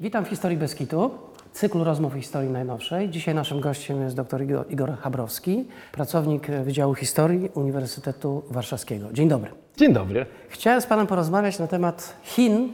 [0.00, 1.10] Witam w Historii Beskitu,
[1.52, 3.10] cyklu rozmów historii najnowszej.
[3.10, 9.12] Dzisiaj naszym gościem jest dr Igor, Igor Habrowski, pracownik Wydziału Historii Uniwersytetu Warszawskiego.
[9.12, 9.50] Dzień dobry.
[9.76, 10.26] Dzień dobry.
[10.48, 12.72] Chciałem z Panem porozmawiać na temat Chin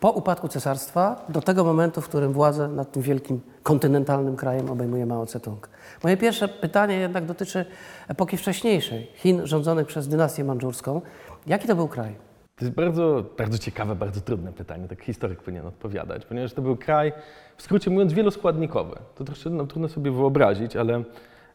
[0.00, 5.06] po upadku cesarstwa do tego momentu, w którym władzę nad tym wielkim kontynentalnym krajem obejmuje
[5.06, 5.68] Mao Tse-tung.
[6.02, 7.64] Moje pierwsze pytanie jednak dotyczy
[8.08, 11.00] epoki wcześniejszej, Chin rządzonych przez dynastię mandżurską.
[11.46, 12.33] Jaki to był kraj?
[12.56, 16.76] To jest bardzo, bardzo ciekawe, bardzo trudne pytanie, tak historyk powinien odpowiadać, ponieważ to był
[16.76, 17.12] kraj,
[17.56, 18.96] w skrócie mówiąc, wieloskładnikowy.
[19.14, 21.02] To troszkę no, trudno sobie wyobrazić, ale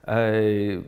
[0.07, 0.83] ej,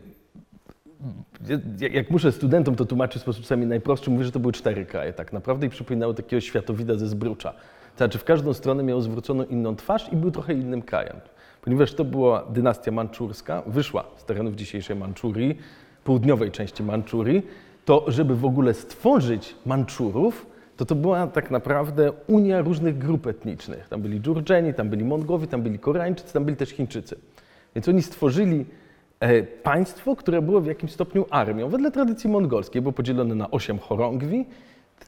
[1.91, 5.13] jak- muszę studentom to tłumaczyć w sposób czasami najprostszy, mówię, że to były cztery kraje
[5.13, 7.51] tak naprawdę i przypominały takiego światowida ze zbrucza.
[7.51, 11.15] To znaczy w każdą stronę miało zwróconą inną twarz i był trochę innym krajem.
[11.61, 15.57] Ponieważ to była dynastia manczurska, wyszła z terenów dzisiejszej Manczurii,
[16.03, 17.43] południowej części Manczurii,
[17.85, 20.45] to żeby w ogóle stworzyć Manczurów,
[20.77, 23.87] to to była tak naprawdę unia różnych grup etnicznych.
[23.89, 27.15] Tam byli Dżurdżeni, tam byli Mongowie, tam byli Koreańczycy, tam byli też Chińczycy.
[27.75, 28.65] Więc oni stworzyli
[29.19, 31.69] e, państwo, które było w jakimś stopniu armią.
[31.69, 34.45] Wedle tradycji mongolskiej było podzielone na osiem chorągwi.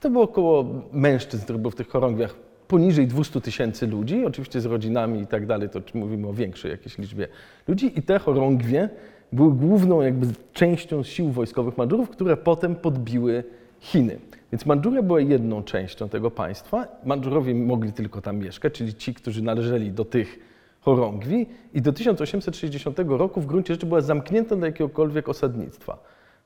[0.01, 2.35] To było około mężczyzn, których było w tych chorągwiach
[2.67, 6.97] poniżej 200 tysięcy ludzi, oczywiście z rodzinami i tak dalej, to mówimy o większej jakiejś
[6.97, 7.27] liczbie
[7.67, 7.99] ludzi.
[7.99, 8.89] I te chorągwie
[9.33, 13.43] były główną jakby częścią sił wojskowych Mandżurów, które potem podbiły
[13.79, 14.19] Chiny.
[14.51, 16.87] Więc Mandżuria była jedną częścią tego państwa.
[17.05, 20.39] Mandżurowie mogli tylko tam mieszkać, czyli ci, którzy należeli do tych
[20.81, 25.97] chorągwi i do 1860 roku w gruncie rzeczy była zamknięta do jakiegokolwiek osadnictwa.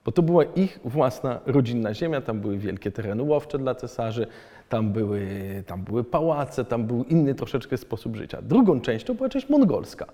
[0.06, 4.28] Bo to była ich własna rodzinna ziemia, tam były wielkie tereny łowcze dla cesarzy,
[4.70, 5.28] tam były,
[5.66, 8.42] tam były pałace, tam był inny troszeczkę sposób życia.
[8.42, 10.06] Drugą częścią była część mongolska.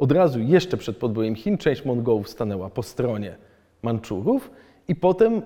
[0.00, 3.36] Od razu jeszcze przed podbojem Chin część Mongołów stanęła po stronie
[3.82, 4.50] Manczurów
[4.88, 5.42] i potem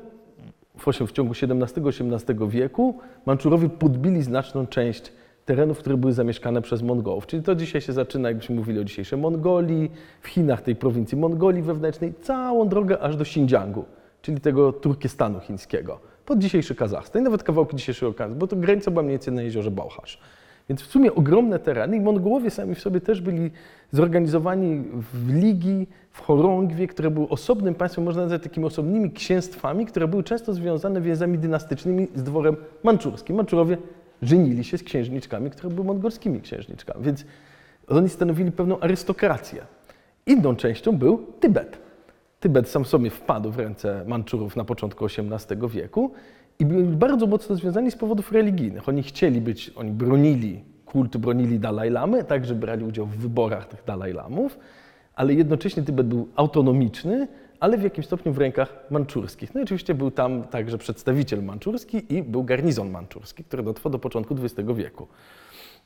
[0.79, 5.13] w, ciągu XVII-XVIII wieku Manczurowie podbili znaczną część
[5.45, 7.27] terenów, które były zamieszkane przez Mongołów.
[7.27, 9.91] Czyli to dzisiaj się zaczyna, jakbyśmy mówili o dzisiejszej Mongolii,
[10.21, 13.85] w Chinach tej prowincji Mongolii wewnętrznej, całą drogę aż do Xinjiangu,
[14.23, 18.91] czyli tego Turkestanu chińskiego, pod dzisiejszy Kazachstan i nawet kawałki dzisiejszego Kazachstanu, bo to granica
[18.91, 20.19] była mniej więcej na jeziorze Bałchasz.
[20.69, 23.51] Więc w sumie ogromne tereny i Mongołowie sami w sobie też byli
[23.93, 30.09] zorganizowani w ligi, w chorągwie, które były osobnym państwem, można nazwać takimi osobnymi księstwami, które
[30.09, 33.37] były często związane więzami dynastycznymi z dworem manczurskim.
[33.37, 33.79] Manczurowie
[34.23, 37.25] żenili się z księżniczkami, które były mongolskimi księżniczkami, więc
[37.89, 39.63] oni stanowili pewną arystokrację.
[40.27, 41.79] Inną częścią był Tybet.
[42.41, 46.13] Tybet sam sobie wpadł w ręce Manczurów na początku XVIII wieku
[46.59, 48.89] i byli bardzo mocno związani z powodów religijnych.
[48.89, 53.85] Oni chcieli być, oni bronili kultu, bronili Dalaj Lamy, także brali udział w wyborach tych
[53.85, 54.59] Dalaj Lamów,
[55.15, 57.29] ale jednocześnie Tybet był autonomiczny,
[57.61, 59.55] ale w jakimś stopniu w rękach manczurskich.
[59.55, 63.99] No i oczywiście był tam także przedstawiciel manczurski i był garnizon manczurski, który dotrwał do
[63.99, 65.07] początku XX wieku.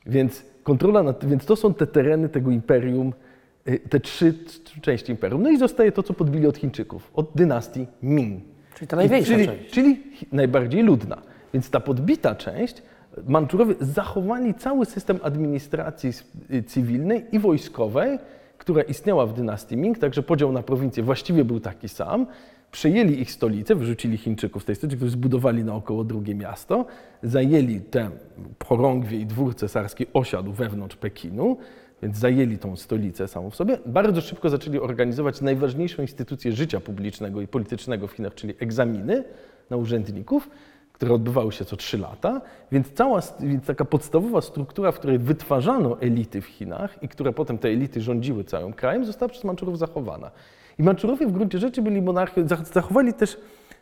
[0.07, 3.13] Więc kontrola nad, więc to są te tereny tego imperium,
[3.69, 4.35] y, te trzy
[4.83, 5.43] części imperium.
[5.43, 8.58] No i zostaje to, co podbili od Chińczyków, od dynastii Ming.
[8.79, 9.71] Czyli ta największa czyli, część.
[9.71, 10.03] Czyli
[10.33, 11.23] najbardziej ludna.
[11.55, 12.83] Więc ta podbita część,
[13.27, 16.13] Manczurowie zachowali cały system administracji
[16.51, 18.19] y, cywilnej i wojskowej,
[18.59, 22.27] która istniała w dynastii Ming, także podział na prowincje właściwie był taki sam.
[22.71, 26.87] Przejęli ich stolicę, wyrzucili Chińczyków z tej stolicy, którzy zbudowali naokoło drugie miasto,
[27.23, 28.11] zajęli te
[28.65, 31.57] chorągwie i dwór cesarski osiadł wewnątrz Pekinu,
[32.03, 33.79] więc zajęli tą stolicę samą w sobie.
[33.87, 39.25] Bardzo szybko zaczęli organizować najważniejszą instytucję życia publicznego i politycznego w Chinach, czyli egzaminy
[39.71, 40.51] na urzędników,
[40.93, 42.41] które odbywały się co trzy lata,
[42.73, 47.59] więc cała więc taka podstawowa struktura, w której wytwarzano elity w Chinach i które potem
[47.59, 50.31] te elity rządziły całym krajem, została przez Manczurów zachowana.
[50.79, 53.37] I Manczurowie w gruncie rzeczy byli monarchią, zach- zachowali też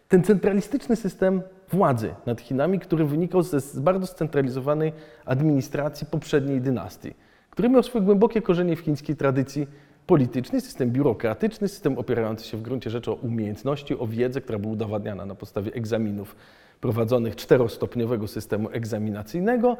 [0.08, 4.92] ten centralistyczny system władzy nad Chinami, który wynikał z bardzo scentralizowanej
[5.24, 7.14] administracji poprzedniej dynastii,
[7.56, 9.66] który miał swoje głębokie korzenie w chińskiej tradycji
[10.06, 14.72] politycznej, system biurokratyczny, system opierający się w gruncie rzeczy o umiejętności, o wiedzę, która była
[14.72, 16.36] udowadniana na podstawie egzaminów
[16.80, 19.76] prowadzonych czterostopniowego systemu egzaminacyjnego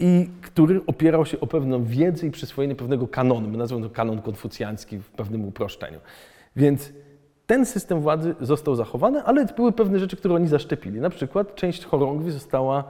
[0.00, 3.48] i który opierał się o pewną wiedzę i przyswojenie pewnego kanonu.
[3.48, 5.98] My nazywamy to kanon konfucjacki w pewnym uproszczeniu.
[6.56, 6.92] Więc
[7.46, 11.00] ten system władzy został zachowany, ale były pewne rzeczy, które oni zaszczepili.
[11.00, 12.84] Na przykład część chorągwi została,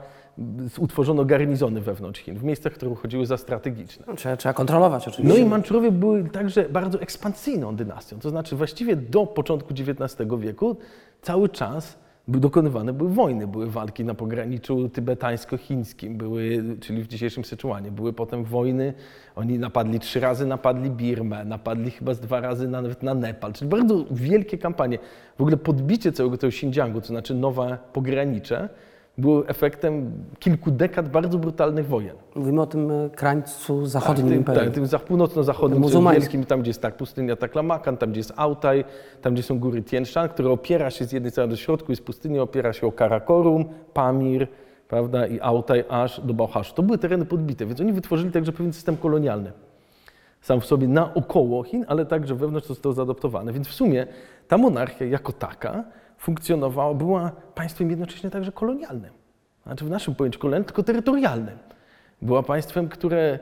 [0.77, 4.05] utworzono garnizony wewnątrz Chin, w miejscach, które uchodziły za strategiczne.
[4.07, 5.39] No, trzeba, trzeba kontrolować No oczywiście.
[5.41, 8.19] i Manczurowie były także bardzo ekspansyjną dynastią.
[8.19, 10.77] To znaczy właściwie do początku XIX wieku
[11.21, 11.97] cały czas
[12.27, 13.47] dokonywane były wojny.
[13.47, 17.91] Były walki na pograniczu tybetańsko-chińskim, były, czyli w dzisiejszym Syczuanie.
[17.91, 18.93] Były potem wojny,
[19.35, 23.53] oni napadli trzy razy, napadli Birmę, napadli chyba z dwa razy na- nawet na Nepal.
[23.53, 24.99] Czyli bardzo wielkie kampanie.
[25.37, 28.69] W ogóle podbicie całego tego Xinjiangu, to znaczy nowe pogranicze,
[29.17, 32.15] było efektem kilku dekad bardzo brutalnych wojen.
[32.35, 34.65] Mówimy o tym e, krańcu zachodnim tym, imperium.
[34.65, 36.21] tak, tym za- północno-zachodnim, Muzułmańskim.
[36.21, 38.85] wielkim, tam gdzie jest tak pustynia Taklamakan, tam gdzie jest Altaj,
[39.21, 42.03] tam gdzie są góry Tien Shan, które opiera się z jednej strony do środku jest
[42.05, 44.47] pustynia, opiera się o Karakorum, Pamir,
[44.87, 46.75] prawda, i Altaj aż do Bałchaszu.
[46.75, 49.51] To były tereny podbite, więc oni wytworzyli także pewien system kolonialny.
[50.41, 53.53] Sam w sobie naokoło Chin, ale także wewnątrz został zaadoptowany.
[53.53, 54.07] Więc w sumie
[54.47, 55.83] ta monarchia jako taka
[56.21, 59.11] funkcjonowała, była państwem jednocześnie także kolonialnym.
[59.63, 61.57] Znaczy w naszym pojęciu kolonialnym, tylko terytorialnym.
[62.21, 63.39] Była państwem, które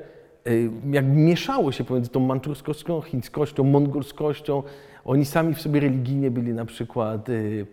[0.47, 4.63] y, jakby mieszało się pomiędzy tą manczurską, chińskością, mongolskością.
[5.05, 7.65] Oni sami w sobie religijnie byli na przykład, y,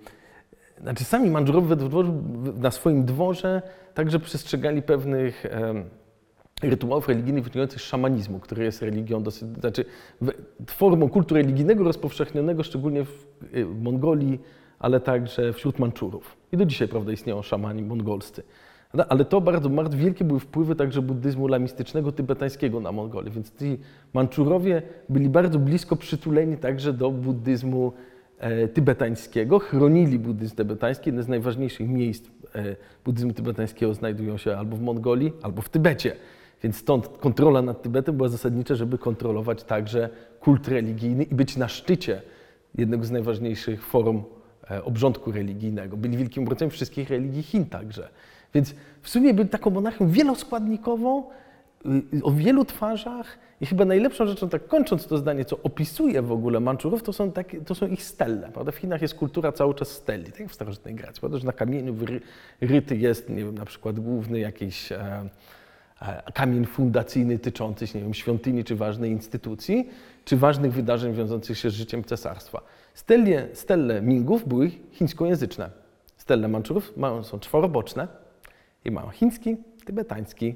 [0.80, 1.76] znaczy sami Mandżurowie
[2.56, 3.62] na swoim dworze
[3.94, 5.46] także przestrzegali pewnych
[6.62, 9.84] rytuałów religijnych wynikających z szamanizmu, który jest religią dosyć, znaczy
[10.66, 14.40] formą kultu religijnego rozpowszechnionego szczególnie w y, Mongolii,
[14.78, 16.37] ale także wśród Mandżurów.
[16.52, 18.43] I do dzisiaj, prawda, istnieją szamani mongolscy.
[18.90, 19.12] Prawda?
[19.12, 23.78] Ale to bardzo, wielkie były wpływy także buddyzmu lamistycznego, tybetańskiego na Mongolię, więc ci
[24.14, 27.93] Mandżurowie byli bardzo blisko przytuleni także do buddyzmu
[28.38, 31.08] e, tybetańskiego, chronili buddyzm tybetański.
[31.08, 36.17] Jedne z najważniejszych miejsc e, buddyzmu tybetańskiego znajdują się albo w Mongolii, albo w Tybecie.
[36.62, 40.08] Więc stąd kontrola nad Tybetem była zasadnicza, żeby kontrolować także
[40.40, 42.23] kult religijny i być na szczycie
[42.78, 44.23] jednego z najważniejszych forum e,
[44.84, 45.96] obrządku religijnego.
[45.96, 48.08] Byli wielkim obrońcami wszystkich religii Chin także.
[48.54, 51.24] Więc w sumie byli taką monarchią wieloskładnikową,
[52.14, 56.32] y, o wielu twarzach i chyba najlepszą rzeczą, tak kończąc to zdanie, co opisuje w
[56.32, 58.48] ogóle Manczurów, to są, takie, to są ich stelle.
[58.52, 58.72] Prawda?
[58.72, 61.20] W Chinach jest kultura cały czas steli, tak jak w starożytnej Grecji.
[61.20, 61.38] Prawda?
[61.38, 61.94] Że na kamieniu
[62.60, 65.28] ryty jest, nie wiem, na przykład główny jakiś e,
[66.02, 69.88] e, kamień fundacyjny tyczący się, nie wiem, świątyni czy ważnej instytucji,
[70.24, 72.62] czy ważnych wydarzeń wiążących się z życiem cesarstwa.
[72.96, 75.70] Stelle, stelle Mingów były chińskojęzyczne.
[76.16, 78.08] Stelle Manczurów mają, są czworoboczne
[78.84, 80.54] i mają chiński, tybetański,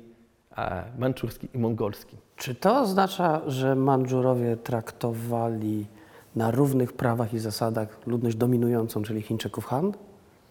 [0.99, 2.17] manczurski i mongolski.
[2.37, 5.87] Czy to oznacza, że Mandżurowie traktowali
[6.37, 9.93] na równych prawach i zasadach ludność dominującą, czyli Chińczyków Han?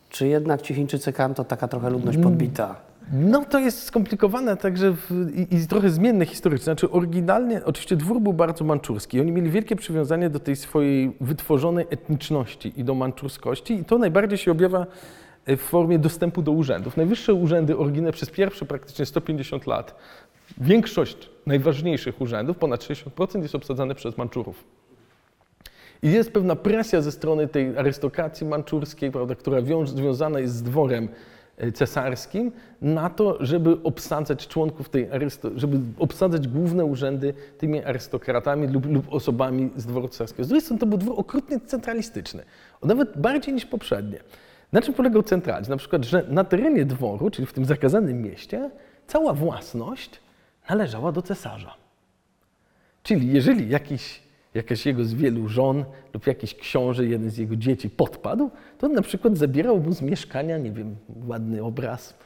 [0.09, 2.75] Czy jednak ci Chińczycy Han to taka trochę ludność podbita?
[3.11, 6.63] No to jest skomplikowane także w, i, i trochę zmienne historycznie.
[6.63, 9.21] Znaczy oryginalnie, oczywiście dwór był bardzo manczurski.
[9.21, 14.37] Oni mieli wielkie przywiązanie do tej swojej wytworzonej etniczności i do manczurskości i to najbardziej
[14.37, 14.85] się objawia
[15.45, 16.97] e, w formie dostępu do urzędów.
[16.97, 19.95] Najwyższe urzędy oryginalne przez pierwsze praktycznie 150 lat,
[20.57, 24.63] większość najważniejszych urzędów, ponad 60% jest obsadzane przez Manczurów.
[26.03, 30.63] I jest pewna presja ze strony tej arystokracji manczurskiej, prawda, która wiąż, związana jest z
[30.63, 31.09] dworem
[31.73, 32.51] cesarskim,
[32.81, 35.09] na to, żeby obsadzać członków tej
[35.55, 40.43] żeby obsadzać główne urzędy tymi arystokratami lub, lub osobami z dworu cesarskiego.
[40.43, 42.43] Z drugiej strony to był dwór okrutnie centralistyczny,
[42.83, 44.19] nawet bardziej niż poprzednie.
[44.71, 45.71] Na czym polegał centralizm?
[45.71, 48.71] Na przykład, że na terenie dworu, czyli w tym zakazanym mieście,
[49.07, 50.19] cała własność
[50.69, 51.73] należała do cesarza.
[53.03, 54.21] Czyli jeżeli jakiś,
[54.53, 58.93] jakaś jego z wielu żon lub jakiś książę, jeden z jego dzieci podpadł, to on
[58.93, 60.95] na przykład zabierał mu z mieszkania, nie wiem,
[61.27, 62.17] ładny obraz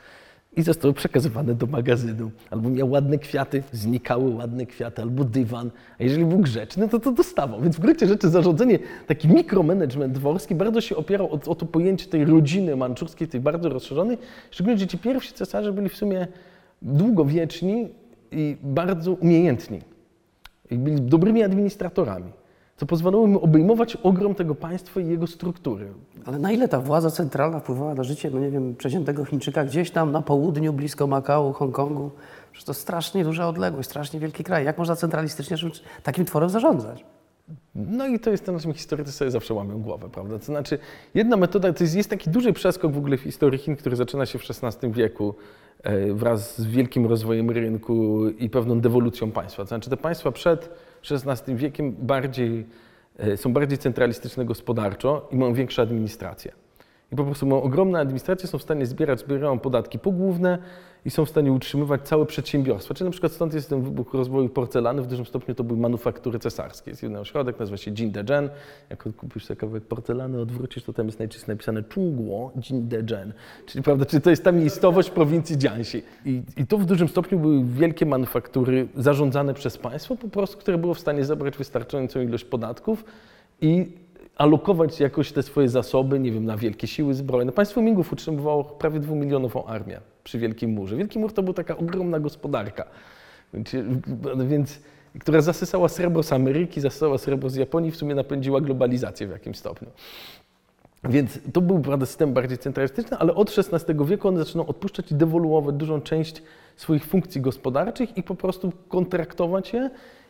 [0.58, 2.32] i został przekazywany do magazynu.
[2.50, 5.72] Albo miał ładne kwiaty, znikały ładne kwiaty, albo dywan.
[6.00, 7.62] A jeżeli był grzeczny, to to dostawał.
[7.62, 12.06] Więc w gruncie rzeczy zarządzanie, taki mikromanagement dworski bardzo się opierał o, o to pojęcie
[12.06, 14.18] tej rodziny manczurskiej, tej bardzo rozszerzonej.
[14.52, 16.28] Szczególnie, że ci pierwsi cesarze byli w sumie
[16.82, 17.90] długowieczni
[18.32, 19.93] i bardzo umiejętni
[20.72, 22.32] i byli dobrymi administratorami,
[22.78, 25.88] co pozwalało im obejmować ogrom tego państwa i jego struktury.
[26.26, 29.92] Ale na ile ta władza centralna wpływała na życie, no nie wiem, przeciętnego Chińczyka gdzieś
[29.92, 32.12] tam na południu, blisko Makao, Hongkongu?
[32.52, 34.66] Przecież to strasznie duża odległość, strasznie wielki kraj.
[34.66, 35.58] Jak można centralistycznie
[36.04, 37.06] takim tworem zarządzać?
[37.76, 40.40] No i to jest to, na czym historycy sobie zawsze łamią głowę, prawda?
[40.40, 40.80] To znaczy,
[41.14, 44.26] jedna metoda, to jest, jest taki duży przeskok w ogóle w historii Chin, który zaczyna
[44.26, 45.36] się w XVI wieku
[46.14, 49.64] wraz z wielkim rozwojem rynku i pewną dewolucją państwa.
[49.64, 50.70] To znaczy, te państwa przed
[51.12, 52.66] XVI wiekiem bardziej,
[53.18, 56.52] e, są bardziej centralistyczne gospodarczo i mają większą administrację.
[57.12, 60.58] I po prostu mają ogromne administracje, są w stanie zbierać, zbierają podatki pogłówne
[61.06, 62.94] i są w stanie utrzymywać całe przedsiębiorstwa.
[62.94, 66.40] Czyli na przykład stąd jest ten wybuch rozwoju porcelany, w dużym stopniu to były manufaktury
[66.40, 66.92] cesarskie.
[66.92, 68.50] Jest jeden ośrodek, nazywa się Jindezhen.
[68.90, 73.34] Jak kupisz sobie kawałek porcelany, odwrócisz, to tam jest najczęściej napisane Chungguo Jindezhen.
[73.66, 76.04] Czyli, prawda, czyli to jest ta miejscowość prowincji Jiangxi.
[76.26, 80.78] I, I to w dużym stopniu były wielkie manufaktury zarządzane przez państwo, po prostu, które
[80.78, 83.06] było w stanie zebrać wystarczającą ilość podatków
[83.62, 84.03] i
[84.36, 87.52] alokować jakoś te swoje zasoby, nie wiem, na wielkie siły zbrojne.
[87.52, 90.96] Państwo Mingów utrzymywało prawie dwumilionową armię przy Wielkim Murze.
[90.96, 92.86] Wielki Mur to była taka ogromna gospodarka,
[94.46, 94.80] więc,
[95.20, 99.58] która zasysała srebro z Ameryki, zasysała srebro z Japonii, w sumie napędziła globalizację w jakimś
[99.58, 99.88] stopniu.
[101.10, 105.16] Więc to był prawda, system bardziej centralistyczny, ale od XVI wieku one zaczynają odpuszczać i
[105.16, 106.42] dewoluować dużą część
[106.76, 109.90] swoich funkcji gospodarczych i po prostu kontraktować je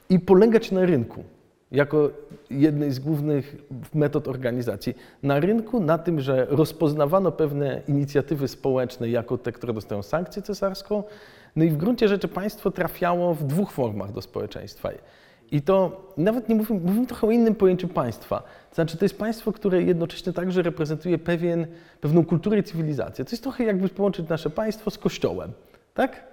[0.10, 1.24] i polegać na rynku
[1.74, 2.10] jako
[2.50, 3.56] jednej z głównych
[3.94, 4.96] metod organizacji.
[5.24, 11.03] Na rynku, na tym, że rozpoznawano pewne inicjatywy społeczne jako te, które dostają sankcję cesarską,
[11.56, 14.89] no i w gruncie rzeczy państwo trafiało w dwóch formach do społeczeństwa.
[15.51, 18.44] I to nawet nie mówimy, mówimy trochę o innym pojęciu państwa.
[18.70, 21.68] To znaczy, to jest państwo, które jednocześnie także reprezentuje pewien,
[22.01, 23.25] pewną kulturę i cywilizację.
[23.25, 25.51] To jest trochę jakby połączyć nasze państwo z kościołem,
[25.94, 26.32] tak?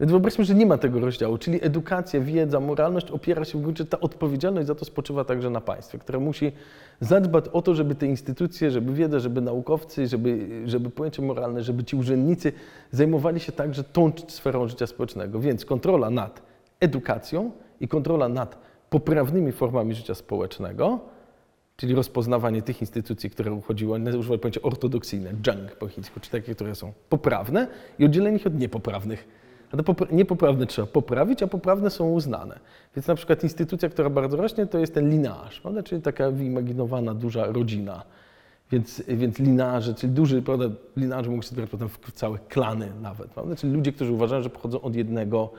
[0.00, 3.84] Więc wyobraźmy, że nie ma tego rozdziału, czyli edukacja, wiedza, moralność opiera się w gruncie,
[3.84, 6.52] ta odpowiedzialność za to spoczywa także na państwie, które musi
[7.00, 11.84] zadbać o to, żeby te instytucje, żeby wiedza, żeby naukowcy, żeby, żeby pojęcie moralne, żeby
[11.84, 12.52] ci urzędnicy
[12.90, 15.40] zajmowali się także tą sferą życia społecznego.
[15.40, 16.42] Więc kontrola nad
[16.80, 17.50] edukacją
[17.80, 18.58] i kontrola nad
[18.90, 21.00] poprawnymi formami życia społecznego,
[21.76, 26.74] czyli rozpoznawanie tych instytucji, które uchodziły, używają pojęcia ortodoksyjne, junk po chińsku, czy takie, które
[26.74, 27.66] są poprawne
[27.98, 29.47] i oddzielenie ich od niepoprawnych.
[29.72, 32.58] A te popra- niepoprawne trzeba poprawić, a poprawne są uznane.
[32.96, 35.82] Więc na przykład instytucja, która bardzo rośnie, to jest ten linearz, prawda?
[35.82, 38.02] czyli taka wyimaginowana duża rodzina.
[38.72, 40.64] Więc, więc linarze, czyli duży, prawda,
[40.96, 43.56] linarze mogą się zbierać potem w całe klany nawet, prawda?
[43.56, 45.50] czyli ludzie, którzy uważają, że pochodzą od jednego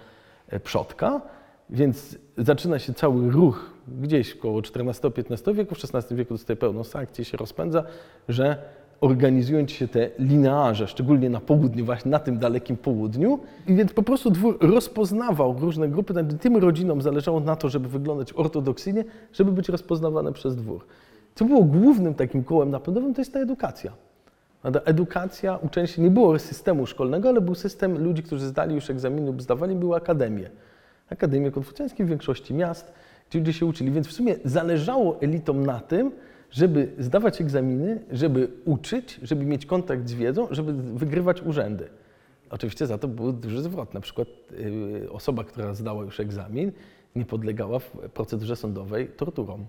[0.50, 1.22] e, przodka.
[1.70, 7.26] Więc zaczyna się cały ruch gdzieś około XIV-XV wieku, w XVI wieku dostaje pełną sankcję,
[7.26, 7.84] się rozpędza,
[8.30, 8.64] że
[9.02, 13.40] organizując się te linearze, szczególnie na południu, właśnie na tym dalekim południu.
[13.68, 18.34] I więc po prostu dwór rozpoznawał różne grupy, tym rodzinom zależało na to, żeby wyglądać
[18.34, 19.04] ortodoksyjnie,
[19.34, 20.86] żeby być rozpoznawane przez dwór.
[21.36, 23.92] Co było głównym takim kołem napędowym, to jest ta edukacja.
[24.86, 29.28] Edukacja, uczenie się nie było systemu szkolnego, ale był system ludzi, którzy zdali już egzaminy
[29.28, 30.50] lub zdawali, były akademie.
[31.10, 32.94] Akademie konfucjańskie w większości miast,
[33.30, 33.92] gdzie ludzie się uczyli.
[33.92, 36.12] Więc w sumie zależało elitom na tym,
[36.52, 41.90] żeby zdawać egzaminy, żeby uczyć, żeby mieć kontakt z wiedzą, żeby wygrywać urzędy.
[42.50, 43.94] Oczywiście za to był duży zwrot.
[43.94, 44.28] Na przykład
[45.02, 46.72] yy, osoba, która zdała już egzamin,
[47.16, 49.66] nie podlegała w procedurze sądowej torturom.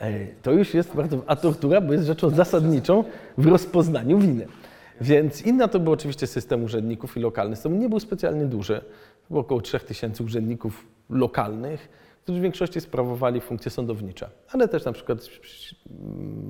[0.00, 1.22] E, To już jest bardzo.
[1.26, 3.04] A tortura bo jest rzeczą zasadniczą
[3.38, 4.46] w rozpoznaniu winy.
[5.00, 7.56] Więc inna to był oczywiście system urzędników i lokalny.
[7.56, 8.80] System nie był specjalnie duży.
[9.30, 11.88] Było około 3000 urzędników lokalnych,
[12.22, 15.18] którzy w większości sprawowali funkcje sądownicze, ale też na przykład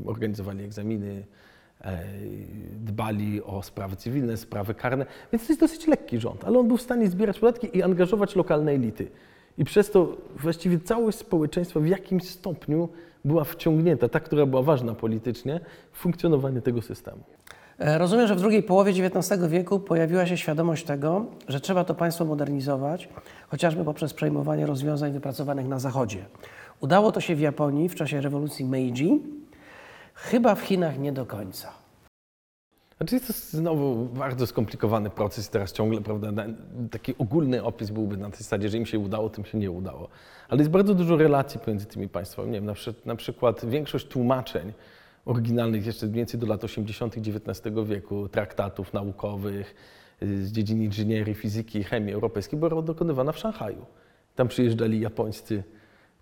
[0.06, 1.24] organizowali egzaminy,
[1.80, 2.04] e,
[2.72, 5.06] dbali o sprawy cywilne, sprawy karne.
[5.32, 8.36] Więc to jest dosyć lekki rząd, ale on był w stanie zbierać podatki i angażować
[8.36, 9.10] lokalne elity.
[9.58, 12.88] I przez to właściwie całość społeczeństwa w jakimś stopniu
[13.24, 15.60] była wciągnięta, ta, która była ważna politycznie,
[15.92, 17.22] w funkcjonowanie tego systemu.
[17.78, 21.94] E, Rozumiem, że w drugiej połowie XIX wieku pojawiła się świadomość tego, że trzeba to
[21.94, 23.08] państwo modernizować,
[23.48, 26.24] chociażby poprzez przejmowanie rozwiązań wypracowanych na Zachodzie.
[26.80, 29.22] Udało to się w Japonii w czasie rewolucji Meiji,
[30.14, 31.82] chyba w Chinach nie do końca.
[32.96, 36.44] Znaczy jest to znowu bardzo skomplikowany proces teraz ciągle, prawda,
[36.90, 40.08] taki ogólny opis byłby na tej zasadzie, że im się udało, tym się nie udało.
[40.48, 42.50] Ale jest bardzo dużo relacji pomiędzy tymi państwami.
[42.50, 44.72] Nie wiem, na, przy, na przykład większość tłumaczeń
[45.24, 47.16] oryginalnych jeszcze mniej więcej do lat 80.
[47.16, 49.74] XIX wieku, traktatów naukowych
[50.22, 53.86] y, z dziedzin inżynierii, fizyki i chemii europejskiej była dokonywana w Szanghaju.
[54.34, 55.62] Tam przyjeżdżali japońscy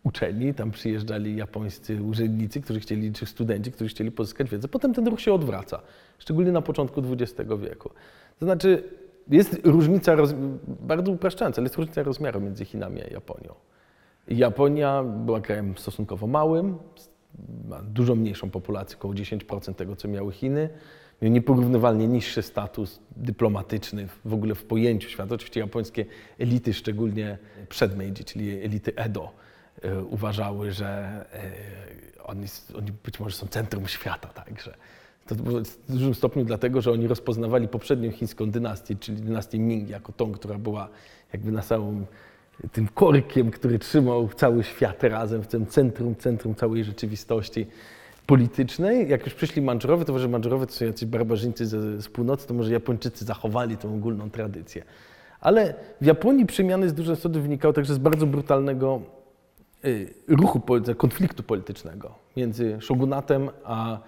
[0.05, 4.69] uczeni, tam przyjeżdżali japońscy urzędnicy, którzy chcieli, czy studenci, którzy chcieli pozyskać wiedzę.
[4.69, 5.83] Potem ten ruch się odwraca,
[6.19, 7.91] szczególnie na początku XX wieku.
[8.39, 8.85] To znaczy,
[9.29, 10.17] jest różnica,
[10.67, 13.55] bardzo upraszczająca, ale jest różnica rozmiaru między Chinami a Japonią.
[14.29, 16.79] Japonia była krajem stosunkowo małym,
[17.69, 20.69] ma dużo mniejszą populację, około 10% tego, co miały Chiny.
[21.23, 25.35] Miał nieporównywalnie niższy status dyplomatyczny w ogóle w pojęciu świata.
[25.35, 26.07] Oczywiście japońskie
[26.39, 29.33] elity, szczególnie przed Meiji, czyli elity Edo,
[29.83, 30.87] e, uważały, że
[32.19, 34.75] e, oni, oni być może są centrum świata, także.
[35.27, 40.13] To w dużym stopniu dlatego, że oni rozpoznawali poprzednią chińską dynastię, czyli dynastię Ming, jako
[40.13, 40.89] tą, która była
[41.33, 42.07] jakby na samym
[42.73, 47.67] tym korkiem, który trzymał cały świat razem w tym centrum, centrum całej rzeczywistości
[48.27, 49.09] politycznej.
[49.09, 52.55] Jak już przyszli Mandżurowie, to może Mandżurowie to są jacyś barbarzyńcy z, z północy, to
[52.55, 54.85] może Japończycy zachowali tą ogólną tradycję.
[55.41, 59.01] Ale w Japonii przemiany z dużej stopy wynikały także z bardzo brutalnego
[59.85, 60.63] y, ruchu,
[60.97, 63.99] konfliktu politycznego między shogunatem a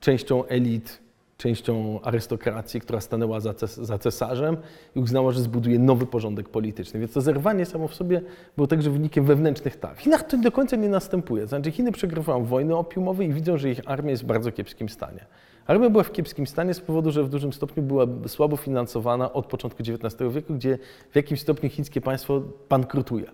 [0.00, 1.00] częścią elit,
[1.42, 4.56] częścią arystokracji, która stanęła za, ces- za cesarzem
[4.96, 7.00] i uznała, że zbuduje nowy porządek polityczny.
[7.00, 8.22] Więc to zerwanie samo w sobie
[8.56, 9.98] było także wynikiem wewnętrznych targ.
[9.98, 11.46] W Chinach to do końca nie następuje.
[11.46, 15.24] Znaczy Chiny przegrywają wojny opiumowe i widzą, że ich armia jest w bardzo kiepskim stanie.
[15.66, 19.46] Armia była w kiepskim stanie z powodu, że w dużym stopniu była słabo finansowana od
[19.46, 20.78] początku XIX wieku, gdzie
[21.10, 23.26] w jakimś stopniu chińskie państwo bankrutuje.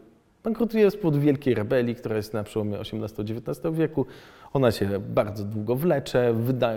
[0.44, 4.06] Bankrutuje z powodu wielkiej rebelii, która jest na przełomie XVIII-XIX wieku.
[4.52, 6.72] Ona się bardzo długo wlecze, wyda,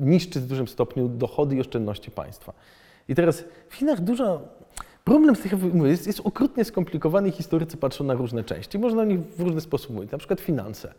[0.00, 2.52] niszczy w dużym stopniu dochody i oszczędności państwa.
[3.08, 4.40] I teraz w Chinach dużo.
[5.04, 5.52] Problem z tych
[5.84, 8.78] jest, jest okrutnie skomplikowany i historycy patrzą na różne części.
[8.78, 10.94] Można o nich w różny sposób mówić, na przykład finanse.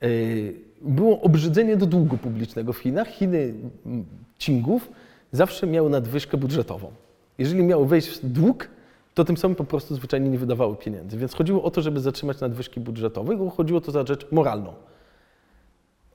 [0.00, 3.08] Yy, Było obrzydzenie do długu publicznego w Chinach.
[3.08, 3.54] Chiny
[3.86, 4.04] mm,
[4.38, 4.90] Qingów
[5.32, 6.90] zawsze miały nadwyżkę budżetową.
[7.38, 8.68] Jeżeli miały wejść w dług,
[9.16, 11.18] to tym samym po prostu zwyczajnie nie wydawały pieniędzy.
[11.18, 14.72] Więc chodziło o to, żeby zatrzymać nadwyżki budżetowe, bo chodziło to za rzecz moralną.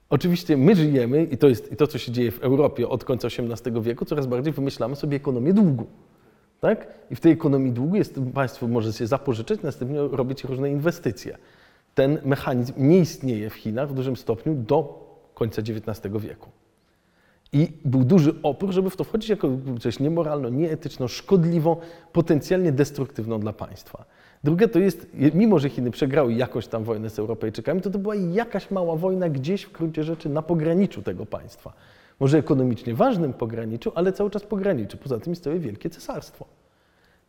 [0.10, 3.28] Oczywiście my żyjemy, i to jest i to, co się dzieje w Europie od końca
[3.28, 5.86] XVIII wieku, coraz bardziej wymyślamy sobie ekonomię długu.
[6.60, 6.88] Tak?
[7.12, 11.38] I w tej ekonomii długu jest, państwo może się zapożyczyć, następnie robić różne inwestycje.
[11.96, 16.50] Ten mechanizm nie istnieje w Chinach w dużym stopniu do końca XIX wieku.
[17.54, 21.76] I był duży opór, żeby w to wchodzić jako coś niemoralną, nieetyczną, szkodliwą,
[22.12, 24.06] potencjalnie destruktywną dla państwa.
[24.44, 28.16] Drugie to jest, mimo że Chiny przegrały jakąś tam wojnę z Europejczykami, to to była
[28.16, 31.74] jakaś mała wojna gdzieś w gruncie rzeczy na pograniczu tego państwa.
[32.20, 34.98] Może ekonomicznie ważnym pograniczu, ale cały czas pograniczu.
[34.98, 36.46] Poza tym całe wielkie cesarstwo.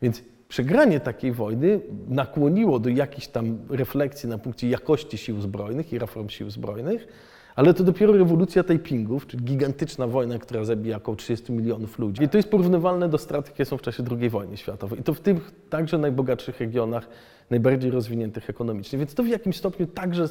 [0.02, 5.98] Więc przegranie takiej wojny nakłoniło do jakichś tam refleksji na punkcie jakości sił zbrojnych i
[5.98, 7.06] reform sił zbrojnych,
[7.56, 12.22] ale to dopiero rewolucja Taipingów, czyli gigantyczna wojna, która zabija około 30 milionów ludzi.
[12.22, 15.00] I to jest porównywalne do strat, jakie są w czasie II wojny światowej.
[15.00, 17.08] I to w tych także najbogatszych regionach,
[17.50, 18.98] najbardziej rozwiniętych ekonomicznie.
[18.98, 20.28] Więc to w jakimś stopniu także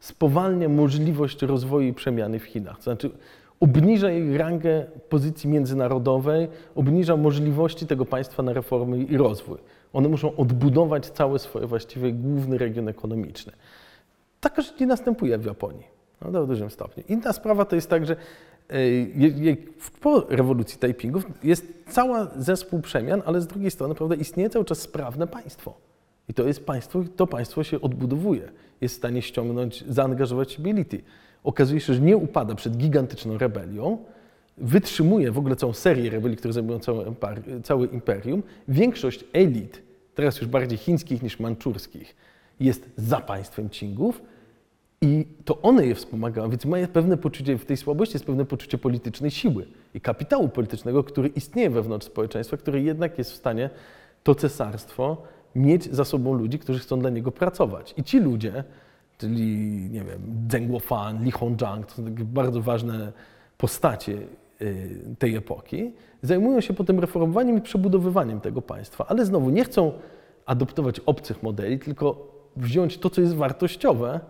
[0.00, 2.76] spowalnia możliwość rozwoju i przemiany w Chinach.
[2.76, 3.10] To znaczy
[3.60, 9.58] obniża jej rangę pozycji międzynarodowej, obniża możliwości tego państwa na reformy i rozwój.
[9.92, 13.52] One muszą odbudować cały swój właściwie główny region ekonomiczny.
[14.40, 16.01] Taka rzecz nie następuje w Japonii.
[16.30, 17.02] No, w dużym stopniu.
[17.08, 18.16] Inna sprawa to jest tak, że
[18.70, 18.76] e,
[20.00, 24.78] po rewolucji Taipingów jest cały zespół przemian, ale z drugiej strony prawda, istnieje cały czas
[24.78, 25.74] sprawne państwo.
[26.28, 31.02] I to jest państwo, to państwo się odbudowuje, jest w stanie ściągnąć, zaangażować siebie elity.
[31.44, 33.98] Okazuje się, że nie upada przed gigantyczną rebelią,
[34.58, 36.80] wytrzymuje w ogóle całą serię rebelii, które zajmują
[37.62, 38.42] całe, imperium.
[38.68, 39.82] Większość elit,
[40.14, 42.16] teraz już bardziej chińskich niż manczurskich,
[42.60, 44.22] jest za państwem Qingów,
[45.02, 48.78] i to one je wspomagają, więc mają pewne poczucie, w tej słabości jest pewne poczucie
[48.78, 53.70] politycznej siły i kapitału politycznego, który istnieje wewnątrz społeczeństwa, który jednak jest w stanie
[54.22, 55.22] to cesarstwo
[55.54, 57.94] mieć za sobą ludzi, którzy chcą dla niego pracować.
[57.96, 58.64] I ci ludzie,
[59.18, 59.56] czyli
[59.90, 63.12] nie wiem, Zheng Guofan, Li Hongzhang, to są takie bardzo ważne
[63.58, 64.18] postacie
[64.62, 69.92] y, tej epoki, zajmują się potem reformowaniem i przebudowywaniem tego państwa, ale znowu nie chcą
[70.46, 74.20] adoptować obcych modeli, tylko wziąć to, co jest wartościowe,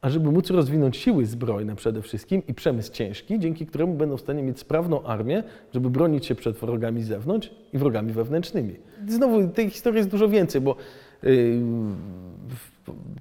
[0.00, 4.42] ażeby móc rozwinąć siły zbrojne przede wszystkim i przemysł ciężki, dzięki któremu będą w stanie
[4.42, 5.42] mieć sprawną armię,
[5.74, 8.76] żeby bronić się przed wrogami z zewnątrz i wrogami wewnętrznymi.
[9.08, 10.76] Znowu tej historii jest dużo więcej, bo
[11.22, 11.60] yy,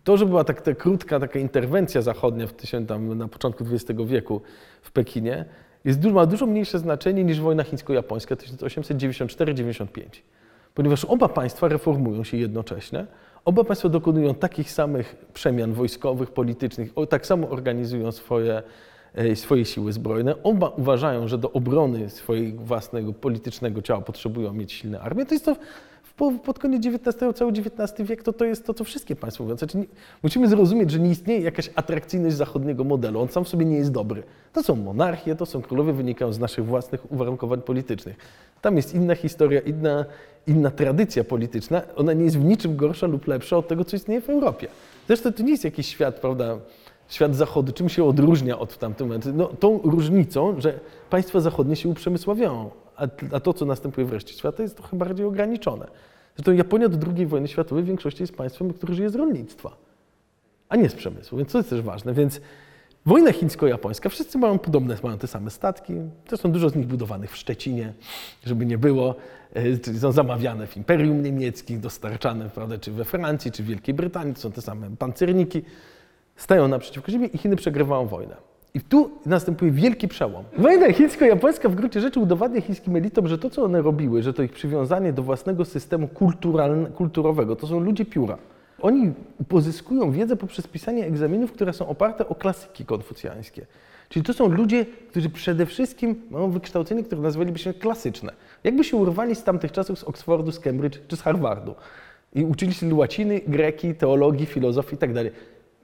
[0.04, 4.02] to, że była tak ta krótka taka interwencja zachodnia w tysiąc, tam, na początku XX
[4.06, 4.42] wieku
[4.82, 5.46] w Pekinie,
[5.86, 9.88] jest, ma dużo mniejsze znaczenie niż wojna chińsko-japońska 1894-95
[10.78, 13.06] ponieważ oba państwa reformują się jednocześnie,
[13.48, 18.64] oba państwa dokonują takich samych przemian wojskowych, politycznych, tak samo organizują swoje,
[19.16, 24.72] e, swoje siły zbrojne, oba uważają, że do obrony swojego własnego politycznego ciała potrzebują mieć
[24.72, 25.26] silne armie.
[25.26, 25.56] To jest to
[26.18, 29.58] pod koniec XIX, cały XIX wiek, to, to jest to, co wszystkie państwa mówią.
[29.58, 29.86] Znaczy, nie,
[30.24, 33.92] musimy zrozumieć, że nie istnieje jakaś atrakcyjność zachodniego modelu, on sam w sobie nie jest
[33.92, 34.24] dobry.
[34.54, 38.18] To są monarchie, to są królowie, wynikają z naszych własnych uwarunkowań politycznych.
[38.62, 40.06] Tam jest inna historia, inna,
[40.48, 41.82] inna tradycja polityczna.
[41.96, 44.68] Ona nie jest w niczym gorsza lub lepsza od tego, co istnieje w Europie.
[45.08, 46.58] Zresztą to nie jest jakiś świat, prawda,
[47.08, 47.72] świat zachodu.
[47.72, 49.30] Czym się odróżnia od tamtego momentu?
[49.34, 52.70] No, tą różnicą, że państwa zachodnie się uprzemysławiają,
[53.32, 55.88] a, to, co następuje w reszcie świata, jest trochę bardziej ograniczone.
[56.36, 59.78] Zresztą Japonia do II wojny światowej w większości jest państwem, które żyje z rolnictwa,
[60.70, 62.14] a nie z przemysłu, więc to jest też ważne.
[62.14, 62.42] Więc
[63.06, 65.94] wojna chińsko-japońska, wszyscy mają podobne, mają te same statki,
[66.30, 67.94] zresztą dużo z nich budowanych w Szczecinie,
[68.46, 69.16] żeby nie było,
[69.94, 74.34] e, są zamawiane w Imperium Niemieckim, dostarczane prawda, czy we Francji, czy w Wielkiej Brytanii,
[74.34, 75.62] to są te same pancerniki,
[76.36, 78.47] stają naprzeciwko siebie i Chiny przegrywają wojnę.
[78.74, 80.44] I tu następuje wielki przełom.
[80.58, 84.44] Wojna chińsko-japońska w gruncie rzeczy udowadnia chińskim elitom, że to, co one robiły, że to
[84.44, 86.08] ich przywiązanie do własnego systemu
[86.96, 88.38] kulturowego, to są ludzie pióra.
[88.82, 89.12] Oni
[89.48, 93.66] pozyskują wiedzę poprzez pisanie egzaminów, które są oparte o klasyki konfucjańskie.
[94.10, 98.34] Czyli to są ludzie, którzy przede wszystkim mają wykształcenie, które nazwalibyśmy klasyczne.
[98.64, 101.76] Jakby się urwali z tamtych czasów z Oxfordu, z Cambridge czy z Harvardu.
[102.36, 105.30] I uczyli się łaciny, greki, teologii, filozofii itd.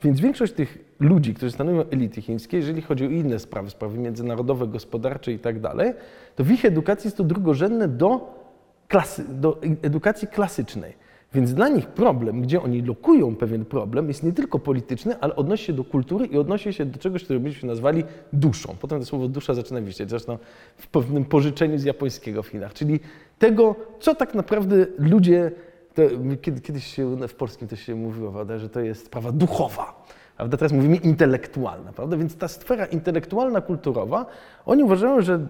[0.04, 4.68] Więc większość tych ludzi, którzy stanowią elity chińskie, jeżeli chodzi o inne sprawy, sprawy międzynarodowe,
[4.68, 5.94] gospodarcze i tak dalej,
[6.36, 8.40] to w ich edukacji jest to drugorzędne do,
[8.88, 11.04] klasy, do edukacji klasycznej.
[11.34, 15.66] Więc dla nich problem, gdzie oni lokują pewien problem, jest nie tylko polityczny, ale odnosi
[15.66, 18.76] się do kultury i odnosi się do czegoś, co byśmy nazwali duszą.
[18.82, 20.38] Potem to słowo dusza zaczyna wisieć, zresztą
[20.78, 23.00] w pewnym pożyczeniu z japońskiego w Chinach, czyli
[23.40, 25.52] tego, co tak naprawdę ludzie,
[25.94, 26.02] to,
[26.42, 30.06] kiedy, kiedyś się, w polskim też się mówiło, prawda, że to jest sprawa duchowa.
[30.38, 30.58] Prawda?
[30.58, 32.18] Teraz mówimy intelektualna, prawda?
[32.18, 34.26] Więc ta sfera intelektualna, kulturowa,
[34.66, 35.48] oni uważają, że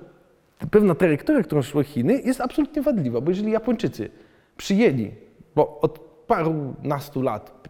[0.72, 4.10] pewna trajektoria, którą szły Chiny, jest absolutnie wadliwa, bo jeżeli Japończycy
[4.58, 5.12] przyjęli,
[5.56, 7.70] bo od parunastu lat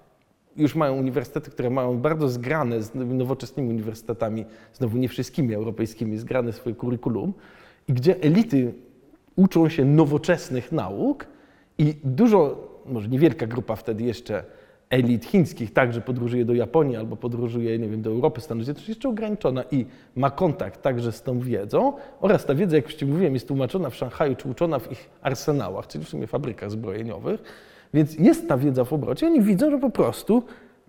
[0.55, 6.53] już mają uniwersytety, które mają bardzo zgrane z nowoczesnymi uniwersytetami, znowu nie wszystkimi europejskimi, zgrane
[6.53, 7.33] swoje kurikulum,
[7.87, 8.73] i gdzie elity
[9.35, 11.25] uczą się nowoczesnych nauk
[11.77, 14.43] i dużo, może niewielka grupa wtedy jeszcze
[14.89, 19.09] elit chińskich także podróżuje do Japonii albo podróżuje, nie wiem, do Europy, Stanów Zjednoczonych, jeszcze
[19.09, 23.33] ograniczona i ma kontakt także z tą wiedzą oraz ta wiedza, jak już Ci mówiłem,
[23.33, 27.43] jest tłumaczona w Szanghaju czy uczona w ich arsenałach, czyli w sumie fabrykach zbrojeniowych,
[27.93, 29.27] więc jest ta wiedza w obrocie.
[29.27, 30.43] Oni widzą, że po prostu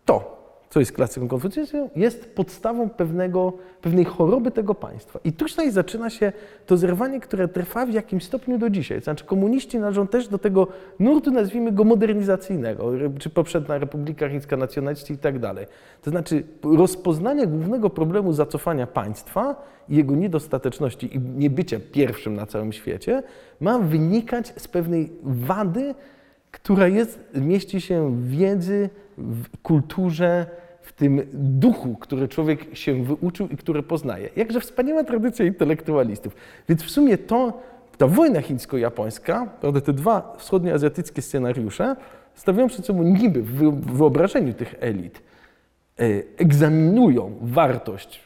[0.05, 0.34] to,
[0.75, 5.21] co jest klasyką konfucjuszu, jest podstawą pewnego, pewnej choroby tego państwa.
[5.25, 6.33] I tutaj zaczyna się
[6.67, 9.01] to zerwanie, które trwa w jakimś stopniu do dzisiaj.
[9.01, 15.15] Znaczy komuniści należą też do tego nurtu, nazwijmy go modernizacyjnego, czy poprzednia Republika Chińska, nacjonaliści
[15.15, 15.67] i tak dalej.
[16.03, 16.43] To znaczy
[16.77, 19.57] rozpoznanie głównego problemu zacofania państwa
[19.89, 23.23] i jego niedostateczności i niebycia pierwszym na całym świecie
[23.61, 25.95] ma wynikać z pewnej wady,
[26.51, 30.47] która jest, mieści się w wiedzy, w kulturze,
[30.85, 34.29] w tym duchu, który człowiek się wyuczył i który poznaje.
[34.37, 36.37] Jakże wspaniała tradycja intelektualistów.
[36.69, 37.61] Więc w sumie to,
[37.99, 41.97] ta wojna chińsko-japońska, prawda, te dwa wschodnioazjatyckie scenariusze
[42.35, 45.23] stawiają przed sobą niby w wyobrażeniu tych elit,
[45.99, 46.05] e,
[46.37, 48.21] egzaminują wartość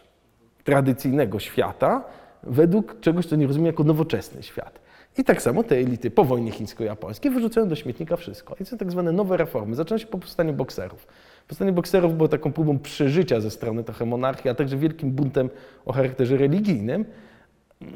[0.65, 2.05] tradycyjnego świata
[2.43, 4.81] według czegoś, co nie rozumie jako nowoczesny świat.
[5.19, 8.57] I tak samo te elity po wojnie chińsko-japońskiej wyrzucają do śmietnika wszystko.
[8.61, 9.77] I są tak zwane nowe reformy.
[9.77, 11.07] Zaczęło się po powstaniu bokserów.
[11.49, 15.51] Powstanie bokserów było taką próbą przeżycia ze strony trochę monarchii, a także wielkim buntem
[15.87, 17.05] o charakterze religijnym.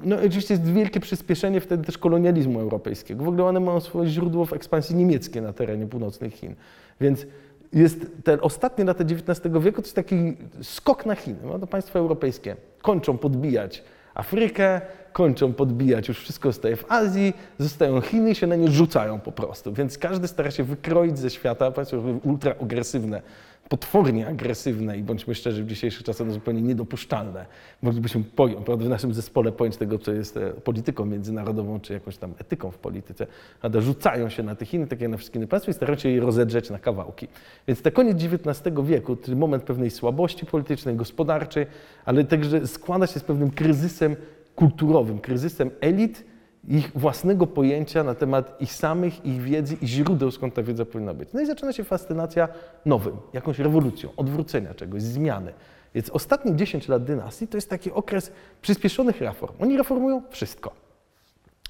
[0.04, 3.24] No oczywiście jest wielkie przyspieszenie wtedy też kolonializmu europejskiego.
[3.24, 6.54] W ogóle one mają swoje źródło w ekspansji niemieckiej na terenie północnych Chin.
[7.00, 7.26] Więc
[7.72, 11.38] jest te ostatnie lata XIX wieku to jest taki skok na Chiny.
[11.44, 13.84] No to państwa europejskie kończą podbijać
[14.14, 14.80] Afrykę,
[15.12, 19.32] kończą podbijać, już wszystko staje w Azji, zostają Chiny i się na nie rzucają po
[19.32, 19.72] prostu.
[19.72, 23.22] Więc każdy stara się wykroić ze świata państwo ultra agresywne,
[23.68, 27.46] potwornie agresywne i bądźmy szczerzy, w dzisiejszych czasach no zupełnie niedopuszczalne.
[27.82, 32.16] Moglibyśmy pojąć, prawda, w naszym zespole pojąć tego, co jest e, polityką międzynarodową, czy jakąś
[32.16, 33.26] tam etyką w polityce.
[33.60, 36.08] Prawda, rzucają się na te Chiny, tak jak na wszystkie inne państwa i starają się
[36.08, 37.28] je rozedrzeć na kawałki.
[37.68, 41.66] Więc te koniec XIX wieku, to moment pewnej słabości politycznej, gospodarczej,
[42.04, 44.16] ale także składa się z pewnym kryzysem
[44.56, 46.24] kulturowym, kryzysem elit,
[46.68, 51.14] ich własnego pojęcia na temat ich samych, ich wiedzy i źródeł, skąd ta wiedza powinna
[51.14, 51.28] być.
[51.32, 52.48] No i zaczyna się fascynacja
[52.86, 55.52] nowym, jakąś rewolucją, odwrócenia czegoś, zmiany.
[55.94, 59.54] Więc ostatnie 10 lat dynastii to jest taki okres przyspieszonych reform.
[59.60, 60.72] Oni reformują wszystko.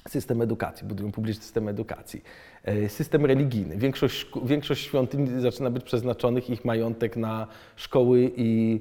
[0.09, 2.23] System edukacji, budują publiczny system edukacji,
[2.65, 3.77] e, system religijny.
[3.77, 8.81] Większość, większość świątyń zaczyna być przeznaczonych ich majątek na szkoły i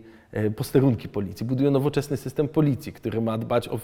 [0.56, 1.46] posterunki policji.
[1.46, 3.80] Budują nowoczesny system policji, który ma dbać o,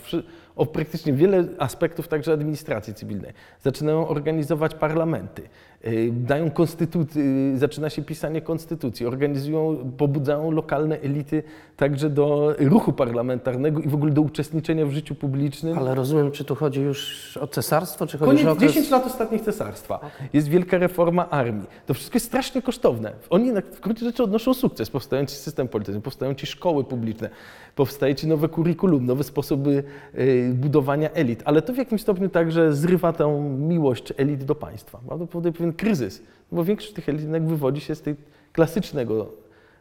[0.58, 3.34] o praktycznie wiele aspektów także administracji cywilnej.
[3.62, 5.42] Zaczynają organizować parlamenty,
[5.82, 7.24] e, dają konstytucję,
[7.56, 11.44] zaczyna się pisanie konstytucji, organizują, pobudzają lokalne elity
[11.78, 15.78] także do ruchu parlamentarnego i w ogóle do uczestniczenia w życiu publicznym.
[15.78, 18.74] Ale rozumiem, czy tu chodzi już o cesarstwo, czy chodzi Koniec o okres...
[18.74, 20.00] 10 lat ostatnich cesarstwa.
[20.34, 21.68] Jest wielka reforma armii.
[21.86, 23.14] To wszystko jest strasznie kosztowne.
[23.30, 24.90] Oni w gruncie rzeczy odnoszą sukces.
[24.90, 27.30] Powstają ci system polityczny, powstają ci szkoły publiczne,
[27.76, 29.84] powstaje ci nowe kurikulum, nowe sposoby
[30.16, 31.42] y, budowania elit.
[31.46, 35.00] Ale to w jakimś stopniu także zrywa tę miłość elit do państwa.
[35.08, 35.26] Prawda?
[35.26, 36.22] Powoduje pewien kryzys.
[36.52, 38.16] No Bo większość tych elit wywodzi się z tej
[38.54, 39.28] klasycznego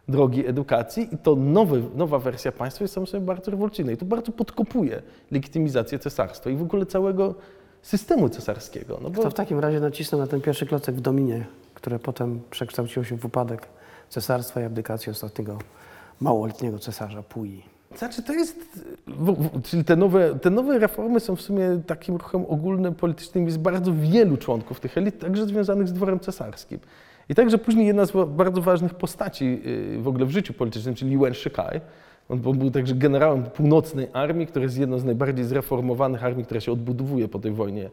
[0.08, 4.04] drogi edukacji i to nowy, nowa wersja państwa jest samą sobie bardzo rewolucyjna i to
[4.04, 7.34] bardzo podkopuje legitymizację cesarstwa i w ogóle całego
[7.82, 8.98] systemu cesarskiego.
[9.02, 12.40] No bo To w takim razie nacisnę na ten pierwszy klocek w dominie, które potem
[12.50, 13.68] przekształciło się w upadek
[14.08, 15.58] cesarstwa i abdykację ostatniego
[16.20, 17.75] małoletniego cesarza Pui.
[17.98, 22.44] Znaczy to jest, w, czyli te nowe, te nowe reformy są w sumie takim ruchem
[22.48, 23.46] ogólnym, politycznym.
[23.46, 26.78] Jest bardzo wielu członków tych elit, także związanych z dworem cesarskim.
[27.28, 29.62] I także później jedna z bardzo ważnych postaci
[29.96, 31.80] y, w ogóle w życiu politycznym, czyli Wen Shikai.
[32.28, 36.60] On był- był także generałem północnej armii, która jest jedną z najbardziej zreformowanych armii, która
[36.60, 37.90] się odbudowuje po tej wojnie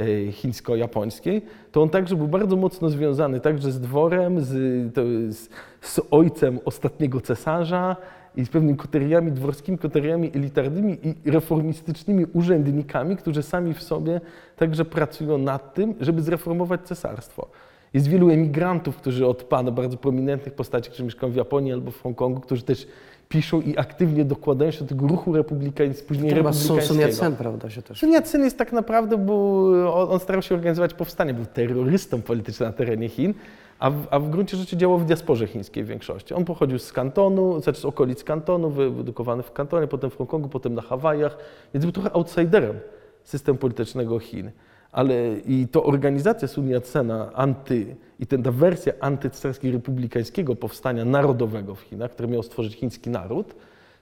[0.00, 1.42] y, chińsko-japońskiej.
[1.72, 5.48] To on także był bardzo mocno związany także z dworem, z, to, z,
[5.80, 7.96] z ojcem ostatniego cesarza,
[8.36, 14.20] i z pewnymi koteriami dworskimi, koteriami elitarnymi i reformistycznymi urzędnikami, którzy sami w sobie
[14.56, 17.48] także pracują nad tym, żeby zreformować cesarstwo.
[17.94, 22.40] Jest wielu emigrantów, którzy odpada, bardzo prominentnych postaci, którzy mieszkają w Japonii albo w Hongkongu,
[22.40, 22.86] którzy też
[23.28, 27.08] piszą i aktywnie dokładają się do tego ruchu republikańskiego, później Chyba Sun, Sun republikańskiego.
[27.08, 28.00] Yat-sen, prawda, się też.
[28.00, 32.68] Sun Yat-sen jest tak naprawdę, bo on, on starał się organizować powstanie, był terrorystą politycznym
[32.68, 33.34] na terenie Chin,
[33.78, 36.34] a w, a w gruncie rzeczy działał w diasporze chińskiej w większości.
[36.34, 40.48] On pochodził z kantonu, znaczy z okolic kantonu, wy- wyedukowany w kantonie, potem w Hongkongu,
[40.48, 41.38] potem na Hawajach,
[41.74, 42.76] więc był trochę outsiderem
[43.24, 44.50] systemu politycznego Chin.
[44.92, 45.14] Ale
[45.46, 52.10] i to organizacja Sun Yat-sena anty, i ta wersja antycesarskiego republikańskiego powstania narodowego w Chinach,
[52.10, 53.54] które miało stworzyć chiński naród,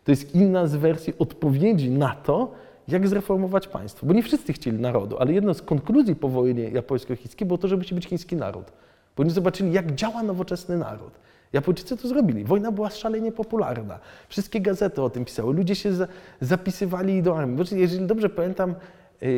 [0.05, 2.53] to jest inna z wersji odpowiedzi na to,
[2.89, 4.07] jak zreformować państwo.
[4.07, 7.77] Bo nie wszyscy chcieli narodu, ale jedną z konkluzji po wojnie japońsko-chińskiej było to, że
[7.77, 8.73] musi być chiński naród.
[9.17, 11.13] Bo oni zobaczyli, jak działa nowoczesny naród.
[11.53, 12.45] Japończycy to zrobili.
[12.45, 13.99] Wojna była szalenie popularna.
[14.29, 15.55] Wszystkie gazety o tym pisały.
[15.55, 16.09] Ludzie się za,
[16.41, 17.59] zapisywali do armii.
[17.73, 18.75] Jeżeli dobrze pamiętam,
[19.21, 19.29] yy,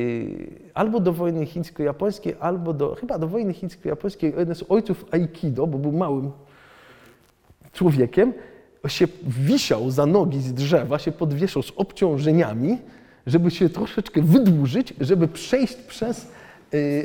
[0.75, 5.79] albo do wojny chińsko-japońskiej, albo do, chyba do wojny chińsko-japońskiej, jeden z ojców Aikido, bo
[5.79, 6.33] był małym
[7.73, 8.33] człowiekiem,
[8.89, 12.79] się wisiał za nogi z drzewa, się podwieszał z obciążeniami,
[13.27, 16.33] żeby się troszeczkę wydłużyć, żeby przejść przez,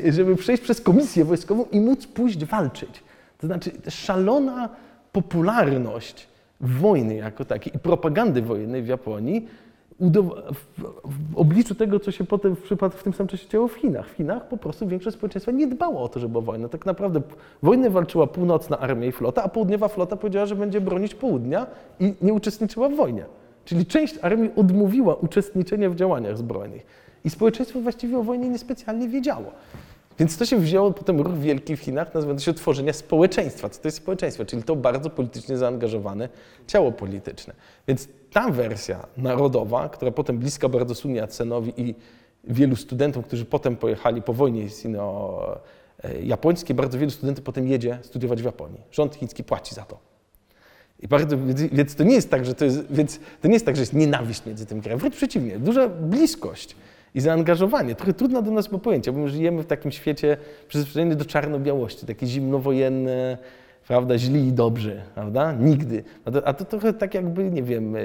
[0.10, 3.04] żeby przejść przez komisję wojskową i móc pójść walczyć.
[3.38, 4.70] To znaczy szalona
[5.12, 6.28] popularność
[6.62, 9.48] wojny jako takiej i propagandy wojennej w Japonii
[10.02, 14.10] w, obliczu tego, co się potem w, przypadku, w tym samym czasie działo w Chinach.
[14.10, 16.70] W Chinach po prostu większość społeczeństwa nie dbało o to, żeby była wojna.
[16.70, 17.22] Tak naprawdę
[17.64, 21.68] wojnę walczyła północna armia i flota, a południowa flota powiedziała, że będzie bronić południa
[22.00, 23.26] i nie uczestniczyła w wojnie.
[23.66, 26.86] Czyli część armii odmówiła uczestniczenia w działaniach zbrojnych.
[27.26, 29.52] I społeczeństwo właściwie o wojnie niespecjalnie wiedziało.
[30.20, 33.70] Więc to się wzięło potem ruch wielki w Chinach, nazywający się tworzenia społeczeństwa.
[33.70, 34.46] Co to jest społeczeństwo?
[34.46, 36.30] Czyli to bardzo politycznie zaangażowane
[36.68, 37.54] ciało polityczne.
[37.88, 41.96] Więc ta wersja narodowa, która potem bliska bardzo Sun Yat-senowi i
[42.44, 48.46] wielu studentom, którzy potem pojechali po wojnie sino-japońskiej, bardzo wielu studentów potem jedzie studiować w
[48.46, 48.82] Japonii.
[48.92, 50.00] Rząd chiński płaci za to.
[51.00, 51.38] I bardzo,
[51.72, 53.94] więc to nie jest tak, że to jest, więc to nie jest tak, że jest
[53.94, 55.00] nienawiść między tym krajem.
[55.00, 56.76] Wręcz przeciwnie, duża bliskość
[57.16, 57.96] i zaangażowanie.
[57.96, 62.06] Trochę trudno do nas było pojęcie, bo my żyjemy w takim świecie przyzwyczajony do czarno-białości,
[62.06, 63.38] takie zimnowojenne,
[63.88, 65.52] prawda, źli i dobrzy, prawda?
[65.52, 66.04] Nigdy.
[66.26, 68.00] A to, a to trochę tak jakby, nie wiem, y,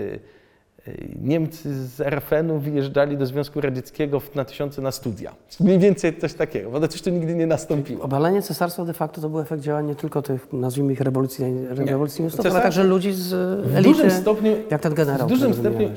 [0.89, 5.35] y, Niemcy z RFN-u wyjeżdżali do Związku Radzieckiego w- na tysiące na studia.
[5.61, 6.89] Mniej więcej coś takiego, prawda?
[6.89, 8.05] Coś, co nigdy nie nastąpiło.
[8.05, 12.41] Obalenie cesarstwa de facto to był efekt działań nie tylko tych, nazwijmy ich rewolucji, rewolucjonistów,
[12.47, 13.29] ale Cesar- także ludzi z
[13.67, 15.27] W elity, dużym stopniu, jak ten generał.
[15.27, 15.91] w dużym stopniu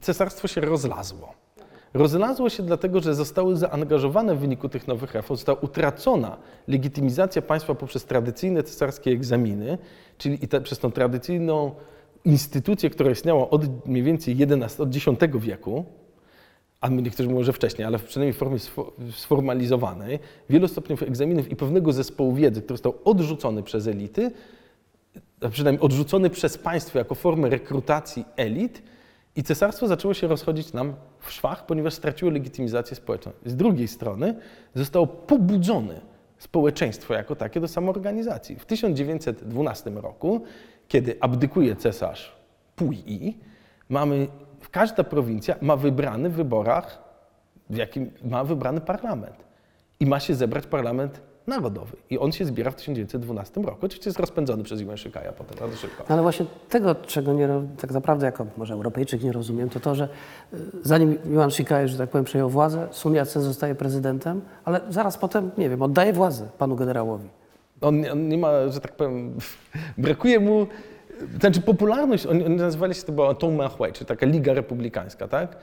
[0.00, 1.32] cesarstwo się rozlazło.
[1.96, 6.36] Rozlazło się dlatego, że zostały zaangażowane w wyniku tych nowych reform, została utracona
[6.68, 9.78] legitymizacja państwa poprzez tradycyjne cesarskie egzaminy,
[10.18, 11.74] czyli i przez tą tradycyjną
[12.24, 15.06] instytucję, która istniała od mniej więcej 11, od X
[15.38, 15.84] wieku,
[16.80, 20.18] a niektórzy mówią, że wcześniej, ale przynajmniej w formie sfo- sformalizowanej,
[20.50, 24.30] wielostopniowych egzaminów i pewnego zespołu wiedzy, który został odrzucony przez elity,
[25.40, 28.82] a przynajmniej odrzucony przez państwo jako formę rekrutacji elit
[29.36, 33.32] i cesarstwo zaczęło się rozchodzić nam w szwach, ponieważ straciło legitymizację społeczną.
[33.44, 34.34] Z drugiej strony
[34.74, 36.00] zostało pobudzone
[36.38, 38.56] społeczeństwo jako takie do samoorganizacji.
[38.56, 40.44] W 1912 roku,
[40.88, 42.36] kiedy abdykuje cesarz
[42.76, 43.38] Puyi,
[43.88, 44.28] mamy,
[44.70, 47.02] każda prowincja ma wybrany w wyborach,
[47.70, 49.36] w jakim ma wybrany parlament.
[50.00, 51.96] I ma się zebrać parlament narodowy.
[52.10, 53.86] I on się zbiera w 1912 roku.
[53.86, 56.04] Oczywiście jest rozpędzony przez Yuan Shikaja potem bardzo szybko.
[56.08, 57.48] No ale właśnie tego, czego nie,
[57.80, 60.08] tak naprawdę jako może Europejczyk nie rozumiem, to to, że
[60.54, 65.18] y, zanim Yuan Shikai, że tak powiem, przejął władzę, Sun Yat-sen zostaje prezydentem, ale zaraz
[65.18, 67.28] potem, nie wiem, oddaje władzę panu generałowi.
[67.80, 69.36] On, on nie ma, że tak powiem,
[69.98, 70.66] brakuje mu,
[71.40, 75.56] znaczy popularność, oni, oni nazywali się to była Tonmahui, czyli taka liga republikańska, tak?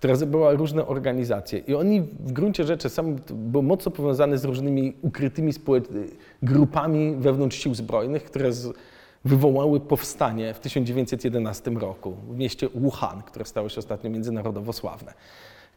[0.00, 1.58] Która zebrała różne organizacje.
[1.58, 5.52] I oni w gruncie rzeczy sam był mocno powiązany z różnymi ukrytymi
[6.42, 8.72] grupami wewnątrz sił zbrojnych, które z,
[9.24, 15.14] wywołały powstanie w 1911 roku w mieście Wuhan, które stało się ostatnio międzynarodowo sławne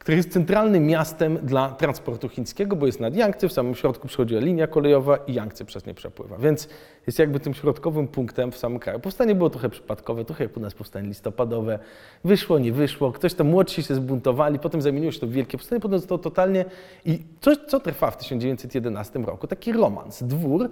[0.04, 4.42] które jest centralnym miastem dla transportu chińskiego, bo jest nad Yangtze, w samym środku przechodziła
[4.42, 6.38] linia kolejowa i Yangtze przez nie przepływa.
[6.38, 6.70] Więc
[7.08, 9.00] jest jakby tym środkowym punktem w samym kraju.
[9.00, 11.80] Powstanie było trochę przypadkowe, trochę jak u nas powstanie listopadowe.
[12.24, 15.82] Wyszło, nie wyszło, ktoś tam młodsi się zbuntowali, potem zamieniło się to w wielkie powstanie,
[15.82, 16.66] potem zostało totalnie...
[17.06, 20.24] I coś, co trwa w 1911 roku, taki romans.
[20.24, 20.70] Dwór,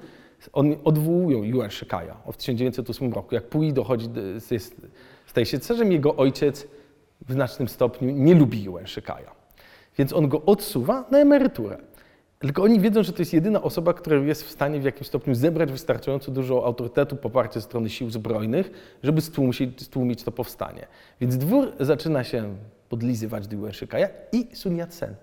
[0.53, 3.35] oni odwołują Yuan Shikaja w 1908 roku.
[3.35, 4.87] Jak Pui dochodzi, do- jest,
[5.25, 6.67] staje się cesarzem, jego ojciec
[7.31, 9.31] w znacznym stopniu nie lubi Yuan Shikaja.
[9.97, 11.77] Więc on go odsuwa na emeryturę.
[12.39, 15.35] Tylko oni wiedzą, że to jest jedyna osoba, która jest w stanie w jakimś stopniu
[15.35, 18.71] zebrać wystarczająco dużo autorytetu, poparcie ze strony sił zbrojnych,
[19.03, 20.87] żeby stłumić, stłumić to powstanie.
[21.21, 22.55] Więc dwór zaczyna się
[22.89, 25.15] podlizywać do Yuan Shikaja i Sun Yat-sen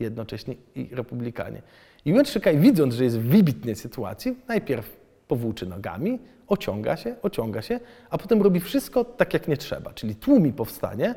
[0.00, 1.62] jednocześnie i republikanie.
[2.04, 4.96] I Yuan Shikai, widząc, że jest w wybitnej sytuacji, najpierw
[5.28, 10.14] powłóczy nogami, ociąga się, ociąga się, a potem robi wszystko tak, jak nie trzeba, czyli
[10.14, 11.14] tłumi powstanie,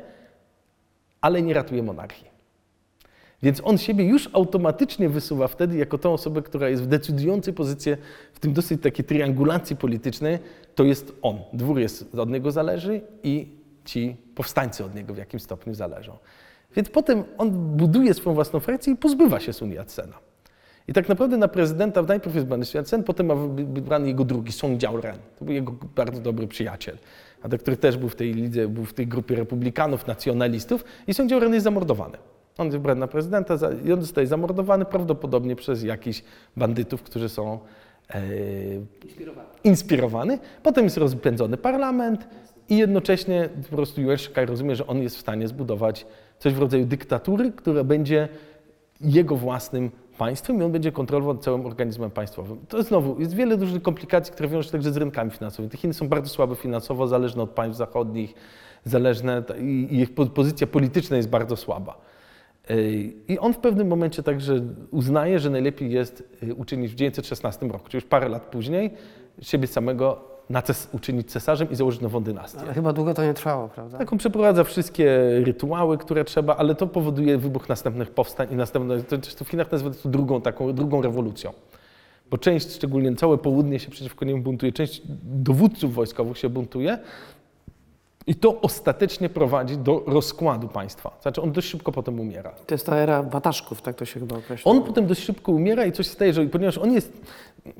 [1.20, 2.36] ale nie ratuje monarchii.
[3.42, 7.92] Więc on siebie już automatycznie wysuwa wtedy jako tą osobę, która jest w decydującej pozycji
[8.32, 10.38] w tym dosyć takiej triangulacji politycznej,
[10.74, 11.38] to jest on.
[11.52, 16.16] Dwór jest od niego zależy i ci powstańcy od niego w jakimś stopniu zależą.
[16.76, 20.18] Więc potem on buduje swoją własną frakcję i pozbywa się Sun Yat-sena.
[20.88, 24.52] I tak naprawdę na prezydenta najpierw jest wybrany Sun Yat-sen, potem ma wybrany jego drugi,
[24.52, 25.16] Song Jiao-ren.
[25.38, 26.98] To był jego bardzo dobry przyjaciel,
[27.42, 31.14] a ten, który też był w tej lidze, był w tej grupie republikanów, nacjonalistów i
[31.14, 32.18] Song Jiao-ren jest zamordowany.
[32.58, 36.22] On jest wybrany na prezydenta i on zostaje zamordowany prawdopodobnie przez jakichś
[36.56, 37.58] bandytów, którzy są
[38.10, 38.22] e,
[39.64, 40.38] inspirowany.
[40.62, 42.28] Potem jest rozpędzony parlament
[42.68, 46.06] i jednocześnie po prostu Shikai rozumie, że on jest w stanie zbudować
[46.38, 48.28] coś w rodzaju dyktatury, która będzie
[49.00, 52.58] jego własnym państwem i on będzie kontrolował całym organizmem państwowym.
[52.68, 55.70] To znowu, jest wiele różnych komplikacji, które wiążą się także z rynkami finansowymi.
[55.70, 58.34] Te Chiny są bardzo słabe finansowo, zależne od państw zachodnich,
[58.84, 61.98] zależne i ich po- pozycja polityczna jest bardzo słaba.
[63.28, 67.88] I on w pewnym momencie także uznaje, że najlepiej jest yy, uczynić w 1916 roku,
[67.88, 68.90] czyli już parę lat później,
[69.42, 72.60] siebie samego na ces- uczynić cesarzem i założyć nową dynastię.
[72.60, 73.98] Ale chyba długo to nie trwało, prawda?
[73.98, 79.02] Tak, on przeprowadza wszystkie rytuały, które trzeba, ale to powoduje wybuch następnych powstań i następne,
[79.02, 81.52] to, to w Chinach nazywa to drugą taką, drugą rewolucją.
[82.30, 86.98] Bo część, szczególnie całe południe się przeciwko niemu buntuje, część dowódców wojskowych się buntuje
[88.26, 91.18] i to ostatecznie prowadzi do rozkładu państwa.
[91.22, 92.50] Znaczy on dość szybko potem umiera.
[92.66, 94.70] To jest ta era wataszków, tak to się chyba określa.
[94.70, 97.12] On potem dość szybko umiera i coś staje, że ponieważ on jest,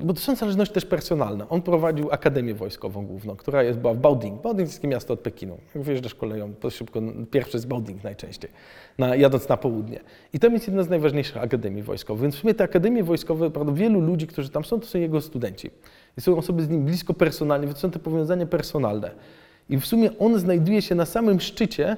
[0.00, 1.48] bo to są zależności też personalne.
[1.48, 4.42] On prowadził Akademię Wojskową Główną, która jest, była w Baoding.
[4.42, 5.58] Baoding jest takie miasto od Pekinu.
[5.74, 8.50] Jak wyjeżdżasz koleją, to szybko, pierwszy jest Baoding najczęściej,
[8.98, 10.00] na, jadąc na południe.
[10.32, 12.22] I tam jest jedna z najważniejszych akademii wojskowych.
[12.22, 15.20] Więc w sumie te akademie wojskowe, prawda, wielu ludzi, którzy tam są, to są jego
[15.20, 15.70] studenci.
[16.18, 19.10] I są osoby z nim blisko personalnie, więc są te powiązania personalne.
[19.68, 21.96] I w sumie on znajduje się na samym szczycie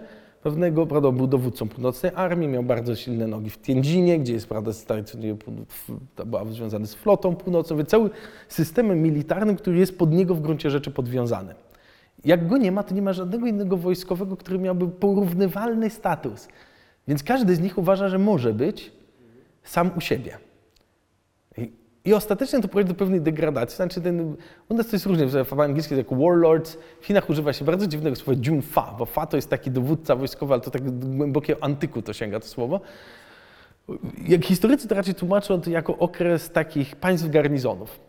[0.48, 4.70] pewnego, prawda, był dowódcą północnej armii, miał bardzo silne nogi w Tianjinie, gdzie jest, prawda,
[6.16, 8.10] to była związany z flotą północną, więc cały
[8.48, 11.54] systemem militarnym, który jest pod niego w gruncie rzeczy podwiązany.
[12.24, 16.48] Jak go nie ma, to nie ma żadnego innego wojskowego, który miałby porównywalny status.
[17.08, 18.92] Więc każdy z nich uważa, że może być
[19.62, 20.38] sam u siebie.
[22.04, 23.76] I, ostatecznie to prowadzi do pewnej degradacji.
[23.76, 24.36] Znaczy ten,
[24.68, 27.64] u nas to jest różnie, w w angielskim jest jako warlords, w Chinach używa się
[27.64, 30.90] bardzo dziwnego słowa Jun Fa, bo Fa to jest taki dowódca wojskowy, ale to tak
[30.90, 32.80] do głębokiego antyku to sięga to słowo.
[34.28, 38.00] Jak historycy to raczej tłumaczą to jako okres takich państw garnizonów,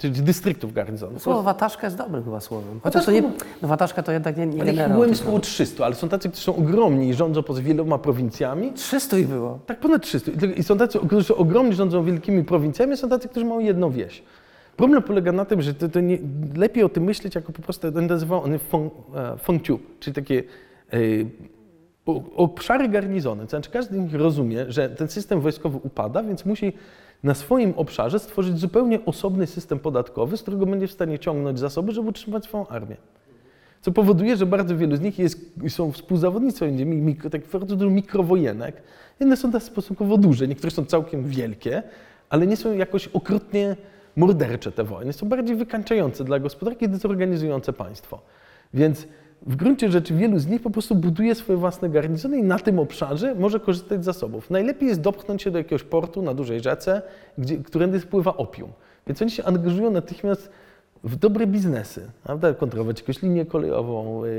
[0.00, 1.22] czyli dystryktów garnizonów.
[1.22, 2.80] Słowo wataszka jest dobrym chyba słowem.
[2.82, 3.22] Chociaż to nie,
[3.62, 4.90] no wataszka to jednak nie, nie Ale generał.
[4.94, 8.72] byłem tylko- około 300, ale są tacy, którzy są ogromni i rządzą poza wieloma prowincjami.
[8.72, 9.58] 300 ich było.
[9.66, 10.30] Tak, ponad 300.
[10.46, 13.90] I- I są tacy, którzy są ogromni, rządzą wielkimi prowincjami, są tacy, którzy mają jedną
[13.90, 14.22] wieś.
[14.76, 16.18] Problem polega na tym, że to, to nie,
[16.56, 18.58] lepiej o tym myśleć jako po prostu, on nazywał on
[19.38, 20.42] feng, e, czyli takie
[20.92, 20.96] e,
[22.36, 23.42] obszary garnizony.
[23.44, 26.72] To znaczy każdy z nich rozumie, że ten system wojskowy upada, więc musi
[27.22, 31.92] na swoim obszarze stworzyć zupełnie osobny system podatkowy, z którego będzie w stanie ciągnąć zasoby,
[31.92, 32.96] żeby utrzymać swoją armię.
[33.80, 35.38] Co powoduje, że bardzo wielu z nich jest,
[36.52, 37.42] są innymi mikro, tak
[37.76, 38.82] dużo mikrowojenek.
[39.20, 41.82] Jedne są też stosunkowo duże, niektóre są całkiem wielkie,
[42.28, 43.76] ale nie są jakoś okrutnie
[44.16, 45.12] mordercze te wojny.
[45.12, 48.20] Są bardziej wykańczające dla gospodarki dezorganizujące państwo.
[48.74, 49.06] Więc
[49.46, 52.78] w gruncie rzeczy wielu z nich po prostu buduje swoje własne garnizony i na tym
[52.78, 54.50] obszarze może korzystać z zasobów.
[54.50, 57.02] Najlepiej jest dopchnąć się do jakiegoś portu na dużej rzece,
[57.38, 58.70] gdzie, którędy spływa opium.
[59.06, 60.50] Więc oni się angażują natychmiast
[61.04, 62.54] w dobre biznesy, prawda?
[62.54, 64.30] kontrolować jakąś linię kolejową, yy,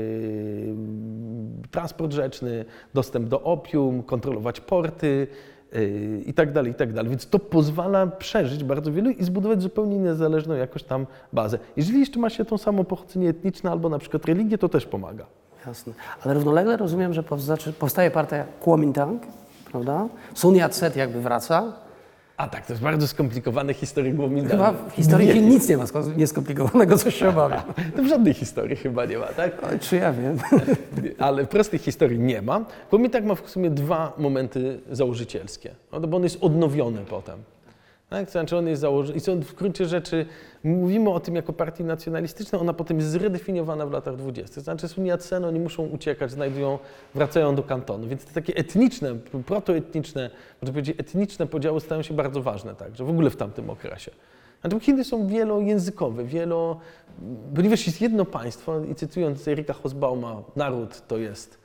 [1.70, 5.26] transport rzeczny, dostęp do opium, kontrolować porty
[6.26, 7.10] i tak dalej, i tak dalej.
[7.10, 11.58] Więc to pozwala przeżyć bardzo wielu i zbudować zupełnie niezależną jakoś tam bazę.
[11.76, 15.26] Jeżeli jeszcze ma się tą samą pochodzenie etniczne albo na przykład religię, to też pomaga.
[15.66, 15.92] Jasne.
[16.24, 17.22] Ale równolegle rozumiem, że
[17.78, 19.22] powstaje, partia Kuomintang,
[19.70, 20.08] prawda?
[20.34, 21.72] Sun Yat-sen jakby wraca.
[22.36, 24.50] A tak, to jest bardzo skomplikowane historie Kuomintang.
[24.52, 27.64] Chyba w historii Nie, nic nie ma sko- nieskomplikowanego, co się obawia.
[27.96, 29.52] To w żadnej historii chyba nie ma, tak?
[29.72, 30.38] Oj, Czy ja wiem?
[31.18, 32.64] Ale prostej historii nie ma.
[32.90, 37.38] Kuomintang ma w sumie dwa momenty założycielskie, no, bo on jest odnowiony potem.
[38.12, 38.30] Tak?
[38.30, 40.26] Znaczy on jest założony, i są w gruncie rzeczy,
[40.64, 44.54] mówimy o tym jako partii nacjonalistycznej, ona potem jest zredefiniowana w latach 20.
[44.54, 46.78] To znaczy Sun Yat-sen, oni muszą uciekać, znajdują,
[47.14, 48.08] wracają do kantonu.
[48.08, 49.14] Więc te takie etniczne,
[49.46, 50.30] protoetniczne,
[50.62, 54.10] można powiedzieć etniczne podziały stają się bardzo ważne także, w ogóle w tamtym okresie.
[54.60, 56.80] Znaczy Chiny są wielojęzykowe, wielo,
[57.54, 61.61] ponieważ jest jedno państwo i cytując Erika Hosbauma, naród to jest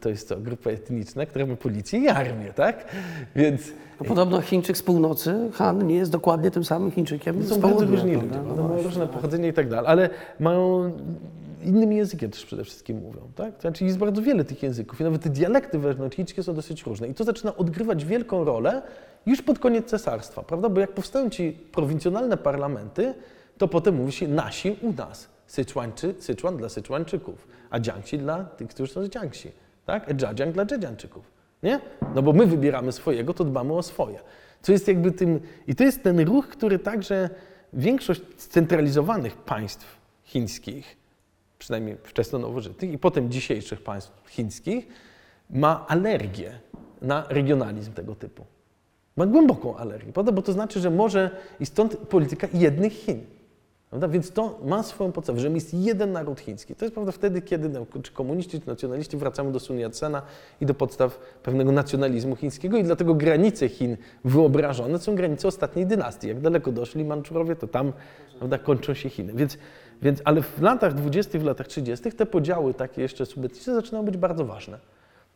[0.00, 2.84] to jest co, grupa etniczna, która ma policję i armię, tak?
[3.36, 3.62] Więc
[4.00, 7.84] No, podobno Chińczyk z północy, Han, nie jest dokładnie tym samym Chińczykiem z są bardzo
[7.86, 8.62] różni ludzie, No prawda?
[8.62, 10.92] mają różne pochodzenie i tak dalej, ale mają
[11.64, 13.54] innym językiem też przede wszystkim mówią, tak?
[13.54, 17.08] To znaczy jest bardzo wiele tych języków i nawet te dialekty wewnątrzchińskie są dosyć różne
[17.08, 18.82] i to zaczyna odgrywać wielką rolę
[19.26, 20.68] już pod koniec cesarstwa, prawda?
[20.68, 23.14] Bo jak powstają ci prowincjonalne parlamenty,
[23.58, 28.68] to potem mówi się nasi u nas, Syczuańczy, Syczuan dla Syczuańczyków, a Dziangsi dla tych,
[28.68, 29.52] którzy są z Dziangsi,
[29.86, 30.14] tak?
[30.52, 31.24] Dla Dżadzianczyków,
[31.62, 31.80] nie?
[32.14, 34.18] No bo my wybieramy swojego, to dbamy o swoje.
[34.62, 37.30] Co jest jakby tym, i to jest ten ruch, który także
[37.72, 40.96] większość scentralizowanych państw chińskich,
[41.58, 44.88] przynajmniej wczesno nowożytnych i potem dzisiejszych państw chińskich,
[45.50, 46.58] ma alergię
[47.02, 48.44] na regionalizm tego typu.
[49.16, 50.32] Ma głęboką alergię, prawda?
[50.32, 51.30] bo to znaczy, że może
[51.60, 53.26] i stąd polityka jednych Chin.
[53.92, 54.08] Prawda?
[54.08, 56.74] Więc to ma swoją podstawę, że jest jeden naród chiński.
[56.74, 60.22] To jest prawda wtedy, kiedy no, czy komuniści, czy nacjonaliści wracamy do Sun Yat-sena
[60.60, 66.28] i do podstaw pewnego nacjonalizmu chińskiego i dlatego granice Chin wyobrażone są granice ostatniej dynastii.
[66.28, 67.92] Jak daleko doszli Manczurowie, to tam
[68.38, 69.32] prawda, kończą się Chiny.
[69.32, 69.58] Więc,
[70.02, 72.12] więc, ale w latach 20., w latach 30.
[72.12, 74.78] te podziały takie jeszcze subetniczne zaczynają być bardzo ważne.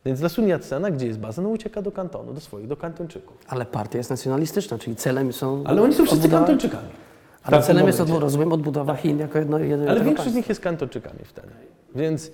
[0.05, 3.37] Więc dla Sun Yat-sena, gdzie jest baza, no ucieka do kantonu, do swoich, do kantończyków.
[3.47, 5.63] Ale partia jest nacjonalistyczna, czyli celem są...
[5.65, 7.06] Ale oni są wszyscy kantończykami.
[7.53, 8.17] Ale celem jest, momencie.
[8.17, 11.47] odbu- rozumiem, odbudowa Chin jako jedno, jednego Ale większość z nich jest kantoczykami wtedy.
[11.95, 12.31] Więc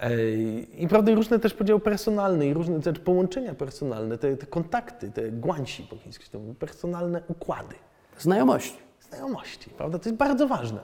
[0.00, 4.46] ej, i prawda, i różne też podziały personalne i różne też połączenia personalne, te, te
[4.46, 6.24] kontakty, te guansi po chińsku,
[6.58, 7.74] personalne układy,
[8.18, 8.78] Znajomości.
[9.08, 9.98] znajomości, prawda?
[9.98, 10.80] To jest bardzo ważne.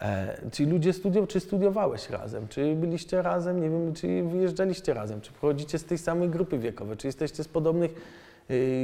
[0.00, 5.20] E, czy ludzie studiują, czy studiowałeś razem, czy byliście razem, nie wiem, czy wyjeżdżaliście razem,
[5.20, 7.94] czy pochodzicie z tej samej grupy wiekowej, czy jesteście z podobnych,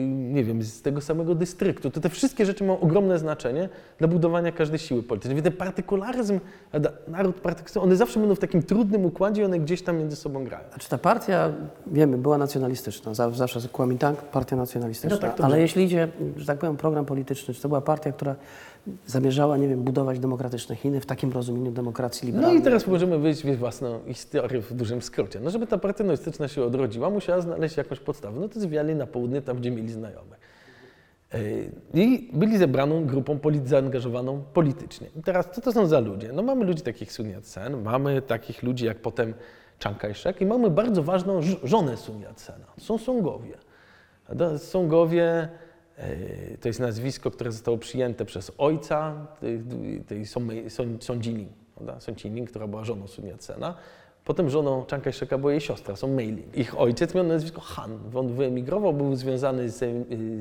[0.07, 1.91] nie wiem, z tego samego dystryktu.
[1.91, 5.35] To te wszystkie rzeczy mają ogromne znaczenie dla budowania każdej siły politycznej.
[5.35, 6.41] Więc ten partykularyzm,
[7.09, 10.45] naród partykularyzm, one zawsze będą w takim trudnym układzie i one gdzieś tam między sobą
[10.45, 10.65] grają.
[10.69, 11.53] Znaczy ta partia,
[11.87, 16.59] wiemy, była nacjonalistyczna, Zaw- zawsze Kuomintang, partia nacjonalistyczna, No tak, ale jeśli idzie, że tak
[16.59, 18.35] powiem, program polityczny, czy to była partia, która
[19.07, 22.61] zamierzała, nie wiem, budować demokratyczne Chiny w takim rozumieniu demokracji No liberalnej?
[22.61, 25.41] i teraz możemy wyjść w własną historię w dużym skrócie.
[25.41, 26.05] No żeby ta partia
[26.49, 28.41] się odrodziła, musiała znaleźć jakąś podstawę.
[28.41, 30.39] No to zwiali na południe, tam gdzie mieli znajomych.
[31.35, 35.07] Yy, I byli zebraną grupą polit- zaangażowaną politycznie.
[35.17, 36.33] I teraz co to są za ludzie?
[36.33, 39.35] No mamy ludzi takich Sun Yat-sen, mamy takich ludzi jak potem
[39.83, 42.67] Chiang Kai-shek i mamy bardzo ważną żonę Sun Yat-sena.
[42.81, 43.55] Są Songowie.
[44.59, 45.49] Songowie
[46.61, 49.27] to jest nazwisko, które zostało przyjęte przez ojca
[50.07, 50.27] tej?
[51.99, 53.75] Son Jining, która była żoną Sun Yat-sena.
[54.25, 56.57] Potem żoną Chiang Kai-sheka była jej siostra, Son Mei-ling.
[56.57, 57.99] Ich ojciec miał nazwisko Han.
[58.15, 59.79] On wyemigrował, był związany z,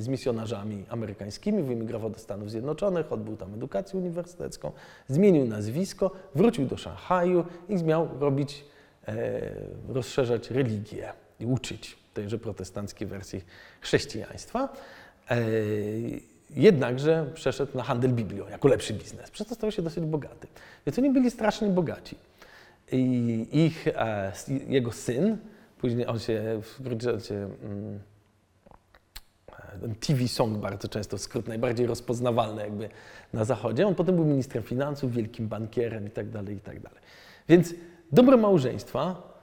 [0.04, 4.72] z misjonarzami amerykańskimi, wyemigrował do Stanów Zjednoczonych, odbył tam edukację uniwersytecką,
[5.08, 8.66] zmienił nazwisko, wrócił do Szanghaju i miał robić,
[9.08, 9.42] e,
[9.88, 13.42] rozszerzać religię i uczyć tejże protestanckiej wersji
[13.82, 14.70] chrześcijaństwa.
[15.30, 15.38] E,
[16.50, 19.32] jednakże przeszedł na handel Biblią jako lepszy biznes.
[19.32, 20.48] Przez to stał się dosyć bogaty.
[20.86, 22.16] Więc oni byli strasznie bogaci.
[22.92, 24.32] I ich, e,
[24.68, 25.38] jego syn,
[25.78, 28.00] później on się w gruncie mm,
[29.84, 32.90] e, TV Song bardzo często skrót, najbardziej rozpoznawalny jakby
[33.34, 33.88] na zachodzie.
[33.88, 36.78] On potem był ministrem finansów, wielkim bankierem i tak dalej, i tak.
[37.50, 37.74] Więc
[38.12, 39.34] dobre małżeństwa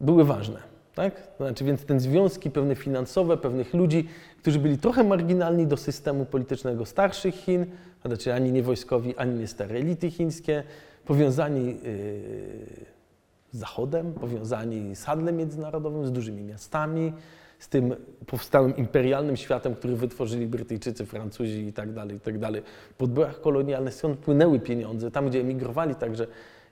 [0.00, 0.73] były ważne.
[0.94, 1.36] Tak?
[1.36, 6.26] To znaczy, więc te związki pewne finansowe, pewnych ludzi, którzy byli trochę marginalni do systemu
[6.26, 7.66] politycznego starszych Chin,
[8.04, 10.62] znaczy ani nie wojskowi, ani nie stare elity chińskie,
[11.04, 11.74] powiązani yy,
[13.52, 17.12] z Zachodem, powiązani z handlem międzynarodowym, z dużymi miastami,
[17.58, 17.94] z tym
[18.26, 22.62] powstałym imperialnym światem, który wytworzyli Brytyjczycy, Francuzi i tak dalej, i tak dalej.
[22.90, 26.26] W podbojach kolonialnych skąd płynęły pieniądze, tam gdzie emigrowali także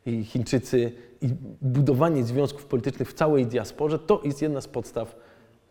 [0.06, 1.28] i Chińczycy i
[1.62, 5.16] budowanie związków politycznych w całej diasporze, to jest jedna z podstaw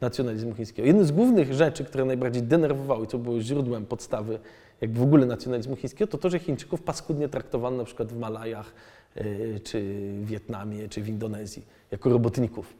[0.01, 0.87] nacjonalizmu chińskiego.
[0.87, 4.39] Jedną z głównych rzeczy, które najbardziej denerwowały, co było źródłem podstawy
[4.81, 8.73] jakby w ogóle nacjonalizmu chińskiego, to to, że Chińczyków paskudnie traktowano na przykład w Malajach,
[9.17, 9.81] y, czy
[10.21, 12.73] w Wietnamie, czy w Indonezji, jako robotników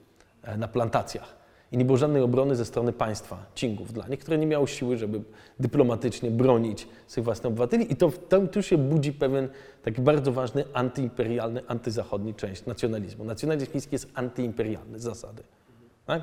[0.43, 1.40] e, na plantacjach.
[1.71, 4.97] I nie było żadnej obrony ze strony państwa, Cingów dla nich, które nie miało siły,
[4.97, 5.21] żeby
[5.59, 7.93] dyplomatycznie bronić swoich własnych obywateli.
[7.93, 9.49] I to tam tu się budzi pewien
[9.83, 13.23] taki bardzo ważny antyimperialny, antyzachodni część nacjonalizmu.
[13.23, 15.43] Nacjonalizm chiński jest antyimperialny z zasady.
[16.05, 16.21] Tak?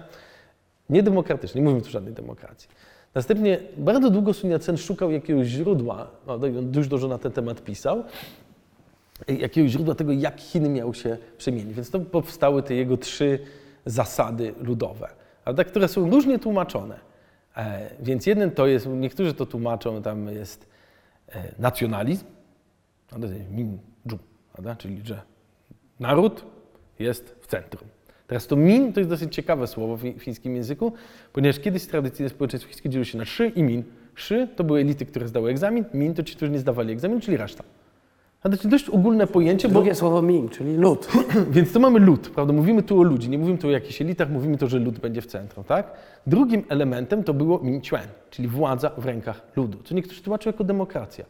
[0.90, 2.68] Niedemokratyczny, nie mówimy tu żadnej demokracji.
[3.14, 7.64] Następnie bardzo długo Sun Yat-sen szukał jakiegoś źródła, no, on dużo dużo na ten temat
[7.64, 8.04] pisał,
[9.28, 11.74] jakiegoś źródła tego, jak Chiny miały się przemienić.
[11.74, 13.38] Więc to powstały te jego trzy
[13.86, 15.08] zasady ludowe,
[15.48, 17.00] prawda, które są różnie tłumaczone.
[17.56, 20.66] E, więc jeden to jest, niektórzy to tłumaczą, tam jest
[21.28, 22.24] e, nacjonalizm,
[23.08, 23.78] prawda, to jest min,
[24.10, 24.18] ju,
[24.52, 25.22] prawda, czyli że
[26.00, 26.44] naród
[26.98, 27.88] jest w centrum.
[28.26, 30.92] Teraz to min to jest dosyć ciekawe słowo w chińskim języku,
[31.32, 33.84] ponieważ kiedyś tradycyjne społeczeństwo chińskie dzieliło się na szy i min.
[34.14, 37.36] Szy to były elity, które zdały egzamin, min to ci, którzy nie zdawali egzaminu, czyli
[37.36, 37.64] reszta.
[38.42, 41.08] To jest dość ogólne pojęcie, bo Drugie słowo Ming, czyli lud.
[41.50, 42.52] więc to mamy lud, prawda?
[42.52, 45.22] Mówimy tu o ludzi, nie mówimy tu o jakichś elitach, mówimy tu, że lud będzie
[45.22, 45.92] w centrum, tak?
[46.26, 51.24] Drugim elementem to było Minquan, czyli władza w rękach ludu, co niektórzy tłumaczą jako demokracja.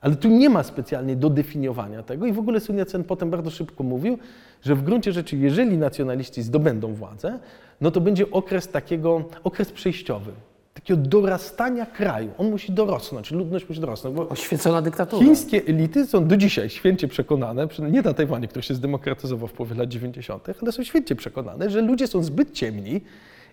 [0.00, 3.50] Ale tu nie ma specjalnie do definiowania tego i w ogóle Sun Yat-sen potem bardzo
[3.50, 4.18] szybko mówił,
[4.62, 7.38] że w gruncie rzeczy, jeżeli nacjonaliści zdobędą władzę,
[7.80, 10.32] no to będzie okres takiego, okres przejściowy,
[10.74, 12.30] takiego dorastania kraju.
[12.38, 15.24] On musi dorosnąć, ludność musi dorosnąć, bo Oświecona dyktatura.
[15.24, 19.74] Chińskie elity są do dzisiaj święcie przekonane, nie na Tajwanie, który się zdemokratyzował w połowie
[19.74, 23.00] lat 90., ale są święcie przekonane, że ludzie są zbyt ciemni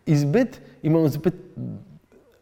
[0.08, 1.36] i zbyt i mają zbyt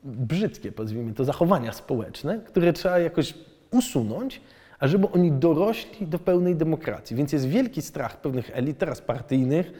[0.03, 3.33] brzydkie, pozwijmy to, zachowania społeczne, które trzeba jakoś
[3.71, 4.41] usunąć,
[4.79, 7.15] ażeby oni dorośli do pełnej demokracji.
[7.15, 9.71] Więc jest wielki strach pewnych elit, teraz partyjnych,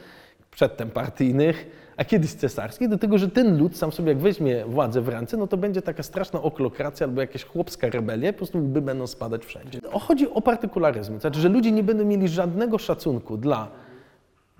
[0.50, 1.66] przedtem partyjnych,
[1.96, 5.36] a kiedyś cesarskich, do tego, że ten lud sam sobie jak weźmie władzę w ręce,
[5.36, 9.44] no to będzie taka straszna oklokracja albo jakaś chłopska rebelia, po prostu łby będą spadać
[9.44, 9.80] wszędzie.
[10.00, 13.68] Chodzi o partykularyzm, to znaczy, że ludzie nie będą mieli żadnego szacunku dla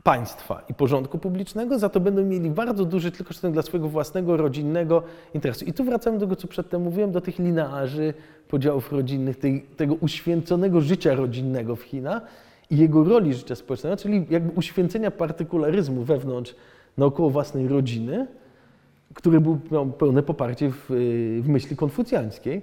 [0.03, 4.37] państwa i porządku publicznego, za to będą mieli bardzo duży tylko szacunek dla swojego własnego,
[4.37, 5.03] rodzinnego
[5.35, 5.65] interesu.
[5.65, 8.15] I tu wracamy do tego, co przedtem mówiłem, do tych linearzy,
[8.49, 12.23] podziałów rodzinnych, tej, tego uświęconego życia rodzinnego w Chinach
[12.71, 16.55] i jego roli życia społecznego, czyli jakby uświęcenia partykularyzmu wewnątrz,
[16.99, 18.27] naokoło własnej rodziny,
[19.15, 22.63] który był, miał pełne poparcie w, y, w myśli konfucjańskiej,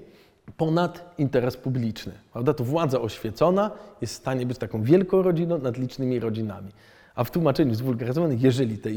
[0.57, 2.13] ponad interes publiczny.
[2.33, 2.53] Prawda?
[2.53, 3.71] To władza oświecona
[4.01, 6.71] jest w stanie być taką wielką rodziną nad licznymi rodzinami.
[7.15, 8.89] A w tłumaczeniu zwulgaryzowanym, jeżeli, te,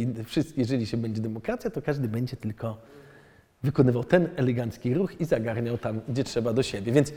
[0.57, 2.77] jeżeli się będzie demokracja, to każdy będzie tylko
[3.63, 6.93] wykonywał ten elegancki ruch i zagarniał tam, gdzie trzeba do siebie.
[6.93, 7.13] Więc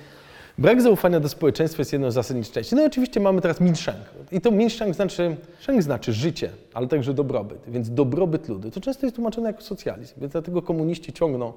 [0.59, 2.75] brak zaufania do społeczeństwa jest jedną z zasadniczych części.
[2.75, 3.97] No i oczywiście mamy teraz Minsheng.
[4.31, 7.59] I to Minsheng znaczy, Sheng znaczy życie, ale także dobrobyt.
[7.67, 8.71] Więc dobrobyt ludu.
[8.71, 10.15] To często jest tłumaczone jako socjalizm.
[10.21, 11.53] Więc dlatego komuniści ciągną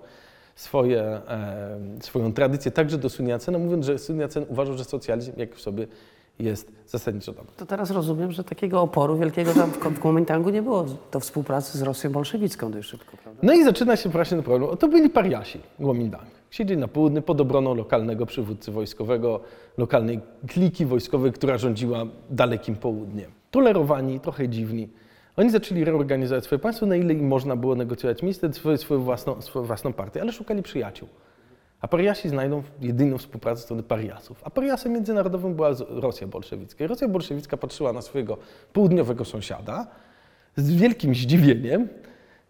[0.54, 5.32] swoje, e, swoją tradycję także do Sun Yat-sena, mówiąc, że Sun Yat-sen uważał, że socjalizm
[5.36, 5.86] jak w sobie
[6.38, 7.52] jest zasadniczo dobry.
[7.56, 11.82] To teraz rozumiem, że takiego oporu wielkiego tam w Kuomintangu nie było do współpracy z
[11.82, 13.40] Rosją bolszewicką dość szybko, prawda?
[13.42, 14.76] No i zaczyna się właśnie ten problem.
[14.76, 16.41] To byli pariasi Kuomintang.
[16.52, 19.40] Siedzieli na południu pod obroną lokalnego przywódcy wojskowego,
[19.78, 23.30] lokalnej kliki wojskowej, która rządziła dalekim południem.
[23.50, 24.88] Tolerowani, trochę dziwni.
[25.36, 29.42] Oni zaczęli reorganizować swoje państwo, na ile im można było negocjować miejsce, swoją, swoją, własną,
[29.42, 31.08] swoją własną partię, ale szukali przyjaciół.
[31.80, 34.40] A pariasi znajdą jedyną współpracę strony pariasów.
[34.44, 36.84] A pariasem międzynarodowym była Rosja bolszewicka.
[36.84, 38.38] I Rosja bolszewicka patrzyła na swojego
[38.72, 39.86] południowego sąsiada
[40.56, 41.88] z wielkim zdziwieniem.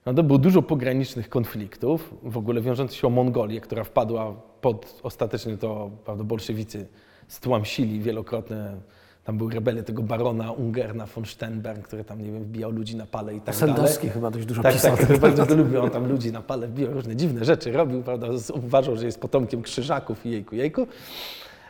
[0.07, 5.01] No to było dużo pogranicznych konfliktów, w ogóle wiążących się o Mongolię, która wpadła pod,
[5.03, 6.87] ostatecznie to prawda, bolszewicy
[7.29, 8.77] stłamsili wielokrotne,
[9.25, 13.07] tam były rebelie tego barona Ungerna von Sternberg, który tam, nie wiem, wbijał ludzi na
[13.07, 13.75] pale i tak dalej.
[13.75, 14.97] Sendowski chyba dość dużo Tak, pisał.
[14.97, 15.83] tak, to bardzo to lubił.
[15.83, 18.27] On tam ludzi na pale wbijał, różne dziwne rzeczy robił, prawda?
[18.55, 20.87] Uważał, że jest potomkiem krzyżaków i jejku, jejku.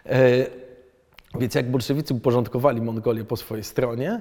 [0.06, 0.46] E,
[1.40, 4.20] więc jak bolszewicy uporządkowali Mongolię po swojej stronie,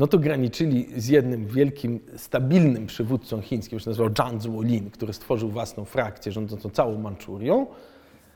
[0.00, 5.12] no to graniczyli z jednym wielkim, stabilnym przywódcą chińskim, który się nazywał Zhang Zuolin, który
[5.12, 7.66] stworzył własną frakcję rządzącą całą Manczurią.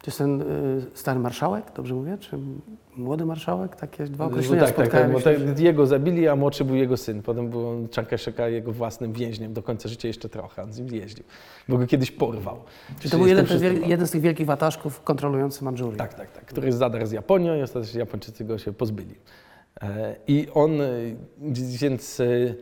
[0.03, 0.47] To jest ten y,
[0.95, 2.19] stary marszałek, dobrze mówię?
[2.21, 2.39] Czy
[2.97, 3.77] młody marszałek?
[3.77, 6.97] Takie dwa tak, określenia tak, tak, spotkałem bo tak, jego zabili, a młodszy był jego
[6.97, 7.23] syn.
[7.23, 10.63] Potem był on Chiang Kai-sheka jego własnym więźniem do końca życia jeszcze trochę.
[10.63, 11.25] On z nim jeździł,
[11.69, 12.57] bo go kiedyś porwał.
[13.01, 13.47] Czy to był jeden,
[13.87, 15.97] jeden z tych wielkich wataszków kontrolujący Mandżurię?
[15.97, 16.45] Tak, tak, tak.
[16.45, 19.15] Który zadarł z Japonią i ostatecznie Japończycy go się pozbyli.
[19.83, 20.87] E, I on, e,
[21.81, 22.55] więc, e,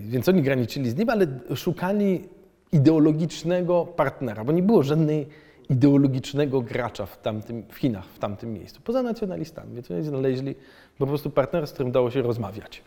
[0.00, 2.28] więc oni graniczyli z nim, ale szukali
[2.72, 5.26] ideologicznego partnera, bo nie było żadnej
[5.70, 9.74] ideologicznego gracza w, tamtym, w Chinach, w tamtym miejscu, poza nacjonalistami.
[9.74, 10.54] Więc oni znaleźli
[10.98, 12.82] po prostu partnera, z którym dało się rozmawiać.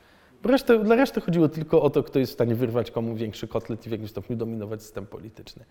[0.83, 3.89] Dla reszty chodziło tylko o to, kto jest w stanie wyrwać komu większy kotlet i
[3.89, 5.65] w jakimś stopniu dominować system polityczny.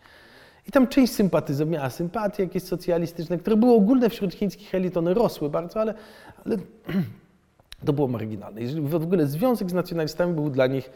[0.68, 5.14] I tam część sympatyzmów miała sympatie jakieś socjalistyczne, które były ogólne wśród chińskich elit, one
[5.14, 5.94] rosły bardzo, ale,
[6.46, 6.56] ale
[7.86, 8.60] to było marginalne.
[8.60, 10.90] Jeżeli w ogóle związek z nacjonalistami był dla nich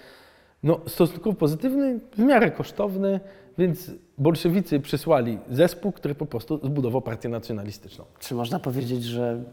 [0.62, 3.20] no, stosunkowo pozytywny, w miarę kosztowny,
[3.58, 8.04] więc bolszewicy przysłali zespół, który po prostu zbudował partię nacjonalistyczną.
[8.18, 9.44] Czy można powiedzieć, że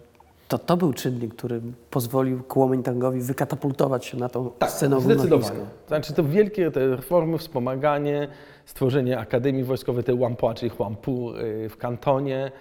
[0.47, 5.45] to, to był czynnik, który pozwolił Kuomintangowi wykatapultować się na tą scenę zdecydowanie.
[5.45, 5.87] ogólnochińską?
[5.87, 8.27] Znaczy to wielkie te reformy, wspomaganie,
[8.65, 12.51] stworzenie Akademii Wojskowej, tej Wampua, czyli Huampu y, w kantonie,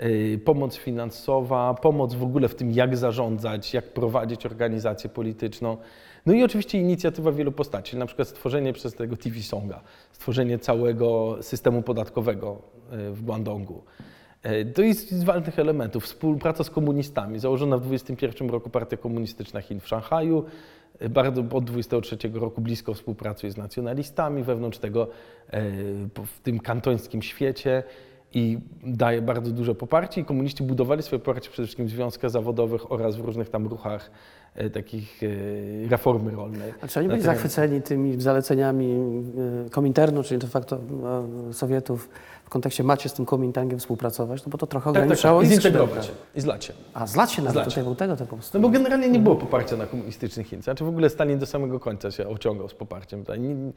[0.00, 5.76] y, pomoc finansowa, pomoc w ogóle w tym, jak zarządzać, jak prowadzić organizację polityczną.
[6.26, 9.80] No i oczywiście inicjatywa wielu postaci, na przykład stworzenie przez tego TV Songa,
[10.12, 12.62] stworzenie całego systemu podatkowego
[12.92, 13.82] y, w Guangdongu.
[14.48, 16.04] E, To jest z ważnych elementów.
[16.04, 17.38] Współpraca z komunistami.
[17.38, 20.44] Założona w 1921 roku Partia Komunistyczna Chin w Szanghaju.
[21.10, 25.08] bardzo od 23 roku blisko współpracuje z nacjonalistami wewnątrz tego,
[25.50, 25.62] e,
[26.26, 27.82] w tym kantońskim świecie
[28.34, 30.20] i daje bardzo duże poparcie.
[30.20, 34.10] I komuniści budowali swoje poparcie przede wszystkim w związkach zawodowych oraz w różnych tam ruchach
[34.54, 36.72] e, takich e, reformy rolnej.
[36.82, 38.86] A czy oni byli terenie- zachwyceni tymi zaleceniami
[39.66, 40.78] y, Kominternu, czyli de facto
[41.50, 42.08] y, Sowietów
[42.44, 45.50] w kontekście macie z tym Komintangiem współpracować, no bo to trochę Tak, tak, ograniczało tak.
[45.50, 46.30] I ich zintegrować się, skrzydełka.
[46.34, 46.72] i zlać się.
[46.94, 47.68] A zlać się nawet Zlać.
[47.68, 50.62] tutaj był tego typu No bo generalnie nie było poparcia na komunistycznych Chin.
[50.62, 53.24] Znaczy w ogóle Stalin do samego końca się ociągał z poparciem.
[53.38, 53.72] Nie-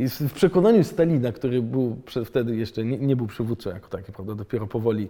[0.00, 4.34] I w przekonaniu Stalina, który był wtedy jeszcze nie, nie był przywódcą jako taki, prawda,
[4.34, 5.08] dopiero powoli,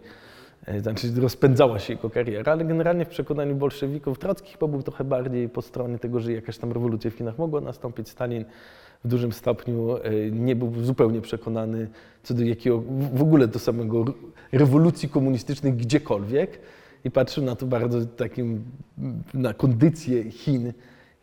[0.66, 5.05] e, znaczy rozpędzała się jego kariera, ale generalnie w przekonaniu bolszewików, Trocki chyba był trochę
[5.05, 8.09] bardziej po stronie tego, że jakaś tam rewolucja w Chinach mogła nastąpić.
[8.09, 8.45] Stalin
[9.05, 11.88] w dużym stopniu e, nie był zupełnie przekonany
[12.22, 12.80] co do jakiego,
[13.14, 14.05] w- ogóle do samego
[14.53, 16.59] rewolucji komunistycznych gdziekolwiek
[17.05, 18.64] i patrzył na to bardzo takim,
[19.34, 20.72] na kondycję Chin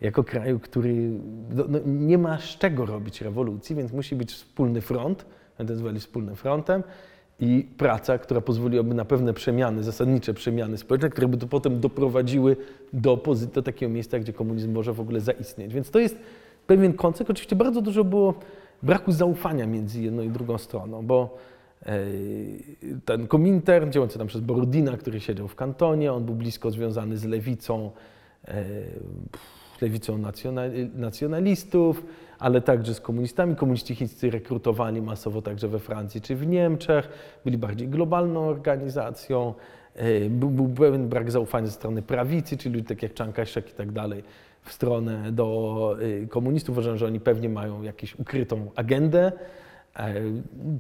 [0.02, 1.10] jako kraju, który
[1.50, 5.26] no, no, nie ma z czego robić rewolucji, więc musi być wspólny front,
[5.60, 6.84] nazwali wspólnym frontem
[7.40, 12.58] i praca, która pozwoliłaby na pewne przemiany, zasadnicze przemiany społeczne, które by to potem doprowadziły
[12.94, 13.24] do,
[13.54, 15.74] do takiego miejsca, gdzie komunizm może w ogóle zaistnieć.
[15.74, 16.18] Więc to jest
[16.68, 17.30] pewien koncept.
[17.30, 18.34] Oczywiście bardzo dużo było
[18.84, 21.38] braku zaufania między jedną i drugą stroną, bo
[21.86, 22.00] e,
[23.06, 27.26] ten Komintern, działający tam przez Borodina, który siedział w kantonie, on był blisko związany z
[27.26, 27.92] lewicą,
[28.48, 28.64] e,
[29.82, 32.06] lewicą nacjonal- nacjonalistów,
[32.40, 33.56] ale także z komunistami.
[33.56, 37.10] Komuniści chińscy rekrutowali masowo także we Francji czy w Niemczech,
[37.46, 39.54] byli bardziej globalną organizacją.
[39.96, 43.74] E, Był, był pewien brak zaufania ze strony prawicy, czyli tak jak Chiang Kai-shek i
[43.74, 44.24] tak dalej,
[44.62, 46.74] w stronę do e, komunistów.
[46.76, 49.32] Uważam, że oni pewnie mają jakąś ukrytą agendę.
[49.96, 50.14] E,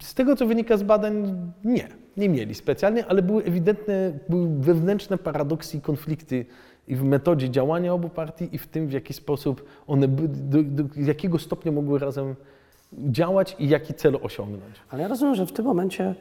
[0.01, 1.87] Z tego, co wynika z badań, nie,
[2.17, 6.45] nie mieli specjalnie, ale były ewidentne, były wewnętrzne paradoksy i konflikty
[6.87, 10.83] i w metodzie działania obu partii i w tym, w jaki sposób one, by, do,
[10.83, 12.35] do jakiego stopnia mogły razem
[12.93, 14.75] działać i jaki cel osiągnąć.
[14.89, 16.15] Ale ja rozumiem, że w tym momencie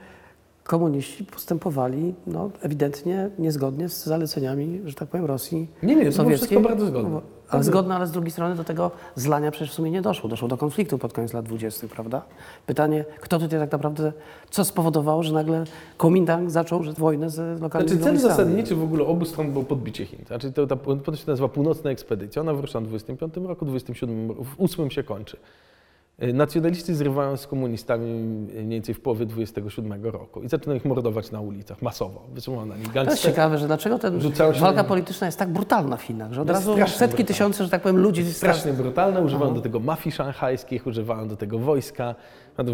[0.67, 6.37] komuniści postępowali no, ewidentnie niezgodnie z zaleceniami, że tak powiem, Rosji Nie, nie, to było
[6.37, 7.11] wszystko bardzo zgodne.
[7.11, 10.29] No, Ale zgodne, ale z drugiej strony do tego zlania przecież w sumie nie doszło.
[10.29, 12.23] Doszło do konfliktu pod koniec lat 20., prawda?
[12.67, 14.13] Pytanie, kto tutaj tak naprawdę,
[14.51, 15.65] co spowodowało, że nagle
[15.97, 20.07] Komintang zaczął że wojnę z lokalnymi Znaczy cel zasadniczy w ogóle obu stron było podbicie
[20.07, 20.19] Chin.
[20.27, 22.43] Znaczy to, ta, to się nazywa północna ekspedycja.
[22.43, 25.37] Ona wyrusza w 25 roku, w 27, w 8 się kończy.
[26.23, 31.31] Y, Nacjonaliści zrywają z komunistami mniej więcej w połowie 27 roku i zaczynają ich mordować
[31.31, 32.23] na ulicach masowo.
[32.35, 34.19] Wysyłają na nich To jest ciekawe, że dlaczego ten
[34.61, 37.29] walka na- polityczna jest tak brutalna w Chinach, że od Jest razu strasznie setki brutalna.
[37.29, 41.59] tysięcy, że tak powiem, ludzi strasznie brutalne, używają do tego mafii szanghajskich, używają do tego
[41.59, 42.15] wojska.
[42.59, 42.65] No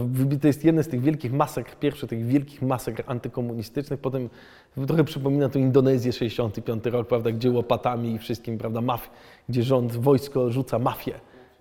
[0.40, 4.01] To jest jeden z tych wielkich masakr, pierwszy tych wielkich masakr antykomunistycznych.
[4.01, 4.28] Potem
[4.86, 9.11] trochę przypomina to Indonezję 65 rok, prawda, gdzie łopatami i wszystkim, prawda, maf,
[9.49, 11.12] gdzie rząd, wojsko rzuca mafię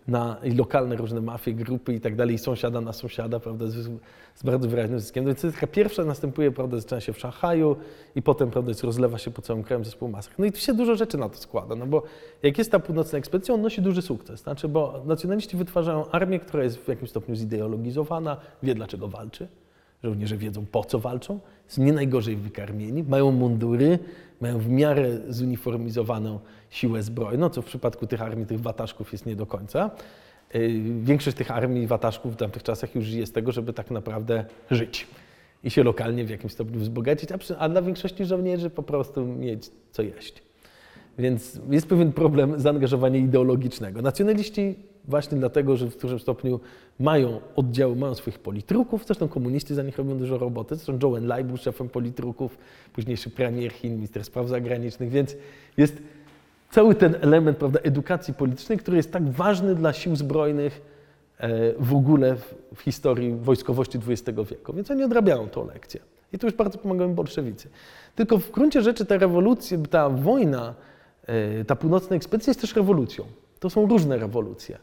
[0.08, 3.90] na lokalne różne mafie, grupy i tak dalej, i sąsiada na sąsiada, prawda, z,
[4.36, 5.36] z bardzo wyraźnym zyskiem.
[5.36, 7.76] Taka pierwsza następuje, prawda, zaczyna się w Szanghaju
[8.16, 10.36] i potem, prawda, rozlewa się po całym kraju zespół masakr.
[10.40, 12.04] No i tu się dużo rzeczy na to składa, no bo
[12.44, 16.64] jak jest ta północna ekspedycja, on nosi duży sukces, znaczy, bo nacjonaliści wytwarzają armię, która
[16.64, 19.48] jest w jakimś stopniu zideologizowana, wie dlaczego walczy,
[20.04, 24.00] żołnierze wiedzą po co walczą, są nie najgorzej wykarmieni, mają mundury,
[24.42, 26.40] mają w miarę zuniformizowaną
[26.70, 29.92] siłę zbrojną, co w przypadku tych armii, tych wataszków jest nie do końca.
[30.54, 30.70] Yy,
[31.02, 35.08] Większość tych armii wataszków w tamtych czasach już żyje z tego, żeby tak naprawdę żyć
[35.64, 39.26] i się lokalnie w jakimś stopniu wzbogacić, a, przy, a dla większości żołnierzy po prostu
[39.26, 40.44] mieć co jeść.
[41.18, 44.02] Więc jest pewien problem zaangażowania ideologicznego.
[44.02, 44.76] Nacjonaliści
[45.06, 46.60] właśnie dlatego, że w dużym stopniu
[47.00, 50.76] mają oddziały, mają swoich politruków, zresztą komuniści za nich robią dużo roboty.
[50.76, 52.58] Zresztą Zhou Enlai był szefem politruków,
[52.94, 55.36] późniejszy premier Chin, minister spraw zagranicznych, więc
[55.78, 56.02] jest
[56.72, 60.82] cały ten element prawda, edukacji politycznej, który jest tak ważny dla sił zbrojnych
[61.38, 64.74] e, w ogóle w, w historii wojskowości XX wieku.
[64.74, 66.00] Więc oni odrabiają tą lekcję.
[66.34, 67.70] I tu już bardzo pomagają bolszewicy.
[68.16, 70.74] Tylko w gruncie rzeczy ta rewolucja, ta wojna,
[71.28, 73.26] e, ta północna ekspedycja jest też rewolucją.
[73.60, 74.78] To są różne rewolucje.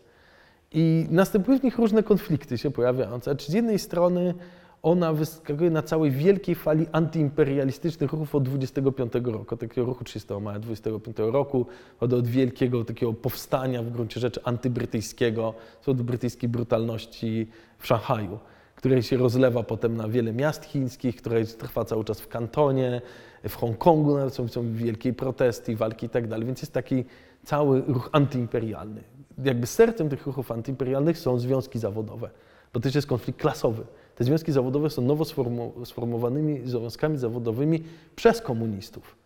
[0.73, 3.31] I następują w nich różne konflikty się pojawiające.
[3.31, 4.35] Znaczy z jednej strony
[4.83, 10.59] ona wyskakuje na całej wielkiej fali antyimperialistycznych ruchów od 25 roku, takiego ruchu 300 maja
[10.59, 11.67] 25 roku,
[12.01, 15.55] od, od wielkiego takiego powstania w gruncie rzeczy antybrytyjskiego,
[15.87, 17.47] od brytyjskiej brutalności
[17.79, 18.39] w Szanghaju,
[18.75, 23.01] które się rozlewa potem na wiele miast chińskich, które trwa cały czas w Kantonie,
[23.49, 27.05] w Hongkongu nawet są, są wielkie protesty, walki i tak dalej, więc jest taki
[27.45, 29.03] cały ruch antyimperialny.
[29.45, 32.31] Jakby sercem tych ruchów antyimperialnych są związki zawodowe,
[32.73, 33.83] bo też jest konflikt klasowy.
[34.15, 37.83] Te związki zawodowe są nowo sformu- sformułowanymi związkami zawodowymi
[38.17, 39.17] przez komunistów.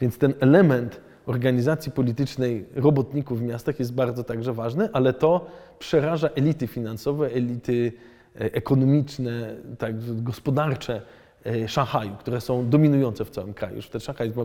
[0.00, 5.46] Więc ten element organizacji politycznej robotników w miastach jest bardzo także ważne, ale to
[5.78, 7.92] przeraża elity finansowe, elity
[8.40, 11.02] e, ekonomiczne, tak, gospodarcze
[11.46, 13.82] e, Szanghaju, które są dominujące w całym kraju.
[13.82, 14.44] Wtedy Szanghaj ma,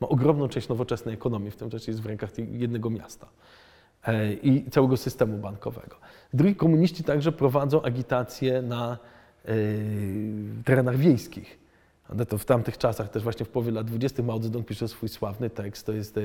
[0.00, 3.28] ma ogromną część nowoczesnej ekonomii, w tym czasie jest w rękach jednego miasta
[4.42, 5.96] i całego systemu bankowego.
[6.34, 8.98] Drugi komuniści także prowadzą agitację na
[9.44, 9.48] e,
[10.64, 11.58] terenach wiejskich.
[12.28, 14.22] To w tamtych czasach, też właśnie w połowie lat 20.
[14.22, 15.86] Mao Zedong pisze swój sławny tekst.
[15.86, 16.20] To jest, e,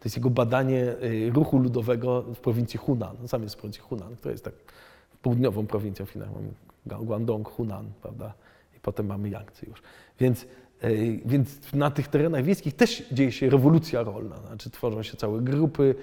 [0.00, 3.16] to jest jego badanie e, ruchu ludowego w prowincji Hunan.
[3.26, 4.54] Sam jest z prowincji Hunan, która jest tak
[5.22, 6.28] południową prowincją w Chinach.
[6.34, 6.48] Mamy
[6.86, 8.34] Gu- Guangdong, Hunan, prawda?
[8.76, 9.82] I potem mamy Yangtze już.
[10.20, 10.46] Więc,
[11.24, 14.36] więc na tych terenach wiejskich też dzieje się rewolucja rolna.
[14.46, 15.94] Znaczy tworzą się całe grupy,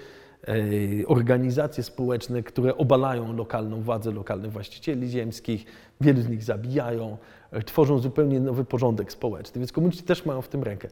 [1.06, 5.64] organizacje społeczne, które obalają lokalną władzę, lokalnych właścicieli ziemskich,
[6.00, 7.16] wielu z nich zabijają,
[7.50, 10.88] e, tworzą zupełnie nowy porządek społeczny, więc komuniści też mają w tym rękę.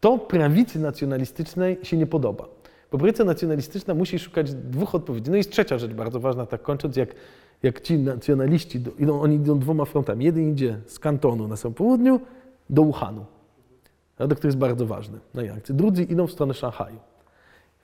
[0.00, 2.48] To prawicy nacjonalistycznej się nie podoba.
[2.92, 5.30] Bo prawica nacjonalistyczna musi szukać dwóch odpowiedzi.
[5.30, 7.14] No i jest trzecia rzecz bardzo ważna, tak kończąc, jak,
[7.62, 10.24] jak ci nacjonaliści, idą, oni idą dwoma frontami.
[10.24, 12.20] Jeden idzie z Kantonu na samym południu
[12.70, 13.24] do Wuhanu,
[14.16, 15.74] który jest bardzo ważny na Yangtze.
[15.74, 17.07] Drudzy idą w stronę Szanghaju.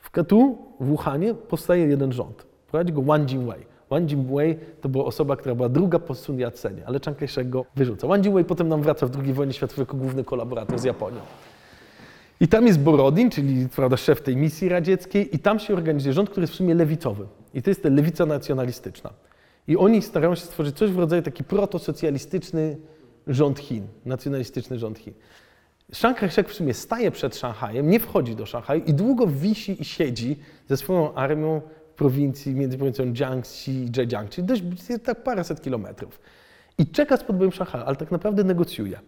[0.05, 2.47] W Katu, w Wuhanie powstaje jeden rząd.
[2.71, 3.65] Prowadzi go Wang Jingwei.
[3.91, 7.65] Wang Jingwei to była osoba, która była druga po Sun Yat-senie, ale Chiang Kai-shek go
[7.77, 8.07] wyrzuca.
[8.07, 11.21] Wang Jingwei potem nam wraca w II wojnie światowej jako główny kolaborator z Japonią.
[12.41, 16.31] I tam jest Borodin, czyli prawda, szef tej misji radzieckiej, i tam się organizuje rząd,
[16.31, 17.27] który jest w sumie lewicowy.
[17.55, 19.11] I to jest ta lewica nacjonalistyczna.
[19.69, 22.77] I oni starają się stworzyć coś w rodzaju taki protosocjalistyczny
[23.27, 25.15] rząd Chin, nacjonalistyczny rząd Chin.
[25.93, 29.85] Chiang Kai-shek w sumie staje przed Szanghajem, nie wchodzi do Szanghaju i długo wisi i
[29.85, 30.37] siedzi
[30.69, 31.61] ze swoją armią
[31.91, 34.63] w prowincji, między prowincją Jiangxi i Zhejiang, czyli dość
[35.05, 36.21] tak paręset kilometrów.
[36.79, 39.01] I czeka z podbojem Szanghaju, ale tak naprawdę negocjuje.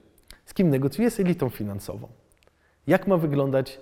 [0.44, 1.10] Z kim negocjuje?
[1.10, 2.08] Z elitą finansową.
[2.86, 3.80] Jak ma wyglądać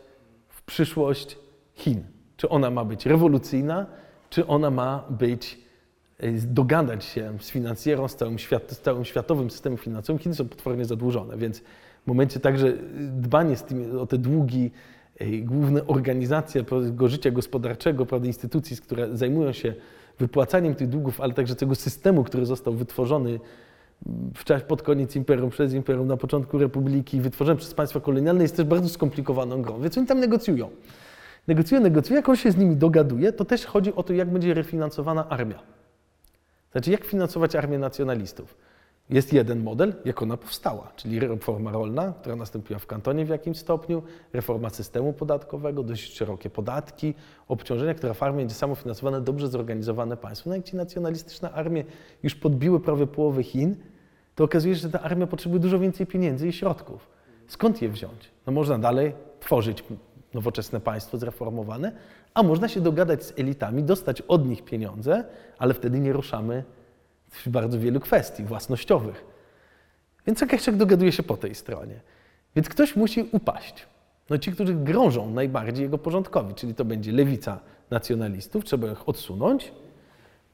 [0.48, 1.38] w przyszłość
[1.74, 2.04] Chin?
[2.36, 3.86] Czy ona ma być rewolucyjna,
[4.30, 5.58] czy ona ma być,
[6.22, 10.18] y, dogadać się z finansjerą, z całym, świat, z całym światowym systemem finansowym?
[10.18, 11.62] Chiny są potwornie zadłużone, więc
[12.06, 12.72] momencie także
[13.10, 14.70] dbanie z tymi, o te długi,
[15.20, 16.64] y, główne organizacje
[17.06, 19.74] życia gospodarczego, prawda, instytucji, które zajmują się
[20.18, 23.40] wypłacaniem tych długów, ale także tego systemu, który został wytworzony
[24.34, 28.56] w czasie pod koniec imperium, przez imperium, na początku republiki, wytworzony przez państwa kolonialne, jest
[28.56, 29.80] też bardzo skomplikowaną grą.
[29.80, 30.70] Więc oni tam negocjują.
[31.48, 34.54] Negocjują, negocjują, jak on się z nimi dogaduje, to też chodzi o to, jak będzie
[34.54, 35.58] refinansowana armia.
[36.72, 38.56] Znaczy, jak finansować armię nacjonalistów.
[39.10, 43.58] Jest jeden model, jak ona powstała, czyli reforma rolna, która nastąpiła w kantonie w jakimś
[43.58, 44.02] stopniu,
[44.32, 47.14] reforma systemu podatkowego, dość szerokie podatki,
[47.48, 50.50] obciążenia, która w armii będzie samofinansowane, dobrze zorganizowane państwo.
[50.50, 51.84] No jak ci nacjonalistyczne armie
[52.22, 53.76] już podbiły prawie połowę Chin,
[54.34, 57.08] to okazuje się, że ta armia potrzebuje dużo więcej pieniędzy i środków.
[57.46, 58.30] Skąd je wziąć?
[58.46, 59.84] No można dalej tworzyć
[60.34, 61.92] nowoczesne państwo zreformowane,
[62.34, 65.24] a można się dogadać z elitami, dostać od nich pieniądze,
[65.58, 66.64] ale wtedy nie ruszamy
[67.34, 69.24] w bardzo wielu kwestii własnościowych.
[70.26, 72.00] Więc Czekaszek dogaduje się po tej stronie.
[72.56, 73.86] Więc ktoś musi upaść.
[74.30, 77.60] No ci, którzy grążą najbardziej jego porządkowi, czyli to będzie lewica
[77.90, 79.72] nacjonalistów, trzeba ich odsunąć,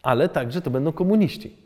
[0.02, 1.56] ale także to będą komuniści,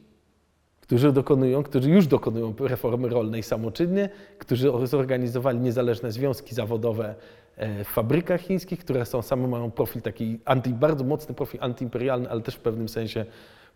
[0.80, 4.08] którzy dokonują, którzy już dokonują reformy rolnej samoczynnie,
[4.38, 7.14] którzy zorganizowali niezależne związki zawodowe
[7.56, 10.38] e, w fabrykach chińskich, które są same mają profil taki
[10.68, 13.26] bardzo mocny profil antyimperialny, ale też w pewnym sensie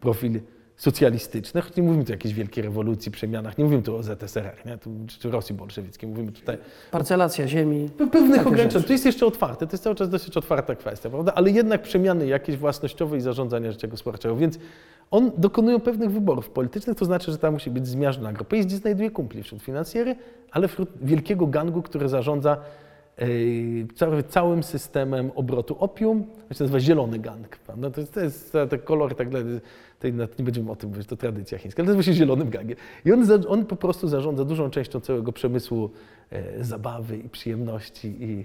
[0.01, 0.41] profil
[0.79, 4.67] socjalistyczny, choć nie mówimy tu o jakiejś wielkiej rewolucji, przemianach, nie mówimy tu o ZSRR,
[4.67, 4.79] nie?
[4.79, 6.59] Tu, czy, Rosji bolszewickiej, mówimy tutaj
[6.91, 7.89] Parcelacja ziemi.
[7.99, 8.83] Pe- Pewnych ograniczeń.
[8.83, 11.33] To jest jeszcze otwarte, to jest cały czas dosyć otwarta kwestia, prawda?
[11.35, 14.37] Ale jednak przemiany jakieś własnościowe i zarządzania życia gospodarczego.
[14.37, 14.59] Więc
[15.11, 18.57] on dokonują pewnych wyborów politycznych, to znaczy, że tam musi być zmiażdżona grupa.
[18.57, 20.17] I znajduje kumpli wśród finansjery,
[20.51, 22.57] ale wśród wielkiego gangu, który zarządza
[24.29, 26.25] całym systemem obrotu opium.
[26.49, 27.59] To się nazywa zielony gang.
[27.59, 27.91] Prawda?
[27.91, 29.29] To jest, to jest te- te kolory, tak.
[29.95, 32.77] Tutaj nawet nie będziemy o tym mówić, to tradycja chińska, ale to zielonym gangiem.
[33.05, 35.91] I on, on po prostu zarządza dużą częścią całego przemysłu
[36.31, 38.45] e, zabawy i przyjemności i e,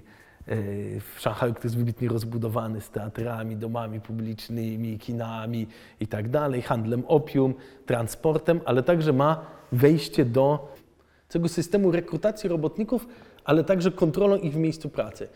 [1.00, 5.66] w Szanghaju, który jest wybitnie rozbudowany z teatrami, domami publicznymi, kinami
[6.00, 7.54] i tak dalej, handlem opium,
[7.86, 10.74] transportem, ale także ma wejście do
[11.28, 13.06] tego systemu rekrutacji robotników,
[13.44, 15.28] ale także kontrolą ich w miejscu pracy.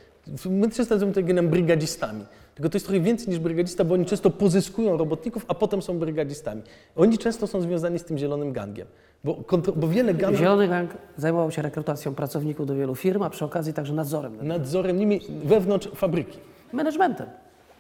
[0.51, 2.25] My często nazywamy to genem brygadzistami.
[2.55, 5.99] Tylko to jest trochę więcej niż brygadzista, bo oni często pozyskują robotników, a potem są
[5.99, 6.63] brygadzistami.
[6.97, 8.87] Oni często są związani z tym zielonym gangiem,
[9.25, 10.39] bo, kontro- bo wiele gangów...
[10.41, 14.45] Zielony Gang zajmował się rekrutacją pracowników do wielu firm, a przy okazji także nadzorem nad
[14.47, 16.39] nadzorem nimi wewnątrz fabryki.
[16.73, 17.27] managementem.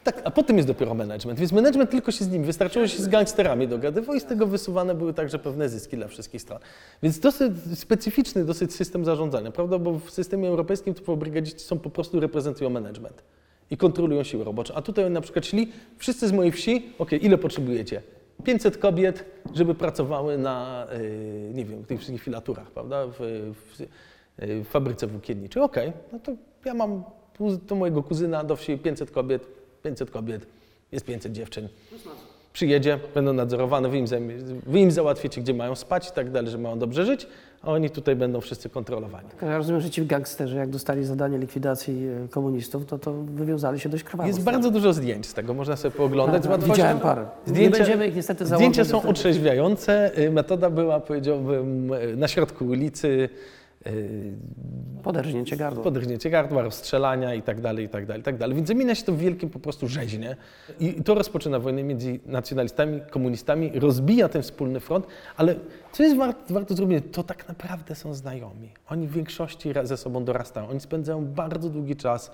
[0.05, 3.09] Tak, a potem jest dopiero management, więc management tylko się z nim, wystarczyło się z
[3.09, 6.59] gangsterami dogadywał i z tego wysuwane były także pewne zyski dla wszystkich stron.
[7.03, 11.91] Więc dosyć specyficzny dosyć system zarządzania, prawda, bo w systemie europejskim to brygadziści są po
[11.91, 13.23] prostu reprezentują management.
[13.71, 14.75] i kontrolują siłę roboczą.
[14.75, 18.03] A tutaj na przykład szli, wszyscy z mojej wsi, ok, ile potrzebujecie?
[18.45, 19.25] 500 kobiet,
[19.55, 25.07] żeby pracowały na, yy, nie wiem, tych wszystkich filaturach, prawda, w, w, yy, w fabryce
[25.07, 25.63] włókienniczej.
[25.63, 26.33] Okej, no to
[26.65, 27.03] ja mam
[27.67, 30.47] do mojego kuzyna do wsi 500 kobiet, 500 kobiet,
[30.93, 31.68] jest 500 dziewczyn.
[32.53, 34.07] Przyjedzie, będą nadzorowane, wy im,
[34.66, 37.26] wy im załatwicie, gdzie mają spać i tak dalej, że mają dobrze żyć,
[37.62, 39.29] a oni tutaj będą wszyscy kontrolowani.
[39.43, 43.89] Ja rozumiem, że ci gangsterzy, jak dostali zadanie likwidacji e, komunistów, to, to wywiązali się
[43.89, 44.26] dość krwawo.
[44.29, 46.74] Jest bardzo dużo zdjęć z tego, można sobie pooglądać Tak, łatwością.
[46.74, 47.26] Widziałem parę.
[47.47, 50.18] Nie Zdjęcia- będziemy ich niestety Zdjęcia są otrzeźwiające.
[50.18, 53.29] Y, Metoda była, powiedziałbym, y, na środku ulicy,
[55.03, 55.85] Poderżnięcie gardła.
[55.85, 58.57] podrżnięcie gardła, rozstrzelania i tak dalej, i tak dalej, i tak dalej.
[58.57, 60.37] Więc zamienia się to w wielkim po prostu rzeźnie.
[60.81, 65.07] I to rozpoczyna wojnę między nacjonalistami, komunistami, rozbija ten wspólny front,
[65.37, 65.55] ale
[65.93, 66.16] co jest
[66.51, 68.70] warto, zrobić, to tak naprawdę są znajomi.
[68.89, 70.68] Oni w większości ze sobą dorastają.
[70.68, 72.31] Oni spędzają bardzo długi czas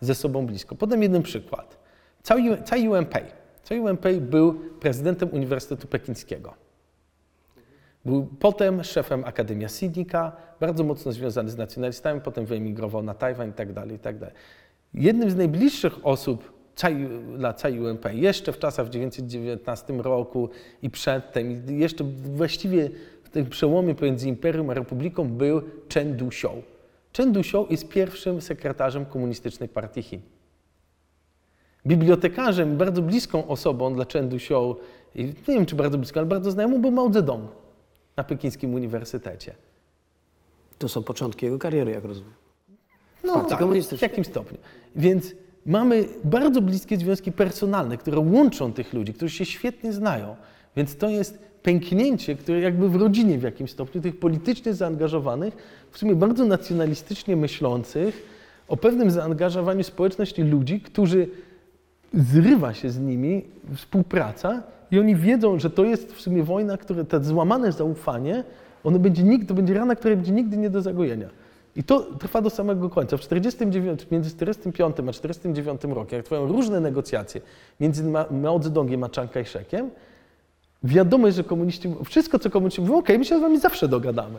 [0.00, 0.74] ze sobą blisko.
[0.74, 1.78] Podam jeden przykład.
[2.64, 3.24] Cai Wenpei.
[3.62, 6.54] Cai Wenpei był prezydentem Uniwersytetu Pekińskiego.
[8.04, 13.52] Był potem szefem Akademia Sidnika, bardzo mocno związany z nacjonalistami, potem wyemigrował na Tajwan i
[13.52, 14.16] tak dalej, i tak.
[14.94, 16.52] Jednym z najbliższych osób
[17.36, 20.48] dla Cai Wenpei, jeszcze w czasach w 1919 roku
[20.82, 22.90] i przedtem, jeszcze właściwie
[23.22, 25.62] w tym przełomie pomiędzy Imperium a Republiką był
[25.94, 26.62] Chen Duxiou.
[27.16, 30.20] Chen Duxiou jest pierwszym sekretarzem Komunistycznej Partii Chin.
[31.86, 34.76] Bibliotekarzem, bardzo bliską osobą dla Chen Duxiou,
[35.14, 37.50] i nie wiem czy bardzo bliską, ale bardzo znajomą, był Mao Zedong
[38.16, 39.54] na Pekińskim Uniwersytecie.
[40.78, 42.32] To są początki jego kariery, jak rozumiem.
[43.24, 44.58] No Partii tak, w jakimś stopniu.
[44.96, 45.34] Więc
[45.66, 50.36] mamy bardzo bliskie związki personalne, które łączą tych ludzi, którzy się świetnie znają.
[50.76, 55.56] Więc to jest pęknięcie, które jakby w rodzinie w jakimś stopniu tych politycznie zaangażowanych,
[55.90, 58.22] w sumie bardzo nacjonalistycznie myślących,
[58.68, 61.28] o pewnym zaangażowaniu społeczności ludzi, którzy
[62.14, 67.04] zrywa się z nimi współpraca i oni wiedzą, że to jest w sumie wojna, która,
[67.04, 68.44] to złamane zaufanie,
[68.86, 71.28] ono będzie nigdy, to będzie rana, która będzie nigdy nie do zagojenia.
[71.76, 73.16] I to trwa do samego końca.
[73.16, 77.40] W 49, między 45 a 49 rokiem, jak trwają różne negocjacje
[77.80, 79.88] między Ma- Mao Zedongiem a Chiang Kai-shekiem,
[80.82, 84.38] wiadomo jest, że komuniści, wszystko co komuniści mówią, okej, my się z wami zawsze dogadamy.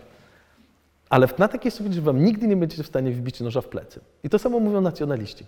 [1.10, 4.00] Ale na takiej że wam nigdy nie będziecie w stanie wbić noża w plecy.
[4.24, 5.45] I to samo mówią nacjonaliści.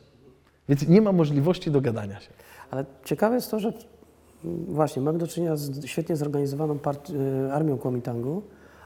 [0.69, 2.29] Więc nie ma możliwości dogadania się.
[2.71, 3.73] Ale ciekawe jest to, że
[4.67, 6.79] właśnie mamy do czynienia z świetnie zorganizowaną
[7.47, 8.41] y, armią Kuomintangu,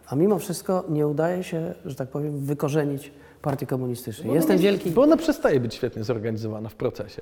[0.08, 4.34] a mimo wszystko nie udaje się, że tak powiem, wykorzenić partii komunistycznej.
[4.34, 4.92] Jest ten wielki...
[4.92, 7.22] Bo ona przestaje być świetnie zorganizowana w procesie.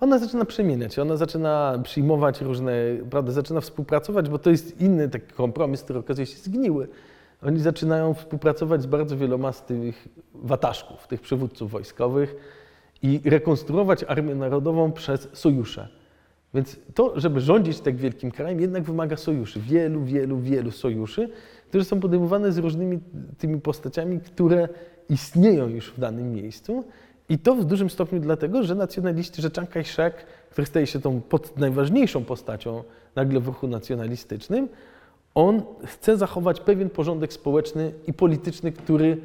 [0.00, 2.72] Ona zaczyna przemieniać ona zaczyna przyjmować różne,
[3.10, 6.88] prawda, zaczyna współpracować, bo to jest inny taki kompromis, który okazuje się zgniły.
[7.42, 12.36] Oni zaczynają współpracować z bardzo wieloma z tych wataszków, tych przywódców wojskowych
[13.02, 15.88] i rekonstruować Armię Narodową przez sojusze.
[16.54, 19.60] Więc to, żeby rządzić tak wielkim krajem, jednak wymaga sojuszy.
[19.60, 21.28] Wielu, wielu, wielu sojuszy,
[21.68, 22.98] które są podejmowane z różnymi
[23.38, 24.68] tymi postaciami, które
[25.08, 26.84] istnieją już w danym miejscu.
[27.28, 30.12] I to w dużym stopniu dlatego, że nacjonaliści, że Chiang Kai-shek,
[30.50, 32.82] który staje się tą pod, najważniejszą postacią
[33.16, 34.68] nagle w ruchu nacjonalistycznym,
[35.34, 39.16] on chce zachować pewien porządek społeczny i polityczny, który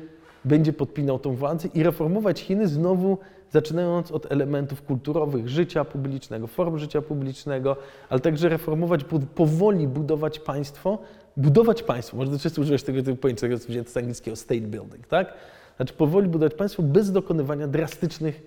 [0.46, 3.18] będzie podpinał tą władzę i reformować Chiny znowu
[3.52, 7.76] zaczynając od elementów kulturowych życia publicznego, form życia publicznego,
[8.10, 11.00] ale także reformować, powoli budować państwo,
[11.38, 15.08] budować państwo, może często używać tego typu pojęcia, które jest wzięte z angielskiego state building,
[15.08, 15.34] tak?
[15.76, 18.42] Znaczy powoli budować państwo bez dokonywania drastycznych,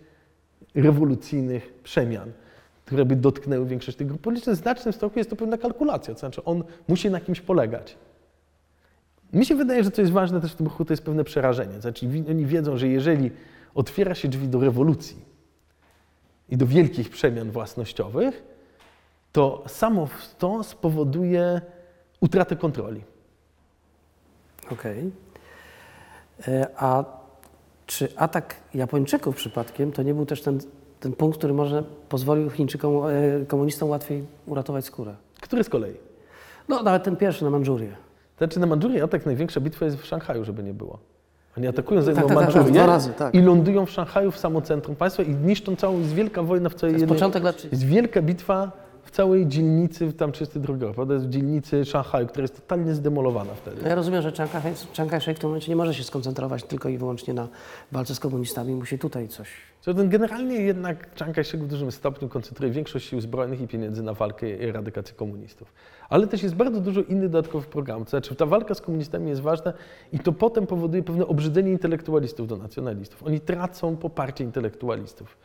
[0.74, 2.32] rewolucyjnych przemian,
[2.85, 4.57] które by dotknęły większość tych grup politycznych.
[4.57, 7.97] W znacznym stopniu jest to pewna kalkulacja, to znaczy on musi na kimś polegać.
[9.32, 11.80] Mi się wydaje, że co jest ważne też w tym ruchu, to jest pewne przerażenie.
[11.80, 13.30] Znaczy, oni wiedzą, że jeżeli
[13.74, 15.16] otwiera się drzwi do rewolucji
[16.49, 18.43] i do wielkich przemian własnościowych,
[19.32, 20.09] to samo
[20.39, 21.61] to spowoduje
[22.24, 23.00] utratę kontroli.
[24.72, 25.10] Okej.
[26.48, 27.04] E, A
[27.86, 30.60] czy atak Japończyków przypadkiem to nie był też ten,
[31.00, 35.14] ten punkt, który może pozwolił Chińczykom, e, komunistom łatwiej uratować skórę?
[35.40, 35.94] Który z kolei?
[36.68, 37.96] No nawet ten pierwszy na Mandżurię.
[38.38, 40.98] Znaczy na Mandżurię atak największa bitwa jest w Szanghaju, żeby nie było.
[41.58, 43.34] Oni atakują zajmą tak, tak, razy, tak.
[43.34, 46.74] i lądują w Szanghaju w samo centrum państwa i niszczą całą, jest wielka wojna w
[46.74, 47.18] całej To jest jednej...
[47.18, 47.76] początek lat 30.
[47.76, 48.72] Jest wielka bitwa
[49.05, 51.14] w całej dzielnicy, tam 32 rok, prawda?
[51.14, 53.76] Jest w dzielnicy Szanghaju, która jest totalnie zdemolowana wtedy.
[53.82, 56.64] No Ja rozumiem, że Chiang Kai- Chiang Kai-shek w tym momencie nie może się skoncentrować
[56.64, 57.48] tylko i wyłącznie na
[57.92, 59.48] walce z komunistami, musi tutaj coś.
[60.09, 64.50] Generalnie jednak Chiang Kai-shek w dużym stopniu koncentruje większość sił zbrojnych i pieniędzy na walkę
[64.50, 65.72] i eradykację komunistów.
[66.09, 68.07] Ale też jest bardzo dużo innych dodatkowych programów.
[68.07, 69.72] To znaczy ta walka z komunistami jest ważna
[70.12, 73.22] i to potem powoduje pewne obrzydzenie intelektualistów do nacjonalistów.
[73.22, 75.36] Oni tracą poparcie intelektualistów.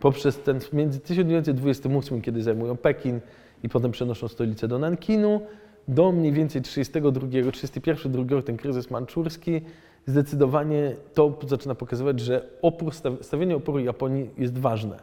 [0.00, 3.20] Poprzez ten między 1928, kiedy zajmują Pekin
[3.62, 5.40] i potem przenoszą stolicę do Nankinu,
[5.88, 9.60] do mniej więcej 32, 31, 2 ten kryzys manczurski,
[10.06, 14.96] zdecydowanie to zaczyna pokazywać, że opór, staw- stawienie oporu Japonii jest ważne.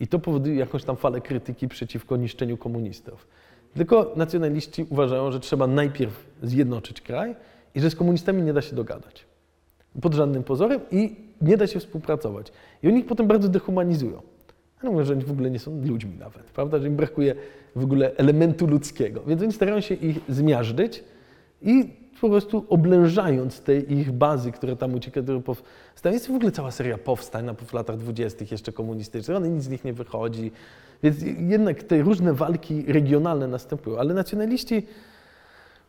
[0.00, 3.26] I to powoduje jakąś tam falę krytyki przeciwko niszczeniu komunistów.
[3.74, 7.36] Tylko nacjonaliści uważają, że trzeba najpierw zjednoczyć kraj
[7.74, 9.26] i że z komunistami nie da się dogadać.
[10.00, 12.52] Pod żadnym pozorem i nie da się współpracować.
[12.82, 14.22] I oni ich potem bardzo dehumanizują.
[14.84, 16.78] Ja mówię, że oni w ogóle nie są ludźmi nawet, prawda?
[16.78, 17.34] Że im brakuje
[17.76, 19.22] w ogóle elementu ludzkiego.
[19.26, 21.04] Więc oni starają się ich zmiażdżyć
[21.62, 26.14] i po prostu oblężając te ich bazy, które tam uciekały, które powstały.
[26.14, 29.68] Jest w ogóle cała seria powstań na w latach dwudziestych jeszcze komunistycznych, one nic z
[29.68, 30.52] nich nie wychodzi.
[31.02, 34.86] Więc jednak te różne walki regionalne następują, ale nacjonaliści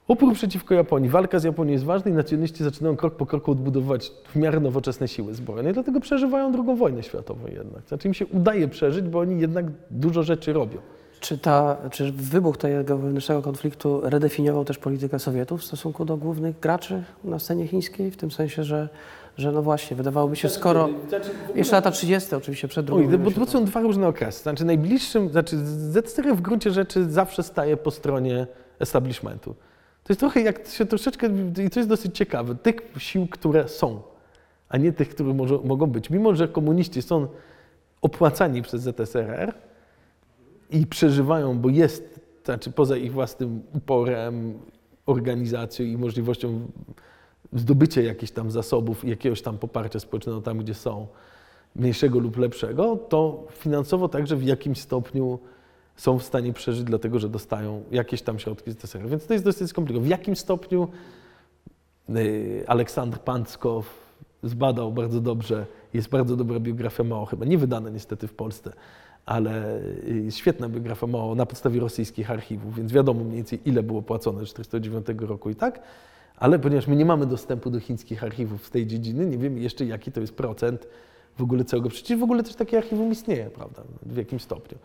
[0.08, 4.12] Opór przeciwko Japonii, walka z Japonią jest ważna i nacjonaliści zaczynają krok po kroku odbudowywać
[4.34, 7.88] w miarę nowoczesne siły zbrojne i dlatego przeżywają drugą wojnę światową jednak.
[7.88, 10.78] Znaczy im się udaje przeżyć, bo oni jednak dużo rzeczy robią.
[11.20, 16.60] Czy, ta, czy wybuch tego wewnętrznego konfliktu redefiniował też politykę Sowietów w stosunku do głównych
[16.60, 18.12] graczy na scenie chińskiej?
[18.12, 18.90] W tym sensie, że,
[19.38, 20.90] że no właśnie, wydawałoby się, skoro...
[21.56, 22.36] Jeszcze lata 30.
[22.36, 24.44] oczywiście, przed drugą Oj, bo to są dwa różne okresy.
[24.44, 28.48] Znaczy najbliższym, znaczy ZSRR w gruncie rzeczy zawsze staje po stronie
[28.80, 29.56] establishmentu.
[30.06, 31.30] To jest trochę jak się troszeczkę,
[31.66, 34.02] i to jest dosyć ciekawe, tych sił, które są,
[34.70, 36.10] a nie tych, które może, mogą być.
[36.10, 37.28] Mimo, że komuniści są
[38.02, 39.54] opłacani przez ZSRR
[40.70, 44.60] i przeżywają, bo jest, znaczy poza ich własnym uporem,
[45.06, 46.68] organizacją i możliwością
[47.54, 51.08] zdobycia jakichś tam zasobów jakiegoś tam poparcia społecznego tam, gdzie są,
[51.76, 55.40] mniejszego lub lepszego, to finansowo także w jakimś stopniu
[55.96, 59.10] są w stanie przeżyć, dlatego że dostają jakieś tam środki z DSR.
[59.10, 60.08] Więc to jest dosyć skomplikowane.
[60.08, 60.88] W jakim stopniu
[62.10, 63.90] y, Aleksander Panckow
[64.44, 68.74] zbadał bardzo dobrze, jest bardzo dobra biografia Mao, chyba nie wydana niestety w Polsce,
[69.26, 74.02] ale y, świetna biografia Mao na podstawie rosyjskich archiwów, więc wiadomo mniej więcej ile było
[74.02, 75.82] płacone z 1949 roku i tak,
[76.38, 79.86] ale ponieważ my nie mamy dostępu do chińskich archiwów z tej dziedziny, nie wiemy jeszcze
[79.86, 80.88] jaki to jest procent
[81.38, 81.90] w ogóle całego.
[81.90, 84.78] Przecież w ogóle też takie archiwum istnieje, prawda, w jakimś stopniu.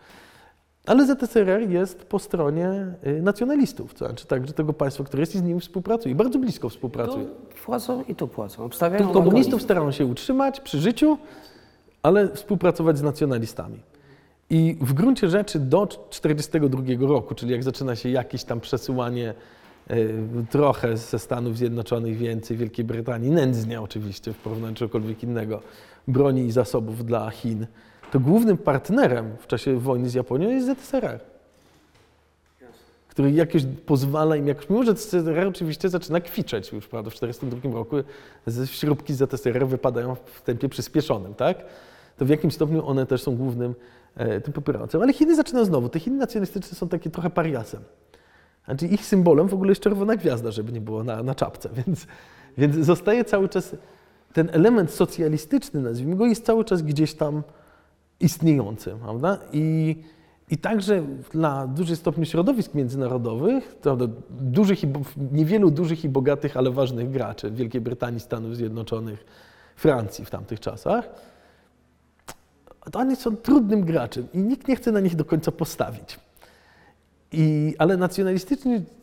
[0.85, 5.37] Ale ZSRR jest po stronie y, nacjonalistów, to znaczy także tego państwa, które jest i
[5.37, 7.25] z nimi współpracuje, bardzo blisko współpracuje.
[7.25, 8.63] Tu płacą i tu płacą.
[8.63, 11.17] Obstawiają Tych komunistów starają się utrzymać przy życiu,
[12.03, 13.79] ale współpracować z nacjonalistami.
[14.49, 19.33] I w gruncie rzeczy do 1942 roku, czyli jak zaczyna się jakieś tam przesyłanie
[19.91, 20.15] y,
[20.49, 25.61] trochę ze Stanów Zjednoczonych, więcej Wielkiej Brytanii, nędznie oczywiście w porównaniu do czegokolwiek innego,
[26.07, 27.67] broni i zasobów dla Chin,
[28.11, 31.19] to głównym partnerem w czasie wojny z Japonią jest ZSRR.
[33.07, 37.79] Który jakoś pozwala im, jakoś, mimo że ZSRR oczywiście zaczyna kwiczeć już, prawda, w 1942
[37.79, 37.95] roku
[38.65, 41.57] śrubki ZSRR wypadają w tempie przyspieszonym, tak?
[42.17, 43.75] To w jakim stopniu one też są głównym
[44.15, 45.01] e, tym popierającym.
[45.01, 45.89] Ale Chiny zaczynają znowu.
[45.89, 47.81] Te Chiny nacjonalistyczne są takie trochę pariasem.
[48.65, 52.07] Znaczy ich symbolem w ogóle jest czerwona gwiazda, żeby nie było na, na czapce, więc,
[52.57, 53.75] więc zostaje cały czas
[54.33, 57.43] ten element socjalistyczny, nazwijmy go, jest cały czas gdzieś tam
[58.21, 59.37] istniejący, prawda?
[59.53, 59.95] I,
[60.49, 64.87] i także dla dużych stopni środowisk międzynarodowych, prawda, dużych i,
[65.31, 69.25] niewielu dużych i bogatych, ale ważnych graczy Wielkiej Brytanii, Stanów Zjednoczonych,
[69.75, 71.09] Francji w tamtych czasach,
[72.91, 76.19] to oni są trudnym graczem i nikt nie chce na nich do końca postawić.
[77.31, 77.97] I, ale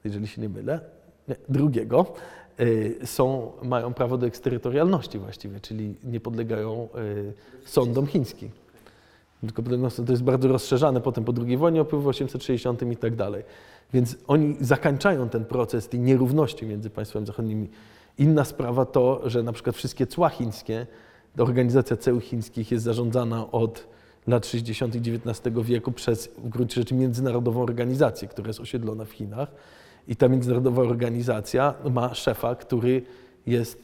[0.03, 0.79] jeżeli się nie mylę,
[1.27, 2.13] nie, drugiego,
[2.59, 7.33] y, są, mają prawo do eksterytorialności właściwie, czyli nie podlegają y,
[7.65, 8.49] sądom chińskim.
[9.41, 9.63] Tylko
[10.05, 13.43] to jest bardzo rozszerzane potem po II wojnie w 1860 i tak dalej.
[13.93, 17.69] Więc oni zakończają ten proces tej nierówności między państwami zachodnimi.
[18.17, 20.87] Inna sprawa to, że na przykład wszystkie cła chińskie,
[21.37, 23.87] organizacja ceł chińskich jest zarządzana od
[24.27, 24.95] lat 60.
[24.95, 29.51] XIX wieku przez w gruncie rzeczy międzynarodową organizację, która jest osiedlona w Chinach.
[30.07, 33.01] I ta międzynarodowa organizacja ma szefa, który
[33.45, 33.83] jest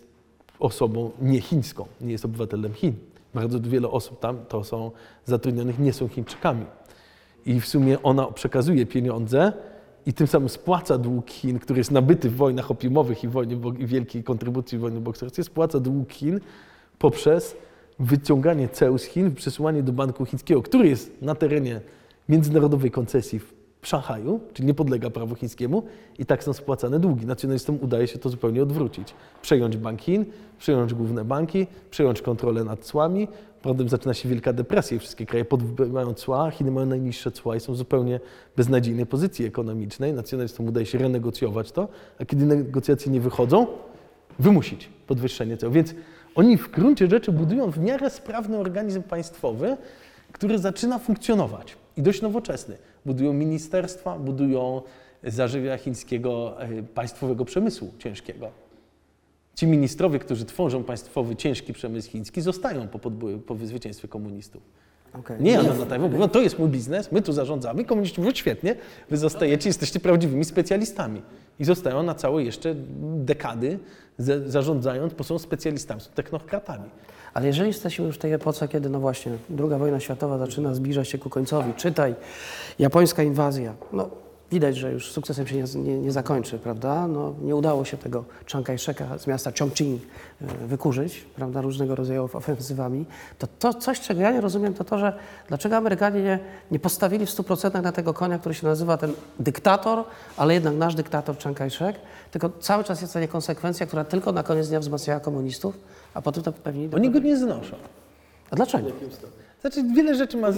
[0.60, 2.94] osobą niechińską, nie jest obywatelem Chin.
[3.34, 4.92] Bardzo wiele osób tam to są
[5.26, 6.66] zatrudnionych, nie są Chińczykami.
[7.46, 9.54] I w sumie ona przekazuje pieniądze
[10.06, 13.86] i tym samym spłaca dług Chin, który jest nabyty w wojnach opiumowych i, wojnie, i
[13.86, 16.40] wielkiej kontrybucji w wojnie bokserskiej, spłaca dług Chin
[17.00, 17.56] poprzez
[18.00, 21.82] wyciąganie ceł z Chin, przesyłanie do banku chińskiego, który jest na terenie
[22.30, 25.84] międzynarodowej koncesji w Szanghaju, czyli nie podlega prawu chińskiemu
[26.20, 27.26] i tak są spłacane długi.
[27.26, 29.14] Nacjonalistom udaje się to zupełnie odwrócić.
[29.42, 30.26] Przejąć Bank Chin,
[30.60, 33.28] przejąć główne banki, przejąć kontrolę nad cłami.
[33.62, 35.46] Potem zaczyna się wielka depresja i wszystkie kraje
[35.90, 38.20] mają cła, Chiny mają najniższe cła i są w zupełnie
[38.58, 40.14] beznadziejnej pozycji ekonomicznej.
[40.14, 41.88] Nacjonalistom udaje się renegocjować to,
[42.20, 43.68] a kiedy negocjacje nie wychodzą,
[44.40, 45.72] wymusić podwyższenie cen.
[45.72, 45.96] Więc
[46.36, 49.78] oni w gruncie rzeczy budują w miarę sprawny organizm państwowy,
[50.32, 52.78] który zaczyna funkcjonować i dość nowoczesny.
[53.06, 54.82] Budują ministerstwa, budują
[55.24, 58.52] zażywia chińskiego e, państwowego przemysłu ciężkiego.
[59.56, 64.62] Ci ministrowie, którzy tworzą państwowy ciężki przemysł chiński, zostają po, podbój- po zwycięstwie komunistów.
[65.14, 65.42] Okej.
[65.42, 68.76] Nie jadą na Tajwan, mówią, to jest mój biznes, my tu zarządzamy, komuniści mówią, świetnie,
[69.10, 71.22] wy zostajecie, jesteście prawdziwymi specjalistami.
[71.60, 73.80] I zostają na całe jeszcze dekady
[74.18, 76.90] za- zarządzając, bo są specjalistami, są technokratami.
[77.34, 81.08] Ale jeżeli jesteśmy już w tej epoce, kiedy no właśnie II wojna światowa zaczyna zbliżać
[81.10, 82.16] się ku końcowi, czytaj,
[82.80, 84.10] japońska inwazja, no
[84.52, 87.08] widać, że już sukcesem się nie, nie, nie zakończy, prawda?
[87.08, 90.02] No, nie udało się tego Chiang Kai-sheka z miasta Chongqing
[90.42, 93.06] e, wykurzyć, prawda, różnego rodzaju ofensywami,
[93.40, 95.14] to, to coś, czego ja nie rozumiem, to to, że
[95.48, 96.40] dlaczego Amerykanie nie,
[96.72, 100.04] nie postawili w 100% na tego konia, który się nazywa ten dyktator,
[100.38, 101.96] ale jednak nasz dyktator Chiang Kai-shek,
[102.32, 105.78] tylko cały czas jest ta niekonsekwencja, która tylko na koniec dnia wzmacniała komunistów,
[106.14, 106.90] a potem to pewnie...
[106.96, 107.76] Oni go nie znoszą.
[108.52, 108.90] A dlaczego?
[109.62, 110.50] Znaczy, wiele rzeczy ma.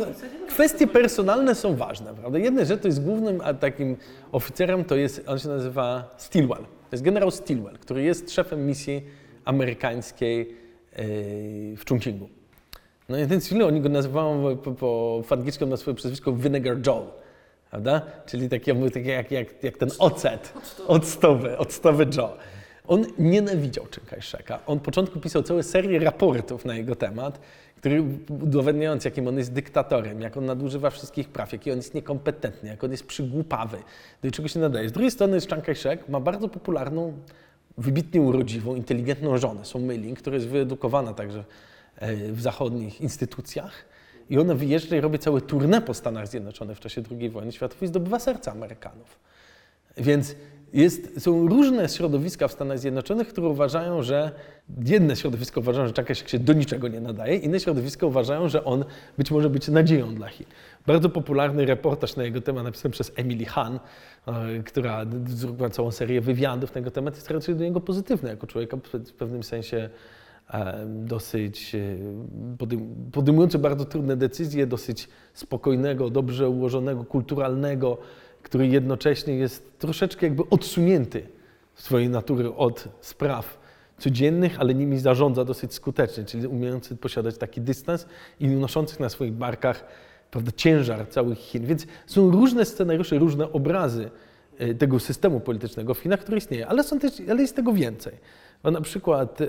[0.48, 2.40] Kwestie personalne są ważne, prawda?
[2.40, 3.98] Jedna rzecz to jest głównym takim
[4.32, 6.64] oficerem, to jest, on się nazywa Stilwell.
[6.64, 9.04] To jest generał Stilwell, który jest szefem misji
[9.46, 12.30] amerykańskiej yy, w Chongqingu.
[13.10, 16.78] No i ten Stilwell, oni go nazywają po, po, w angielskim na swoje przezwisko Vinegar
[16.88, 17.12] Joe.
[17.70, 18.02] Prawda?
[18.26, 20.54] Czyli takie, takie jak, jak, jak ten ocet,
[20.88, 22.38] octowy, octowy Joe.
[22.88, 24.60] On nienawidział Chiang Kai-sheka.
[24.66, 27.40] On początku pisał całą serię raportów na jego temat,
[27.78, 32.70] który udowadniając, jakim on jest dyktatorem, jak on nadużywa wszystkich praw, jaki on jest niekompetentny,
[32.70, 33.78] jak on jest przygłupawy,
[34.24, 34.90] do czego się nadaje.
[34.90, 37.14] Z drugiej strony Chiang Kai-shek ma bardzo popularną,
[37.78, 41.44] wybitnie urodziwą, inteligentną żonę, Song Mei-ling, która jest wyedukowana także
[41.96, 43.86] e, w zachodnich instytucjach.
[44.30, 47.84] I ona wyjeżdża i robi całe tournée po Stanach Zjednoczonych w czasie II wojny światowej
[47.84, 49.20] i zdobywa serca Amerykanów.
[49.98, 50.36] Więc
[50.74, 54.32] jest, są różne środowiska w Stanach Zjednoczonych, które uważają, że
[54.86, 58.64] jedne środowisko uważają, że Chiang Kai-shek się do niczego nie nadaje, inne środowisko uważają, że
[58.64, 58.86] on
[59.18, 60.46] być może być nadzieją dla Chin.
[60.88, 63.80] Bardzo popularny reportaż na jego temat napisany przez Emily Han,
[64.28, 68.48] e, która zrobiła całą serię wywiadów na jego temat, jest raczej do niego pozytywny jako
[68.48, 69.90] człowieka w pewnym sensie
[70.54, 71.80] e, dosyć e,
[72.58, 77.98] podejm- podejmujący bardzo trudne decyzje, dosyć spokojnego, dobrze ułożonego, kulturalnego,
[78.44, 81.28] który jednocześnie jest troszeczkę jakby odsunięty
[81.76, 83.64] swojej natury od spraw
[83.98, 88.06] codziennych, ale nimi zarządza dosyć skutecznie, czyli umiejący posiadać taki dystans
[88.40, 89.86] i unoszących na swoich barkach
[90.32, 91.66] prawda, ciężar całych Chin.
[91.66, 94.10] Więc są różne scenariusze, różne obrazy
[94.58, 98.14] e, tego systemu politycznego w Chinach, który istnieje, ale, są też, ale jest tego więcej.
[98.64, 99.48] Bo na przykład e,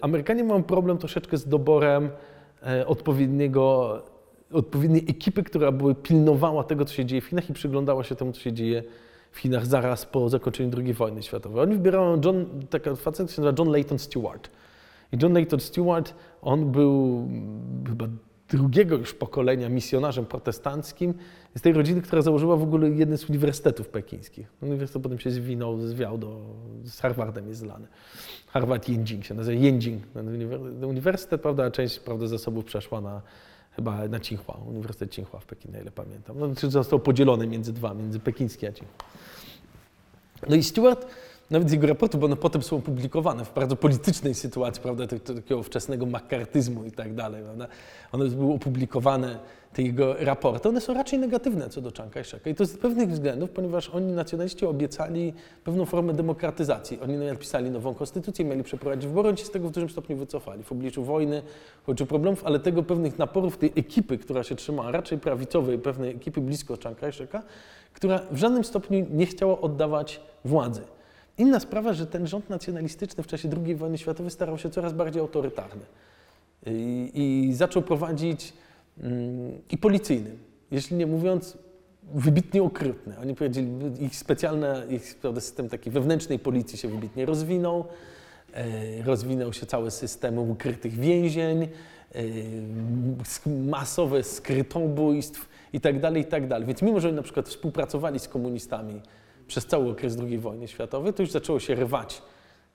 [0.00, 2.10] Amerykanie mają problem troszeczkę z doborem
[2.66, 4.02] e, odpowiedniego,
[4.54, 8.32] odpowiedniej ekipy, która by pilnowała tego, co się dzieje w Chinach i przyglądała się temu,
[8.32, 8.82] co się dzieje
[9.30, 11.60] w Chinach zaraz po zakończeniu II wojny światowej.
[11.60, 14.50] Oni wybierają John, taka facet się nazywa John Layton Stewart.
[15.12, 17.28] I John Layton Stewart, on był
[17.88, 18.06] chyba
[18.48, 21.14] drugiego już pokolenia misjonarzem protestanckim
[21.56, 24.52] z tej rodziny, która założyła w ogóle jeden z uniwersytetów pekińskich.
[24.62, 26.40] Uniwersytet potem się zwinął, zwiał do,
[26.84, 27.86] z Harvardem jest zlany.
[28.46, 30.02] Harvard Yenjing się nazywa, Yenjing,
[30.88, 33.22] uniwersytet, prawda, część prawda, zasobów przeszła na,
[33.76, 36.38] chyba na Tsinghua, Uniwersytet Tsinghua w Pekinie, ile pamiętam.
[36.38, 39.08] No, czy został podzielony między dwa, między pekiński a Tsinghua.
[40.48, 41.06] No i Stewart,
[41.50, 45.62] nawet jego raportu, bo one potem są opublikowane w bardzo politycznej sytuacji, prawda, tak- takiego
[45.62, 47.66] wczesnego makartyzmu i tak dalej, prawda.
[48.12, 49.38] One były opublikowane,
[49.72, 52.50] te jego raporty, one są raczej negatywne co do Chiang Kai-sheka.
[52.50, 55.32] I to z pewnych względów, ponieważ oni, nacjonaliści, obiecali
[55.64, 57.00] pewną formę demokratyzacji.
[57.00, 60.62] Oni napisali nową konstytucję, mieli przeprowadzić wybory, oni się z tego w dużym stopniu wycofali.
[60.62, 61.42] W obliczu wojny,
[61.82, 66.10] w obliczu problemów, ale tego pewnych naporów tej ekipy, która się trzymała, raczej prawicowej, pewnej
[66.10, 67.42] ekipy blisko Chiang Kai-sheka,
[67.92, 70.80] która w żadnym stopniu nie chciała oddawać władzy.
[71.38, 75.20] Inna sprawa, że ten rząd nacjonalistyczny w czasie II wojny światowej starał się coraz bardziej
[75.20, 75.82] autorytarny
[76.66, 78.52] i, i zaczął prowadzić
[79.00, 80.30] mm, i policyjny,
[80.70, 81.58] jeśli nie mówiąc
[82.14, 83.18] wybitnie okrutny.
[83.18, 83.68] Oni powiedzieli,
[84.00, 87.84] ich specjalny ich system takiej wewnętrznej policji się wybitnie rozwinął,
[88.54, 92.22] e, rozwinął się cały system ukrytych więzień, e,
[93.50, 96.66] masowe skrytobójstw i tak dalej, i tak.
[96.66, 99.00] Więc mimo, że oni na przykład współpracowali z komunistami
[99.46, 102.22] przez cały okres II wojny światowej, to już zaczęło się rwać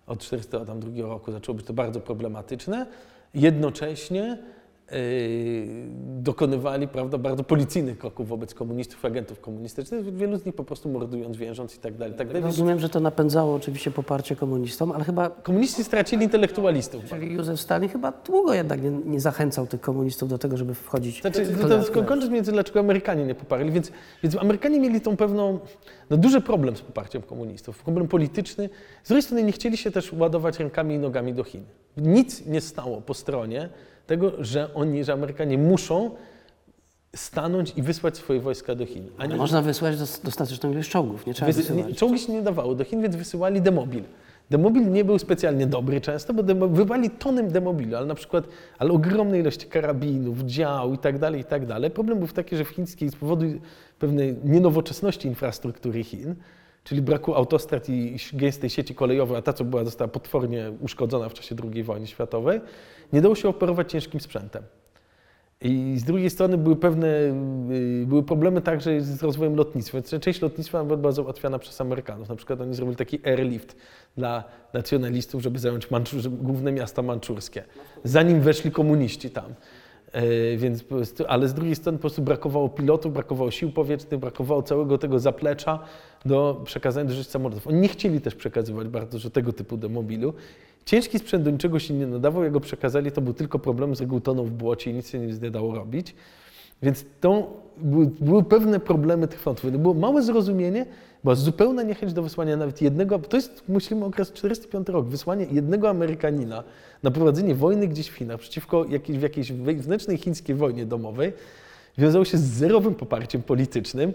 [0.07, 2.85] od 1942 roku, zaczęło być to bardzo problematyczne.
[3.33, 4.37] Jednocześnie
[6.19, 11.37] dokonywali prawda, bardzo policyjnych kroków wobec komunistów, agentów komunistycznych, wielu z nich po prostu mordując,
[11.37, 12.13] więząc i tak dalej.
[12.13, 12.43] Tak dalej.
[12.43, 17.05] Rozumiem, że to napędzało oczywiście poparcie komunistom, ale chyba komuniści stracili intelektualistów.
[17.05, 21.21] czyli Józef Stalin chyba długo jednak nie, nie zachęcał tych komunistów do tego, żeby wchodzić
[21.21, 23.91] Znaczy, w to, to, między dlaczego Amerykanie nie poparli, więc,
[24.23, 25.59] więc Amerykanie mieli tą pewną,
[26.09, 28.69] no duży problem z poparciem komunistów, problem polityczny.
[29.03, 31.63] Z drugiej strony nie chcieli się też ładować rękami i nogami do Chin.
[31.97, 33.69] Nic nie stało po stronie
[34.09, 36.11] tego, że oni, że Amerykanie muszą
[37.15, 39.03] stanąć i wysłać swoje wojska do Chin.
[39.29, 41.97] Nie, Można wysłać dos- dostateczną ilość czołgów, nie trzeba Wysy- wysyłać.
[41.97, 44.03] czołgi się nie dawało do Chin, więc wysyłali demobil.
[44.49, 48.43] Demobil nie był specjalnie dobry często, bo demo, wywali tonem demobilu, ale na przykład,
[48.77, 51.91] ale ogromnej ilości karabinów, dział i tak dalej, i tak dalej.
[51.91, 53.45] Problem był taki, że w chińskiej z powodu
[53.99, 56.35] pewnej nienowoczesności infrastruktury Chin,
[56.83, 61.33] czyli braku autostrad i gęstej sieci kolejowej, a ta, co była, została potwornie uszkodzona w
[61.33, 62.61] czasie II wojny światowej,
[63.13, 64.63] nie dało się operować ciężkim sprzętem.
[65.61, 67.07] I z drugiej strony były pewne
[67.71, 69.97] y, były problemy także z rozwojem lotnictwa.
[69.97, 72.29] Więc Część lotnictwa była załatwiana przez Amerykanów.
[72.29, 73.75] Na przykład oni zrobili taki airlift
[74.17, 75.87] dla nacjonalistów, żeby zająć
[76.17, 77.63] żeby główne miasta manczurskie,
[78.03, 79.53] zanim weszli komuniści tam.
[80.11, 80.83] E, Więc,
[81.27, 85.79] ale z drugiej strony po prostu brakowało pilotów, brakowało sił powietrznych, brakowało całego tego zaplecza
[86.25, 87.67] do przekazania do rzeczy samolotów.
[87.67, 90.33] Oni nie chcieli też przekazywać bardzo dużo tego typu demobilu.
[90.85, 94.01] Ciężki sprzęt do niczego się nie nadawał, jak go przekazali, to był tylko problem, z
[94.01, 96.15] reguły tonął w błocie i nic się nie dało robić.
[96.83, 99.71] Więc to były, były pewne problemy frontów.
[99.71, 100.85] Było małe zrozumienie,
[101.23, 105.89] była zupełna niechęć do wysłania nawet jednego, to jest, myślimy, okres 45 rok, wysłanie jednego
[105.89, 106.63] Amerykanina
[107.03, 111.33] na prowadzenie wojny gdzieś w Chinach przeciwko jakiejś, w jakiejś wewnętrznej chińskiej wojnie domowej
[111.97, 114.13] wiązało się z zerowym poparciem politycznym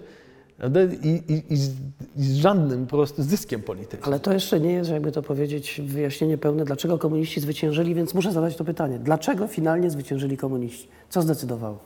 [1.02, 1.70] i, i, i, z,
[2.16, 4.02] i z żadnym po prostu zyskiem politycznym.
[4.04, 8.32] Ale to jeszcze nie jest, jakby to powiedzieć, wyjaśnienie pełne, dlaczego komuniści zwyciężyli, więc muszę
[8.32, 8.98] zadać to pytanie.
[8.98, 10.88] Dlaczego finalnie zwyciężyli komuniści?
[11.08, 11.78] Co zdecydowało?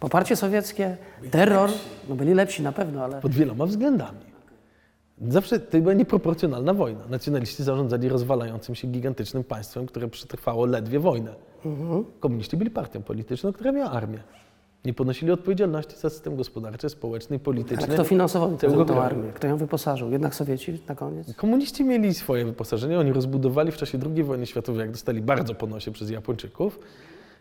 [0.00, 0.96] Poparcie sowieckie,
[1.30, 1.70] terror,
[2.08, 4.18] no byli lepsi na pewno, ale pod wieloma względami.
[5.28, 7.00] Zawsze to była nieproporcjonalna wojna.
[7.10, 11.34] Nacjonaliści zarządzali rozwalającym się gigantycznym państwem, które przetrwało ledwie wojnę.
[12.20, 14.18] Komuniści byli partią polityczną, która miała armię.
[14.84, 17.84] Nie ponosili odpowiedzialności za system gospodarczy, społeczny i polityczny.
[17.84, 19.32] ale kto finansował tę armię?
[19.32, 20.10] Kto ją wyposażył?
[20.10, 21.34] Jednak Sowieci na koniec?
[21.36, 25.66] Komuniści mieli swoje wyposażenie, oni rozbudowali w czasie II wojny światowej, jak dostali bardzo po
[25.66, 26.78] nosie przez Japończyków,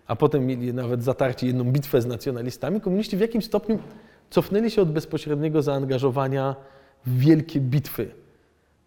[0.07, 2.81] a potem mieli nawet zatarcie jedną bitwę z nacjonalistami.
[2.81, 3.79] Komuniści w jakimś stopniu
[4.29, 6.55] cofnęli się od bezpośredniego zaangażowania
[7.05, 8.11] w wielkie bitwy.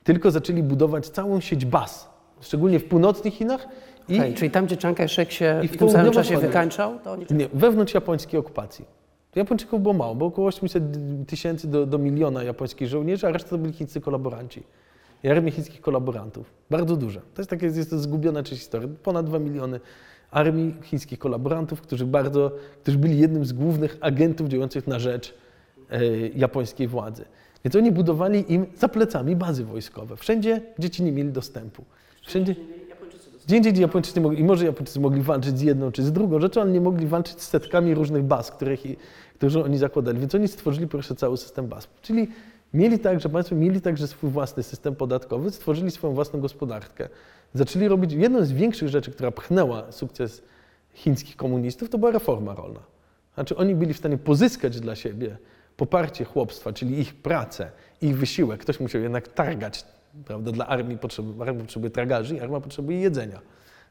[0.04, 2.10] Tylko zaczęli budować całą sieć baz,
[2.40, 3.68] szczególnie w północnych Chinach
[4.08, 6.48] i Hej, czyli tam, gdzie Chiang Kai-shek się i w, w tym samym czasie południowo-wschodnim.
[6.48, 7.26] wykańczał, to oni...
[7.30, 8.84] nie, wewnątrz japońskiej okupacji.
[9.34, 10.82] Japończyków było mało, bo około 800
[11.26, 14.62] tysięcy do, do miliona japońskich żołnierzy, a reszta to byli chińscy kolaboranci.
[15.24, 16.50] I armie chińskich kolaborantów.
[16.70, 17.20] Bardzo duże.
[17.20, 18.88] To jest takie, jest to zgubiona część historii.
[19.02, 19.80] Ponad 2 miliony
[20.30, 22.52] armii chińskich kolaborantów, którzy bardzo,
[22.82, 25.34] którzy byli jednym z głównych agentów działających na rzecz
[25.90, 27.24] e, japońskiej władzy.
[27.64, 30.16] Więc oni budowali im za plecami bazy wojskowe.
[30.16, 31.84] Wszędzie, gdzie ci nie mieli dostępu.
[32.22, 32.54] Wszędzie,
[33.46, 36.60] gdzie indziej Japończycy mogli, i może Japończycy mogli walczyć z jedną czy z drugą rzeczą,
[36.60, 38.80] ale nie mogli walczyć z setkami różnych baz, których,
[39.64, 40.18] oni zakładali.
[40.18, 41.88] Więc oni stworzyli proszę cały system baz.
[42.02, 42.28] Czyli
[42.74, 47.08] mieli także, państwo mieli także swój własny system podatkowy, stworzyli swoją własną gospodarkę.
[47.54, 50.42] Zaczęli robić, jedną z większych rzeczy, która pchnęła sukces
[50.94, 52.80] chińskich komunistów, to była reforma rolna.
[53.34, 55.36] Znaczy oni byli w stanie pozyskać dla siebie
[55.76, 58.60] poparcie chłopstwa, czyli ich pracę, ich wysiłek.
[58.60, 59.84] Ktoś musiał jednak targać,
[60.24, 63.40] prawda, dla armii potrzeby, armia potrzebuje tragarzy i armia potrzebuje jedzenia.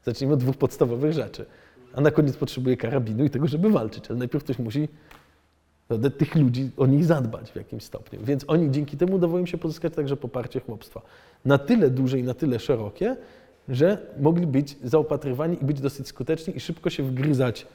[0.04, 1.46] Zacznijmy od dwóch podstawowych rzeczy.
[1.94, 4.88] A na koniec potrzebuje karabinu i tego, żeby walczyć, ale najpierw ktoś musi
[5.88, 8.20] prawda, tych ludzi, o nich zadbać w jakimś stopniu.
[8.24, 11.02] Więc oni dzięki temu udało im się pozyskać także poparcie chłopstwa.
[11.44, 13.16] Na tyle duże i na tyle szerokie,
[13.68, 17.66] że mogli być zaopatrywani i być dosyć skuteczni i szybko się wgryzać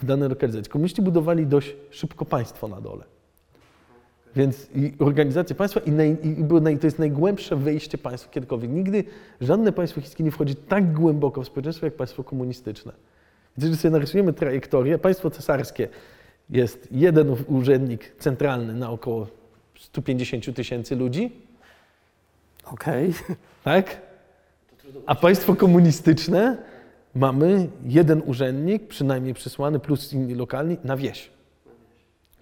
[0.00, 0.72] w dane lokalizacje.
[0.72, 3.13] Komuniści budowali dość szybko państwo na dole.
[4.36, 8.70] Więc i organizację państwa i, naj, i było naj, to jest najgłębsze wejście państwa kiedykolwiek.
[8.70, 9.04] Nigdy
[9.40, 12.92] żadne państwo chińskie nie wchodzi tak głęboko w społeczeństwo jak państwo komunistyczne.
[12.92, 15.88] Więc jeżeli sobie narysujemy trajektorię, państwo cesarskie
[16.50, 19.26] jest jeden urzędnik centralny na około
[19.78, 21.32] 150 tysięcy ludzi,
[22.64, 23.14] Okej.
[23.64, 24.00] tak?
[25.06, 26.56] A państwo komunistyczne
[27.14, 31.33] mamy jeden urzędnik, przynajmniej przysłany, plus inni lokalni, na wieś.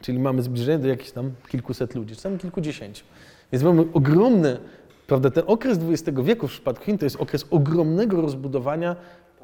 [0.02, 3.04] Czyli mamy zbliżenie do jakichś tam kilkuset ludzi, czasami kilkudziesięciu.
[3.52, 4.58] Więc mamy ogromne,
[5.06, 8.96] prawda, ten okres XX wieku w przypadku Chin to jest okres ogromnego rozbudowania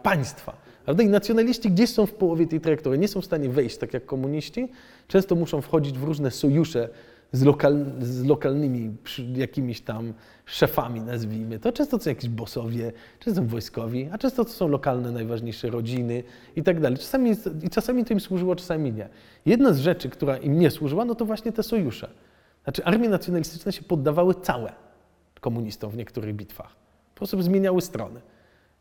[0.02, 0.56] państwa.
[0.84, 1.02] Prawda?
[1.02, 4.06] I nacjonaliści gdzieś są w połowie tej trajektorii, nie są w stanie wejść tak jak
[4.06, 4.68] komuniści,
[5.08, 6.88] często muszą wchodzić w różne sojusze
[7.32, 8.96] z, lokal, z lokalnymi
[9.34, 10.12] jakimiś tam
[10.46, 11.72] szefami, nazwijmy to.
[11.72, 16.22] Często to są jakieś bosowie, często wojskowi, a często to są lokalne najważniejsze rodziny
[16.56, 16.98] i tak dalej.
[16.98, 17.30] Czasami,
[17.62, 19.08] I czasami to im służyło, czasami nie.
[19.46, 22.10] Jedna z rzeczy, która im nie służyła, no to właśnie te sojusze.
[22.64, 24.72] Znaczy armie nacjonalistyczne się poddawały całe
[25.40, 26.76] komunistom w niektórych bitwach.
[27.14, 28.20] Po prostu zmieniały strony.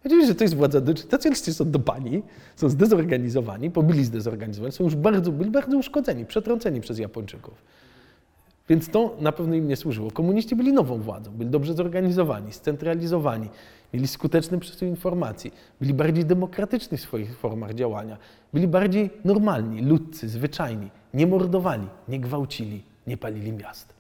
[0.06, 0.80] Oczywiście, że to jest władza,
[1.12, 2.24] nacjonaliści są dopani,
[2.56, 7.64] są zdezorganizowani, bo byli zdezorganizowani, są już bardzo, byli bardzo uszkodzeni, przetrąceni przez Japończyków.
[8.70, 10.12] Więc to na pewno im nie służyło.
[10.12, 13.50] Komuniści byli nową władzą, byli dobrze zorganizowani, scentralizowani,
[13.94, 18.18] mieli skuteczny przesył informacji, byli bardziej demokratyczni w swoich formach działania,
[18.54, 23.98] byli bardziej normalni, ludcy, zwyczajni, nie mordowali, nie gwałcili, nie palili miast.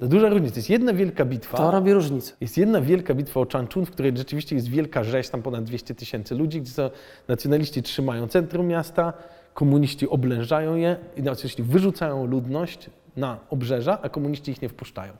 [0.00, 0.56] To duża różnica.
[0.56, 1.56] Jest jedna wielka bitwa.
[1.56, 2.32] To robi różnicę.
[2.40, 5.94] Jest jedna wielka bitwa o Changchun, w której rzeczywiście jest wielka rzeź, tam ponad 200
[5.94, 6.90] tysięcy ludzi, gdzie są,
[7.28, 9.12] nacjonaliści trzymają centrum miasta,
[9.54, 15.12] komuniści oblężają je i nacjonaliści wyrzucają ludność na obrzeża, a komuniści ich nie wpuszczają.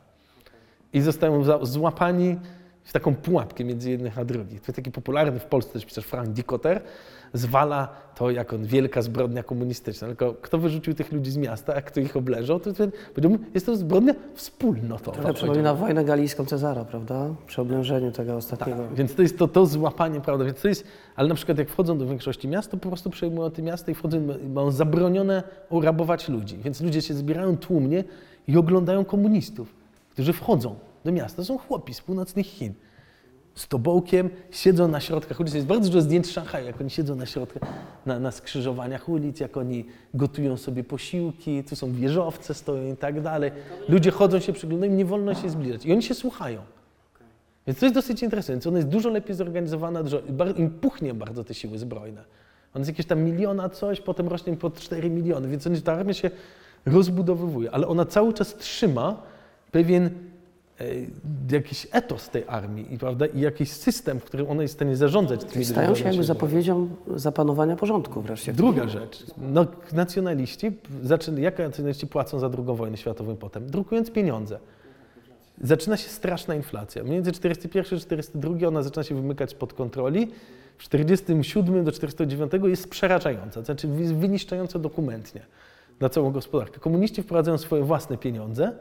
[0.93, 2.39] I zostają złapani
[2.85, 4.60] w taką pułapkę między jednych a drugich.
[4.60, 6.82] To jest taki popularny w Polsce też pisarz Frank Dikoter,
[7.32, 10.08] zwala to jako wielka zbrodnia komunistyczna.
[10.08, 12.70] Tylko kto wyrzucił tych ludzi z miasta, a kto ich obleżał, to
[13.14, 15.16] powiedziałbym, jest to zbrodnia wspólnotowa.
[15.16, 17.28] Trochę przypomina wojnę galijską Cezara, prawda?
[17.46, 18.88] Przy oblężeniu tego ostatniego.
[18.94, 20.44] Więc to jest to, to złapanie, prawda?
[20.44, 20.84] Więc to jest,
[21.16, 23.94] ale na przykład jak wchodzą do większości miast, to po prostu przejmują te miasta i
[23.94, 24.20] wchodzą,
[24.54, 25.42] mają zabronione
[25.82, 26.58] rabować ludzi.
[26.64, 28.04] Więc ludzie się zbierają tłumnie
[28.48, 29.74] i oglądają komunistów,
[30.10, 30.74] którzy wchodzą
[31.04, 31.36] do miasta.
[31.36, 32.72] To są chłopi z północnych Chin.
[33.56, 35.54] Z tobołkiem, siedzą na środkach ulic.
[35.54, 37.62] Jest bardzo dużo zdjęć Szanghaju, jak oni siedzą na środkach,
[38.06, 39.84] na, na skrzyżowaniach ulic, jak oni
[40.14, 43.50] gotują sobie posiłki, tu są wieżowce, stoją i tak dalej.
[43.88, 45.86] Ludzie chodzą się, przyglądają, im nie wolno się zbliżać.
[45.86, 46.60] I oni się słuchają.
[47.66, 48.68] Więc to jest dosyć interesujące.
[48.68, 50.20] Ona jest dużo lepiej zorganizowana, dużo,
[50.56, 52.24] im puchnie bardzo te siły zbrojne.
[52.74, 56.30] On jest jakieś tam miliona coś, potem rośnie pod 4 miliony, więc ta armia się
[56.86, 59.22] rozbudowywuje, ale ona cały czas trzyma
[59.72, 60.10] pewien
[61.50, 64.96] jakiś etos tej armii i, prawda, i jakiś system, w którym ona jest w stanie
[64.96, 68.52] zarządzać tymi Stają się jakby zapowiedzią zapanowania porządku wreszcie.
[68.52, 69.24] Druga rzecz.
[69.38, 70.72] No, nacjonaliści,
[71.02, 73.66] zaczyna, jak nacjonaliści płacą za II wojnę światową potem?
[73.66, 74.58] Drukując pieniądze.
[75.62, 77.02] Zaczyna się straszna inflacja.
[77.02, 80.30] Między 41 a 42 ona zaczyna się wymykać spod kontroli.
[80.78, 85.40] W 47 do 49 jest przerażająca, to znaczy wyniszczająca dokumentnie
[86.00, 86.80] na całą gospodarkę.
[86.80, 88.72] Komuniści wprowadzają swoje własne pieniądze,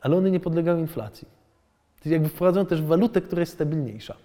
[0.00, 1.39] ale one nie podlegają inflacji.
[2.06, 4.16] Jakby wprowadzają też walutę, która jest stabilniejsza.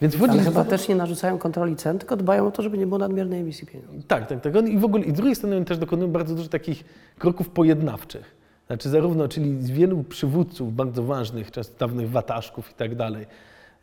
[0.00, 2.98] Więc Ale chyba też nie narzucają kontroli cen, tylko dbają o to, żeby nie było
[2.98, 4.08] nadmiernej emisji pieniędzy.
[4.08, 4.68] tak, tak, tak.
[4.68, 6.84] I w ogóle, i z drugiej strony oni też dokonują bardzo dużo takich
[7.18, 8.36] kroków pojednawczych.
[8.66, 13.26] Znaczy zarówno, czyli z wielu przywódców bardzo ważnych, często dawnych wataszków i tak dalej,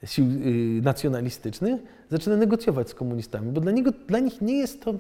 [0.06, 4.94] sił y, nacjonalistycznych, zaczyna negocjować z komunistami, bo dla, niego, dla nich nie jest to,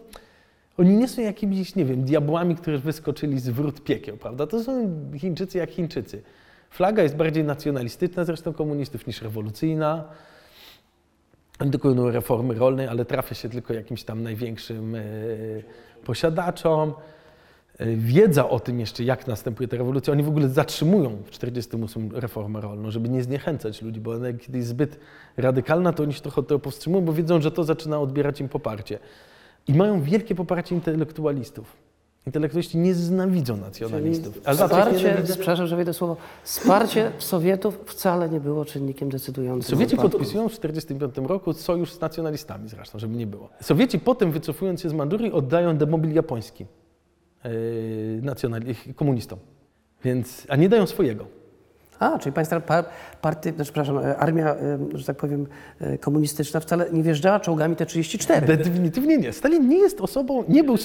[0.77, 4.47] oni nie są jakimiś, nie wiem, diabłami, którzy wyskoczyli z wrót piekieł, prawda?
[4.47, 6.21] To są Chińczycy jak Chińczycy.
[6.73, 10.03] Flaga jest bardziej nacjonalistyczna zresztą komunistów niż rewolucyjna.
[11.59, 15.01] Oni dokonują reformy rolnej, ale trafia się tylko jakimś tam największym e,
[16.05, 16.93] posiadaczom.
[17.77, 22.11] E, Wiedza o tym jeszcze, jak następuje ta rewolucja, oni w ogóle zatrzymują w 1948
[22.11, 24.99] reformę rolną, żeby nie zniechęcać ludzi, bo ona kiedy jest zbyt
[25.37, 28.99] radykalna, to oni się trochę tego powstrzymują, bo wiedzą, że to zaczyna odbierać im poparcie.
[29.67, 31.92] I mają wielkie poparcie intelektualistów.
[32.27, 34.41] Intelektualiści nienawidzą nacjonalistów.
[34.45, 39.09] Ale za to ich Wsparcie, przepraszam, że wejdę słowo, wsparcie Sowietów wcale nie było czynnikiem
[39.09, 39.69] decydującym.
[39.69, 43.49] Sowieci podpisują w 1945 roku sojusz z nacjonalistami zresztą, żeby nie było.
[43.61, 46.65] Sowieci potem, wycofując się z Mandurii, oddają demobil japoński
[47.43, 49.39] yy, komunistom.
[50.03, 51.42] Więc, a nie dają swojego.
[51.99, 52.85] A, czyli państwa par,
[53.41, 55.47] znaczy, przepraszam, e, armia, e, że tak powiem,
[55.79, 58.57] e, komunistyczna wcale nie wjeżdżała czołgami T-34.
[58.57, 59.33] Definitywnie nie.
[59.33, 60.75] Stalin nie jest osobą, nie był,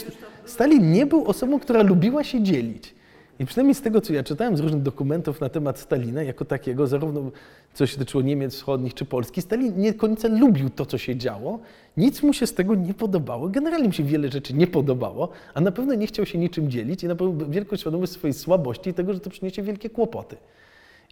[0.45, 2.95] Stalin nie był osobą, która lubiła się dzielić.
[3.39, 6.87] I przynajmniej z tego, co ja czytałem z różnych dokumentów na temat Stalina jako takiego,
[6.87, 7.31] zarówno
[7.75, 11.59] co się tyczyło Niemiec wschodnich czy Polski, Stalin nie końca lubił to, co się działo.
[11.97, 13.49] Nic mu się z tego nie podobało.
[13.49, 17.05] Generalnie mu się wiele rzeczy nie podobało, a na pewno nie chciał się niczym dzielić
[17.05, 20.37] i na pewno wielką świadomość swojej słabości i tego, że to przyniesie wielkie kłopoty.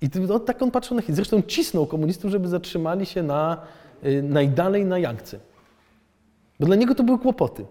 [0.02, 1.16] I to, no, tak on patrzył na Chiny.
[1.16, 3.62] Zresztą cisnął komunistów, żeby zatrzymali się na,
[4.04, 5.38] y, najdalej na Yangtze.
[6.60, 7.66] Bo dla niego to były kłopoty.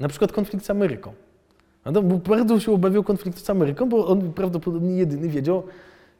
[0.00, 1.12] Na przykład konflikt z Ameryką.
[2.28, 5.62] Bardzo się obawiał konfliktu z Ameryką, bo on prawdopodobnie jedyny wiedział,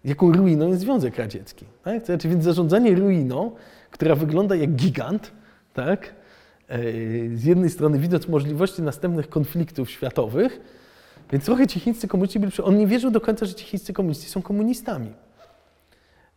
[0.05, 1.67] jaką ruiną jest Związek Radziecki.
[1.85, 2.01] Tak?
[2.01, 3.51] To Znaczy, więc zarządzanie ruiną,
[3.91, 5.33] która wygląda jak gigant,
[5.75, 6.15] tak?
[6.69, 6.79] e,
[7.35, 10.61] z jednej strony widząc możliwości następnych konfliktów światowych,
[11.33, 14.29] więc trochę ci chińscy komuniści byli, on nie wierzył do końca, że ci chińscy komuniści
[14.29, 15.13] są komunistami.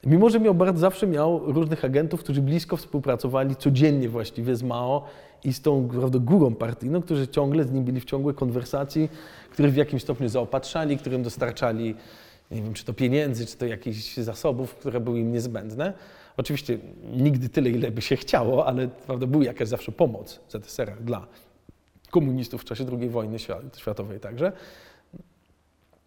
[0.06, 5.04] Mimo, że miał bardzo, zawsze miał różnych agentów, którzy blisko współpracowali codziennie właściwie z Mao
[5.44, 9.10] i z tą prawda, górą partyjną, którzy ciągle z nim byli w ciągłej konwersacji,
[9.52, 11.96] których w jakimś stopniu zaopatrzali, którym dostarczali,
[12.52, 15.94] nie wiem, czy to pieniędzy, czy to jakichś zasobów, które były im niezbędne.
[16.38, 16.78] Oczywiście
[17.14, 21.28] nigdy tyle, ile by się chciało, ale prawda, była jakaś zawsze pomoc w ZSRR dla
[22.12, 24.52] komunistów w czasie II wojny świat- światowej także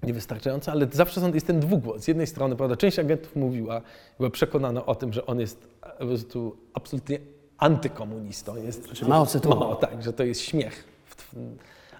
[0.05, 2.03] niewystarczająca, ale zawsze są, jest ten dwugłos.
[2.03, 3.81] Z jednej strony, prawda, część agentów mówiła,
[4.19, 5.69] była przekonana o tym, że on jest
[5.99, 7.19] po prostu absolutnie
[7.59, 8.57] antykomunistą.
[8.57, 9.27] Jest, Znaczy Mao.
[9.49, 10.85] Mao, tak, że to jest śmiech.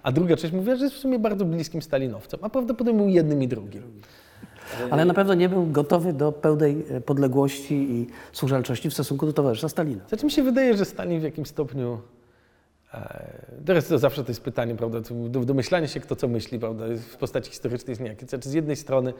[0.03, 3.43] A druga część mówiła, że jest w sumie bardzo bliskim stalinowcem, a prawdopodobnie był jednym
[3.43, 4.01] i drugim.
[4.89, 9.33] Ale na pewno nie był gotowy do pełnej e, podległości i służalczości w stosunku do
[9.33, 10.07] towarzysza Stalina.
[10.07, 11.97] Znaczy mi się wydaje, że Stalin w jakimś stopniu.
[12.95, 14.99] E, teraz to zawsze to jest pytanie, prawda?
[15.29, 16.85] domyślanie się, kto co myśli, prawda?
[17.09, 18.25] W postaci historycznej jest niejakie.
[18.25, 19.13] Znaczy, z jednej strony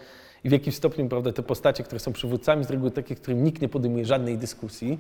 [0.44, 3.62] i w jakimś stopniu, prawda, te postacie, które są przywódcami, z reguły takie, którym nikt
[3.62, 5.00] nie podejmuje żadnej dyskusji.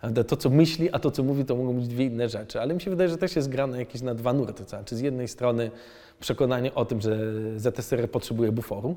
[0.00, 0.24] Prawda?
[0.24, 2.60] To, co myśli, a to, co mówi, to mogą być dwie inne rzeczy.
[2.60, 4.64] Ale mi się wydaje, że też jest grane jakieś na dwa nurty.
[4.64, 5.70] Znaczy, z jednej strony
[6.20, 7.18] przekonanie o tym, że
[7.56, 8.96] ZSRR potrzebuje buforu,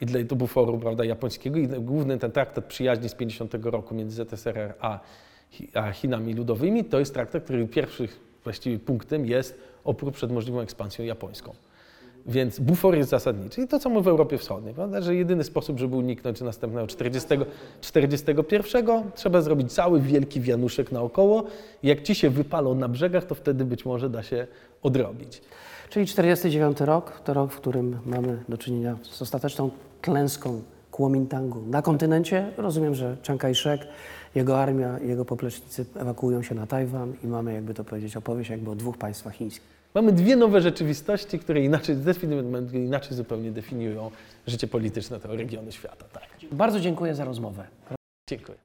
[0.00, 1.58] i dla buforu prawda, japońskiego.
[1.58, 5.00] I główny ten traktat przyjaźni z 50 roku między ZSRR a
[5.92, 8.08] Chinami Ludowymi to jest traktat, który pierwszym
[8.44, 11.52] właściwie punktem jest opór przed możliwą ekspansją japońską.
[12.26, 13.62] Więc bufor jest zasadniczy.
[13.62, 15.00] I to samo w Europie Wschodniej, prawda?
[15.00, 17.28] że jedyny sposób, żeby uniknąć następnego 40,
[17.80, 21.44] 41, trzeba zrobić cały wielki wianuszek naokoło.
[21.82, 24.46] Jak ci się wypalą na brzegach, to wtedy być może da się
[24.82, 25.42] odrobić.
[25.90, 29.70] Czyli 49 rok to rok, w którym mamy do czynienia z ostateczną
[30.00, 32.52] klęską Kuomintangu na kontynencie.
[32.56, 33.78] Rozumiem, że Chiang Kai-shek,
[34.34, 38.50] jego armia i jego poplecznicy ewakuują się na Tajwan i mamy, jakby to powiedzieć, opowieść
[38.50, 39.80] jakby o dwóch państwach chińskich.
[39.94, 41.96] Mamy dwie nowe rzeczywistości, które inaczej,
[42.72, 44.10] inaczej zupełnie definiują
[44.46, 46.04] życie polityczne tego regionu świata.
[46.12, 46.22] Tak.
[46.52, 47.66] Bardzo dziękuję za rozmowę.
[48.28, 48.58] Dziękuję.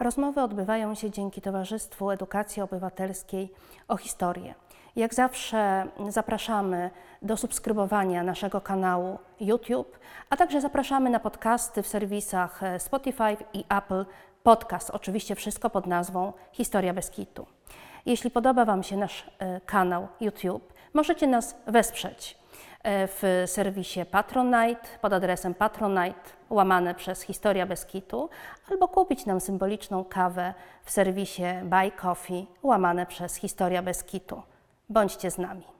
[0.00, 3.52] Rozmowy odbywają się dzięki Towarzystwu Edukacji Obywatelskiej
[3.88, 4.54] o historię.
[4.96, 6.90] Jak zawsze zapraszamy
[7.22, 9.98] do subskrybowania naszego kanału YouTube,
[10.30, 14.04] a także zapraszamy na podcasty w serwisach e, Spotify i Apple
[14.42, 14.90] Podcast.
[14.90, 17.46] Oczywiście wszystko pod nazwą Historia bez kitu.
[18.06, 22.38] Jeśli podoba Wam się nasz e, kanał YouTube, możecie nas wesprzeć
[22.82, 26.20] e, w serwisie Patronite pod adresem patronite
[26.50, 28.30] łamane przez Historia bez kitu
[28.70, 30.54] albo kupić nam symboliczną kawę
[30.84, 34.42] w serwisie Buy Coffee łamane przez Historia bez kitu.
[34.88, 35.75] Bądźcie z nami.